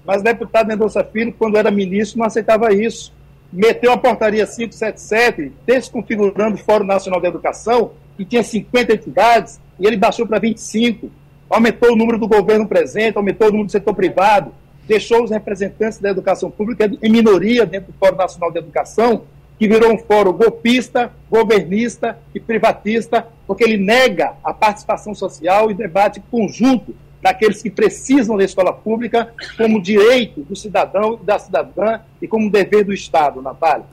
Mas 0.02 0.22
o 0.22 0.24
deputado 0.24 0.68
Mendonça 0.68 1.04
Filho, 1.04 1.34
quando 1.38 1.58
era 1.58 1.70
ministro, 1.70 2.18
não 2.18 2.26
aceitava 2.26 2.72
isso. 2.72 3.12
Meteu 3.52 3.92
a 3.92 3.98
portaria 3.98 4.46
577, 4.46 5.52
desconfigurando 5.66 6.54
o 6.54 6.58
Fórum 6.58 6.86
Nacional 6.86 7.20
de 7.20 7.26
Educação, 7.26 7.90
que 8.16 8.24
tinha 8.24 8.42
50 8.42 8.94
entidades, 8.94 9.60
e 9.78 9.86
ele 9.86 9.98
baixou 9.98 10.26
para 10.26 10.38
25. 10.38 11.10
Aumentou 11.50 11.92
o 11.92 11.96
número 11.96 12.16
do 12.16 12.26
governo 12.26 12.66
presente, 12.66 13.18
aumentou 13.18 13.48
o 13.48 13.50
número 13.50 13.66
do 13.66 13.72
setor 13.72 13.92
privado, 13.92 14.54
deixou 14.90 15.22
os 15.22 15.30
representantes 15.30 16.00
da 16.00 16.10
educação 16.10 16.50
pública 16.50 16.90
em 17.00 17.08
minoria 17.08 17.64
dentro 17.64 17.92
do 17.92 17.98
Fórum 17.98 18.16
Nacional 18.16 18.50
de 18.50 18.58
Educação, 18.58 19.22
que 19.56 19.68
virou 19.68 19.92
um 19.92 19.98
fórum 19.98 20.32
golpista, 20.32 21.12
governista 21.30 22.18
e 22.34 22.40
privatista, 22.40 23.24
porque 23.46 23.62
ele 23.62 23.76
nega 23.76 24.32
a 24.42 24.52
participação 24.52 25.14
social 25.14 25.70
e 25.70 25.74
debate 25.74 26.20
conjunto 26.28 26.92
daqueles 27.22 27.62
que 27.62 27.70
precisam 27.70 28.36
da 28.36 28.42
escola 28.42 28.72
pública 28.72 29.32
como 29.56 29.80
direito 29.80 30.40
do 30.40 30.56
cidadão 30.56 31.20
e 31.22 31.24
da 31.24 31.38
cidadã 31.38 32.00
e 32.20 32.26
como 32.26 32.50
dever 32.50 32.84
do 32.84 32.92
Estado, 32.92 33.40
Natália. 33.40 33.84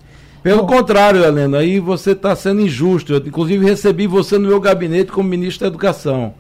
Pelo 0.42 0.66
Bom. 0.66 0.78
contrário, 0.78 1.24
Helena, 1.24 1.60
aí 1.60 1.80
você 1.80 2.14
está 2.14 2.36
sendo 2.36 2.62
injusto. 2.62 3.14
Eu, 3.14 3.20
inclusive, 3.20 3.64
recebi 3.64 4.08
você 4.08 4.40
no 4.40 4.48
meu 4.48 4.60
gabinete 4.60 5.12
como 5.12 5.30
ministro 5.30 5.62
da 5.62 5.68
Educação. 5.68 6.34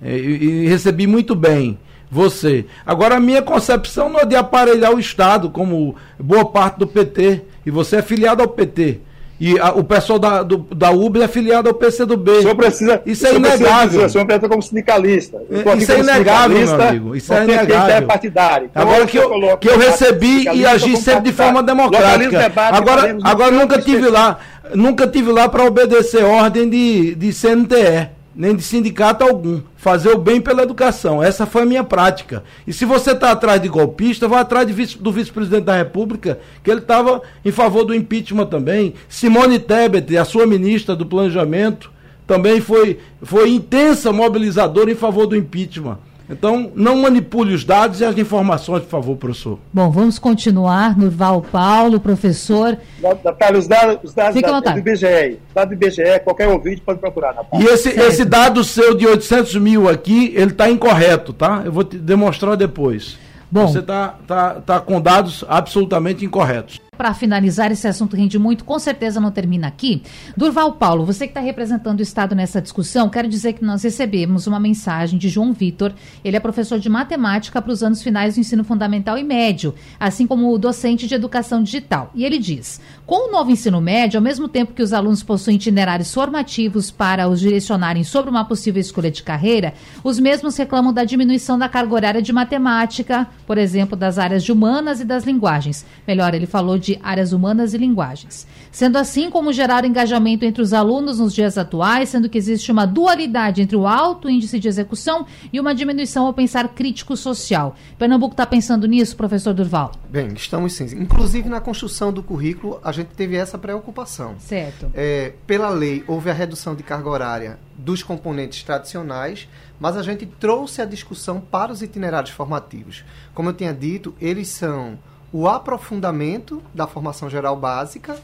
É, 0.00 0.16
e, 0.16 0.64
e 0.64 0.68
recebi 0.68 1.06
muito 1.06 1.34
bem 1.34 1.76
você. 2.10 2.66
Agora, 2.86 3.16
a 3.16 3.20
minha 3.20 3.42
concepção 3.42 4.08
não 4.08 4.20
é 4.20 4.24
de 4.24 4.36
aparelhar 4.36 4.94
o 4.94 4.98
Estado, 4.98 5.50
como 5.50 5.94
boa 6.18 6.44
parte 6.44 6.78
do 6.78 6.86
PT. 6.86 7.42
E 7.66 7.70
você 7.70 7.96
é 7.96 8.02
filiado 8.02 8.42
ao 8.42 8.48
PT. 8.48 9.00
E 9.40 9.56
a, 9.60 9.70
o 9.70 9.84
pessoal 9.84 10.18
da, 10.18 10.42
do, 10.42 10.56
da 10.74 10.90
UB 10.90 11.20
é 11.20 11.24
afiliado 11.24 11.68
ao 11.68 11.74
PCdoB. 11.74 12.30
O 12.30 12.42
senhor 12.42 12.56
precisa. 12.56 13.02
Isso 13.06 13.26
é 13.26 13.34
inegável. 13.34 14.04
o 14.04 14.08
senhor 14.08 14.24
precisa 14.24 14.48
como 14.48 14.62
sindicalista. 14.62 15.38
É, 15.48 15.76
isso 15.76 15.92
é 15.92 16.00
inegável, 16.00 16.58
meu 16.58 16.82
amigo. 16.82 17.16
Isso 17.16 17.32
é 17.32 17.44
inegável. 17.44 17.94
É 17.94 18.00
partidário. 18.00 18.68
Então, 18.70 18.82
agora 18.82 19.06
que 19.06 19.16
eu, 19.16 19.56
que 19.58 19.68
eu 19.68 19.78
recebi 19.78 20.48
e 20.52 20.66
agi 20.66 20.96
sempre 20.96 21.30
de 21.30 21.32
forma 21.32 21.62
democrática. 21.62 22.38
Debate, 22.38 22.76
agora 22.76 23.16
agora 23.22 23.50
nunca 23.52 23.80
tive 23.80 24.08
lá, 24.08 24.38
nunca 24.74 25.06
tive 25.06 25.30
lá 25.30 25.48
para 25.48 25.64
obedecer 25.64 26.24
ordem 26.24 26.68
de, 26.68 27.14
de 27.14 27.32
CNTE 27.32 28.17
nem 28.38 28.54
de 28.54 28.62
sindicato 28.62 29.24
algum. 29.24 29.60
Fazer 29.76 30.10
o 30.10 30.18
bem 30.18 30.40
pela 30.40 30.62
educação. 30.62 31.20
Essa 31.20 31.44
foi 31.44 31.62
a 31.62 31.66
minha 31.66 31.82
prática. 31.82 32.44
E 32.64 32.72
se 32.72 32.84
você 32.84 33.10
está 33.10 33.32
atrás 33.32 33.60
de 33.60 33.68
golpista, 33.68 34.28
vá 34.28 34.40
atrás 34.40 34.70
vice, 34.70 34.96
do 34.96 35.10
vice-presidente 35.10 35.64
da 35.64 35.76
República, 35.76 36.38
que 36.62 36.70
ele 36.70 36.78
estava 36.78 37.20
em 37.44 37.50
favor 37.50 37.82
do 37.82 37.92
impeachment 37.92 38.46
também. 38.46 38.94
Simone 39.08 39.58
Tebet, 39.58 40.16
a 40.16 40.24
sua 40.24 40.46
ministra 40.46 40.94
do 40.94 41.04
Planejamento, 41.04 41.90
também 42.28 42.60
foi, 42.60 43.00
foi 43.20 43.50
intensa 43.50 44.12
mobilizadora 44.12 44.88
em 44.88 44.94
favor 44.94 45.26
do 45.26 45.34
impeachment. 45.34 45.98
Então, 46.30 46.70
não 46.74 46.96
manipule 46.96 47.54
os 47.54 47.64
dados 47.64 48.00
e 48.00 48.04
as 48.04 48.16
informações, 48.18 48.82
por 48.82 48.90
favor, 48.90 49.16
professor. 49.16 49.58
Bom, 49.72 49.90
vamos 49.90 50.18
continuar. 50.18 50.96
Nurval 50.96 51.40
Paulo, 51.40 51.98
professor. 51.98 52.76
Natália, 53.24 53.58
os 53.58 53.66
dados, 53.66 53.98
os 54.02 54.14
dados 54.14 54.40
da, 54.40 54.60
do 54.60 54.78
IBGE, 54.78 55.38
dado 55.54 55.68
do 55.68 55.74
IBGE, 55.74 56.20
qualquer 56.22 56.48
ouvinte 56.48 56.82
pode 56.82 56.98
procurar, 56.98 57.34
Natália. 57.34 57.64
E 57.66 57.72
esse, 57.72 57.88
esse 57.88 58.24
dado 58.24 58.62
seu 58.62 58.94
de 58.94 59.06
800 59.06 59.56
mil 59.56 59.88
aqui, 59.88 60.32
ele 60.36 60.50
está 60.50 60.68
incorreto, 60.68 61.32
tá? 61.32 61.62
Eu 61.64 61.72
vou 61.72 61.84
te 61.84 61.96
demonstrar 61.96 62.56
depois. 62.56 63.16
Bom, 63.50 63.66
Você 63.66 63.78
está 63.78 64.16
tá, 64.26 64.54
tá 64.60 64.80
com 64.80 65.00
dados 65.00 65.42
absolutamente 65.48 66.22
incorretos 66.24 66.78
para 66.98 67.14
finalizar, 67.14 67.70
esse 67.70 67.86
assunto 67.86 68.16
rende 68.16 68.40
muito, 68.40 68.64
com 68.64 68.76
certeza 68.78 69.20
não 69.20 69.30
termina 69.30 69.68
aqui. 69.68 70.02
Durval 70.36 70.72
Paulo, 70.72 71.06
você 71.06 71.26
que 71.26 71.30
está 71.30 71.40
representando 71.40 72.00
o 72.00 72.02
Estado 72.02 72.34
nessa 72.34 72.60
discussão, 72.60 73.08
quero 73.08 73.28
dizer 73.28 73.52
que 73.52 73.64
nós 73.64 73.84
recebemos 73.84 74.48
uma 74.48 74.58
mensagem 74.58 75.16
de 75.16 75.28
João 75.28 75.52
Vitor. 75.52 75.94
Ele 76.24 76.36
é 76.36 76.40
professor 76.40 76.80
de 76.80 76.88
matemática 76.88 77.62
para 77.62 77.72
os 77.72 77.84
anos 77.84 78.02
finais 78.02 78.34
do 78.34 78.40
ensino 78.40 78.64
fundamental 78.64 79.16
e 79.16 79.22
médio, 79.22 79.72
assim 80.00 80.26
como 80.26 80.58
docente 80.58 81.06
de 81.06 81.14
educação 81.14 81.62
digital. 81.62 82.10
E 82.16 82.24
ele 82.24 82.38
diz: 82.38 82.80
com 83.06 83.28
o 83.28 83.32
novo 83.32 83.50
ensino 83.52 83.80
médio, 83.80 84.18
ao 84.18 84.22
mesmo 84.22 84.48
tempo 84.48 84.74
que 84.74 84.82
os 84.82 84.92
alunos 84.92 85.22
possuem 85.22 85.56
itinerários 85.56 86.12
formativos 86.12 86.90
para 86.90 87.28
os 87.28 87.38
direcionarem 87.38 88.02
sobre 88.02 88.28
uma 88.28 88.44
possível 88.44 88.80
escolha 88.80 89.10
de 89.10 89.22
carreira, 89.22 89.72
os 90.02 90.18
mesmos 90.18 90.56
reclamam 90.56 90.92
da 90.92 91.04
diminuição 91.04 91.56
da 91.56 91.68
carga 91.68 91.94
horária 91.94 92.22
de 92.22 92.32
matemática, 92.32 93.28
por 93.46 93.56
exemplo, 93.56 93.96
das 93.96 94.18
áreas 94.18 94.42
de 94.42 94.50
humanas 94.50 95.00
e 95.00 95.04
das 95.04 95.24
linguagens. 95.24 95.86
Melhor, 96.06 96.34
ele 96.34 96.46
falou 96.46 96.78
de 96.78 96.87
de 96.88 96.98
áreas 97.02 97.34
humanas 97.34 97.74
e 97.74 97.78
linguagens. 97.78 98.46
Sendo 98.72 98.96
assim, 98.96 99.30
como 99.30 99.52
gerar 99.52 99.84
engajamento 99.84 100.46
entre 100.46 100.62
os 100.62 100.72
alunos 100.72 101.18
nos 101.18 101.34
dias 101.34 101.58
atuais, 101.58 102.08
sendo 102.08 102.30
que 102.30 102.38
existe 102.38 102.72
uma 102.72 102.86
dualidade 102.86 103.60
entre 103.60 103.76
o 103.76 103.86
alto 103.86 104.30
índice 104.30 104.58
de 104.58 104.68
execução 104.68 105.26
e 105.52 105.60
uma 105.60 105.74
diminuição 105.74 106.26
ao 106.26 106.32
pensar 106.32 106.68
crítico 106.68 107.14
social. 107.14 107.76
Pernambuco 107.98 108.32
está 108.32 108.46
pensando 108.46 108.86
nisso, 108.86 109.16
professor 109.16 109.52
Durval? 109.52 109.92
Bem, 110.08 110.28
estamos 110.34 110.72
sim. 110.72 110.86
Inclusive 110.98 111.48
na 111.48 111.60
construção 111.60 112.10
do 112.10 112.22
currículo, 112.22 112.80
a 112.82 112.90
gente 112.90 113.08
teve 113.08 113.36
essa 113.36 113.58
preocupação. 113.58 114.36
Certo. 114.38 114.90
É, 114.94 115.34
pela 115.46 115.68
lei, 115.68 116.02
houve 116.06 116.30
a 116.30 116.32
redução 116.32 116.74
de 116.74 116.82
carga 116.82 117.10
horária 117.10 117.58
dos 117.76 118.02
componentes 118.02 118.62
tradicionais, 118.62 119.46
mas 119.78 119.94
a 119.96 120.02
gente 120.02 120.24
trouxe 120.24 120.80
a 120.80 120.86
discussão 120.86 121.38
para 121.38 121.70
os 121.70 121.82
itinerários 121.82 122.30
formativos. 122.30 123.04
Como 123.34 123.50
eu 123.50 123.52
tinha 123.52 123.74
dito, 123.74 124.14
eles 124.20 124.48
são 124.48 124.98
o 125.32 125.48
aprofundamento 125.48 126.62
da 126.74 126.86
formação 126.86 127.28
geral 127.28 127.56
básica, 127.56 128.18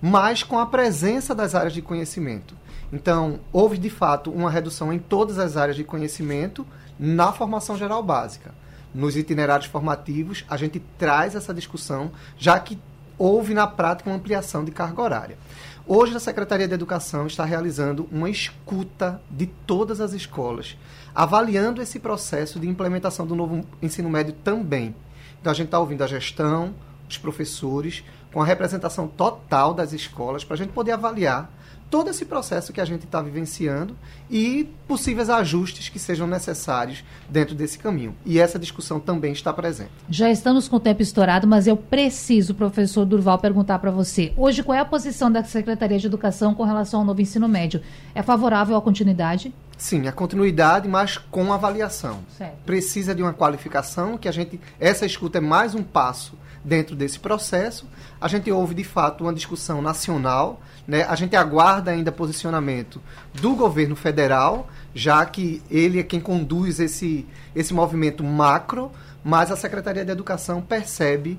mas 0.00 0.42
com 0.42 0.58
a 0.58 0.66
presença 0.66 1.34
das 1.34 1.54
áreas 1.54 1.72
de 1.72 1.82
conhecimento. 1.82 2.54
Então, 2.92 3.40
houve 3.52 3.76
de 3.76 3.90
fato 3.90 4.30
uma 4.30 4.50
redução 4.50 4.92
em 4.92 4.98
todas 4.98 5.38
as 5.38 5.56
áreas 5.56 5.76
de 5.76 5.84
conhecimento 5.84 6.66
na 6.98 7.32
formação 7.32 7.76
geral 7.76 8.02
básica. 8.02 8.54
Nos 8.94 9.16
itinerários 9.16 9.68
formativos, 9.68 10.44
a 10.48 10.56
gente 10.56 10.80
traz 10.96 11.34
essa 11.34 11.52
discussão, 11.52 12.10
já 12.38 12.58
que 12.58 12.78
houve 13.18 13.52
na 13.52 13.66
prática 13.66 14.08
uma 14.08 14.16
ampliação 14.16 14.64
de 14.64 14.70
carga 14.70 15.02
horária. 15.02 15.38
Hoje, 15.86 16.16
a 16.16 16.20
Secretaria 16.20 16.68
de 16.68 16.74
Educação 16.74 17.26
está 17.26 17.44
realizando 17.44 18.08
uma 18.12 18.30
escuta 18.30 19.20
de 19.30 19.46
todas 19.46 20.00
as 20.00 20.12
escolas, 20.12 20.76
avaliando 21.14 21.82
esse 21.82 21.98
processo 21.98 22.58
de 22.60 22.68
implementação 22.68 23.26
do 23.26 23.34
novo 23.34 23.64
ensino 23.82 24.08
médio 24.08 24.34
também. 24.44 24.94
Então 25.40 25.50
a 25.50 25.54
gente 25.54 25.66
está 25.66 25.78
ouvindo 25.78 26.02
a 26.02 26.06
gestão, 26.06 26.74
os 27.08 27.18
professores, 27.18 28.04
com 28.32 28.42
a 28.42 28.44
representação 28.44 29.08
total 29.08 29.72
das 29.72 29.92
escolas, 29.92 30.44
para 30.44 30.54
a 30.54 30.58
gente 30.58 30.72
poder 30.72 30.92
avaliar 30.92 31.50
todo 31.90 32.10
esse 32.10 32.24
processo 32.24 32.72
que 32.72 32.80
a 32.80 32.84
gente 32.84 33.04
está 33.04 33.20
vivenciando 33.22 33.96
e 34.30 34.68
possíveis 34.86 35.30
ajustes 35.30 35.88
que 35.88 35.98
sejam 35.98 36.26
necessários 36.26 37.04
dentro 37.28 37.54
desse 37.54 37.78
caminho. 37.78 38.14
E 38.24 38.38
essa 38.38 38.58
discussão 38.58 39.00
também 39.00 39.32
está 39.32 39.52
presente. 39.52 39.90
Já 40.08 40.30
estamos 40.30 40.68
com 40.68 40.76
o 40.76 40.80
tempo 40.80 41.02
estourado, 41.02 41.46
mas 41.46 41.66
eu 41.66 41.76
preciso, 41.76 42.54
professor 42.54 43.04
Durval, 43.04 43.38
perguntar 43.38 43.78
para 43.78 43.90
você. 43.90 44.32
Hoje, 44.36 44.62
qual 44.62 44.76
é 44.76 44.80
a 44.80 44.84
posição 44.84 45.30
da 45.30 45.42
Secretaria 45.44 45.98
de 45.98 46.06
Educação 46.06 46.54
com 46.54 46.64
relação 46.64 47.00
ao 47.00 47.06
novo 47.06 47.20
ensino 47.20 47.48
médio? 47.48 47.80
É 48.14 48.22
favorável 48.22 48.76
à 48.76 48.82
continuidade? 48.82 49.52
Sim, 49.76 50.08
a 50.08 50.12
continuidade, 50.12 50.88
mas 50.88 51.16
com 51.16 51.52
avaliação. 51.52 52.18
Certo. 52.36 52.56
Precisa 52.66 53.14
de 53.14 53.22
uma 53.22 53.32
qualificação, 53.32 54.18
que 54.18 54.28
a 54.28 54.32
gente. 54.32 54.60
Essa 54.80 55.06
escuta 55.06 55.38
é 55.38 55.40
mais 55.40 55.74
um 55.74 55.82
passo 55.82 56.36
dentro 56.68 56.94
desse 56.94 57.18
processo. 57.18 57.86
A 58.20 58.28
gente 58.28 58.50
ouve, 58.52 58.74
de 58.74 58.84
fato, 58.84 59.24
uma 59.24 59.32
discussão 59.32 59.80
nacional. 59.80 60.60
Né? 60.86 61.02
A 61.04 61.16
gente 61.16 61.34
aguarda 61.34 61.90
ainda 61.90 62.12
posicionamento 62.12 63.00
do 63.34 63.54
governo 63.56 63.96
federal, 63.96 64.68
já 64.94 65.24
que 65.24 65.62
ele 65.70 65.98
é 65.98 66.02
quem 66.02 66.20
conduz 66.20 66.78
esse, 66.78 67.26
esse 67.56 67.72
movimento 67.72 68.22
macro, 68.22 68.92
mas 69.24 69.50
a 69.50 69.56
Secretaria 69.56 70.04
de 70.04 70.12
Educação 70.12 70.60
percebe, 70.60 71.38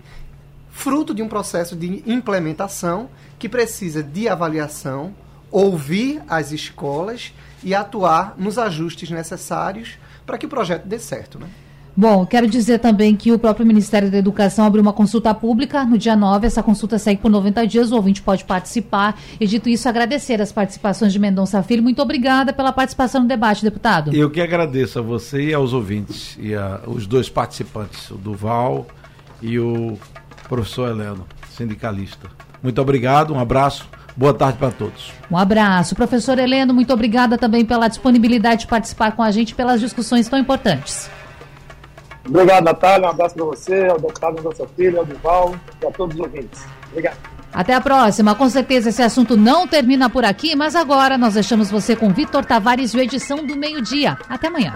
fruto 0.70 1.14
de 1.14 1.22
um 1.22 1.28
processo 1.28 1.76
de 1.76 2.04
implementação, 2.06 3.10
que 3.38 3.48
precisa 3.48 4.04
de 4.04 4.28
avaliação, 4.28 5.14
ouvir 5.52 6.22
as 6.28 6.52
escolas 6.52 7.34
e 7.64 7.74
atuar 7.74 8.36
nos 8.38 8.58
ajustes 8.58 9.10
necessários 9.10 9.98
para 10.26 10.38
que 10.38 10.46
o 10.46 10.50
projeto 10.50 10.86
dê 10.86 11.00
certo. 11.00 11.40
Né? 11.40 11.48
Bom, 12.00 12.26
quero 12.26 12.48
dizer 12.48 12.80
também 12.80 13.14
que 13.14 13.30
o 13.30 13.38
próprio 13.38 13.66
Ministério 13.66 14.10
da 14.10 14.18
Educação 14.18 14.64
abriu 14.64 14.82
uma 14.82 14.94
consulta 14.94 15.34
pública 15.34 15.84
no 15.84 15.98
dia 15.98 16.16
9. 16.16 16.48
Essa 16.48 16.64
consulta 16.64 16.98
segue 16.98 17.20
por 17.20 17.30
90 17.30 17.68
dias. 17.68 17.92
O 17.92 17.98
ouvinte 17.98 18.22
pode 18.22 18.46
participar. 18.46 19.20
E 19.38 19.46
dito 19.46 19.68
isso, 19.68 19.90
agradecer 19.90 20.42
as 20.42 20.50
participações 20.50 21.12
de 21.12 21.20
Mendonça 21.20 21.62
Filho. 21.62 21.84
Muito 21.84 22.02
obrigada 22.02 22.54
pela 22.54 22.72
participação 22.72 23.24
no 23.24 23.28
debate, 23.28 23.66
deputado. 23.66 24.16
Eu 24.16 24.30
que 24.30 24.40
agradeço 24.40 24.98
a 24.98 25.02
você 25.02 25.50
e 25.50 25.54
aos 25.54 25.74
ouvintes, 25.74 26.38
e 26.40 26.56
a, 26.56 26.80
os 26.88 27.06
dois 27.06 27.28
participantes, 27.28 28.10
o 28.10 28.16
Duval 28.16 28.88
e 29.42 29.60
o 29.60 30.00
professor 30.48 30.92
Heleno, 30.92 31.28
sindicalista. 31.50 32.30
Muito 32.64 32.82
obrigado, 32.82 33.34
um 33.34 33.40
abraço. 33.42 33.86
Boa 34.16 34.34
tarde 34.34 34.58
para 34.58 34.72
todos. 34.72 35.12
Um 35.30 35.38
abraço. 35.38 35.96
Professor 35.96 36.40
Heleno, 36.40 36.74
muito 36.74 36.94
obrigada 36.94 37.38
também 37.38 37.66
pela 37.66 37.90
disponibilidade 37.90 38.62
de 38.62 38.68
participar 38.68 39.12
com 39.18 39.22
a 39.22 39.32
gente 39.32 39.54
pelas 39.54 39.82
discussões 39.82 40.30
tão 40.30 40.40
importantes. 40.40 41.10
Obrigado, 42.30 42.64
Natália. 42.64 43.08
Um 43.08 43.12
abraço 43.12 43.36
para 43.36 43.46
você, 43.46 43.88
ao 43.88 44.00
deputado 44.00 44.42
Nossa 44.42 44.66
Filha, 44.76 45.00
ao 45.00 45.06
Duval 45.06 45.56
e 45.82 45.88
a 45.88 45.92
todos 45.92 46.16
os 46.16 46.22
ouvintes. 46.22 46.62
Obrigado. 46.92 47.18
Até 47.52 47.74
a 47.74 47.82
próxima. 47.82 48.36
Com 48.36 48.48
certeza 48.48 48.90
esse 48.90 49.02
assunto 49.02 49.36
não 49.36 49.68
termina 49.68 50.08
por 50.10 50.24
aqui, 50.24 50.56
mas 50.56 50.76
agora 50.76 51.18
nós 51.18 51.34
deixamos 51.34 51.72
você 51.72 51.96
com 51.96 52.14
Vitor 52.14 52.46
Tavares 52.46 52.94
e 52.94 53.00
a 53.00 53.04
edição 53.04 53.46
do 53.46 53.56
meio-dia. 53.56 54.18
Até 54.30 54.48
amanhã. 54.48 54.76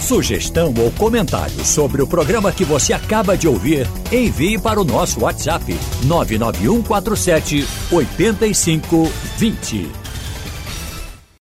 Sugestão 0.00 0.74
ou 0.78 0.90
comentário 0.92 1.64
sobre 1.64 2.02
o 2.02 2.06
programa 2.06 2.52
que 2.52 2.62
você 2.62 2.92
acaba 2.92 3.38
de 3.38 3.48
ouvir, 3.48 3.88
envie 4.12 4.58
para 4.58 4.78
o 4.78 4.84
nosso 4.84 5.24
WhatsApp 5.24 5.64
99147 6.04 7.66
8520. 7.90 10.03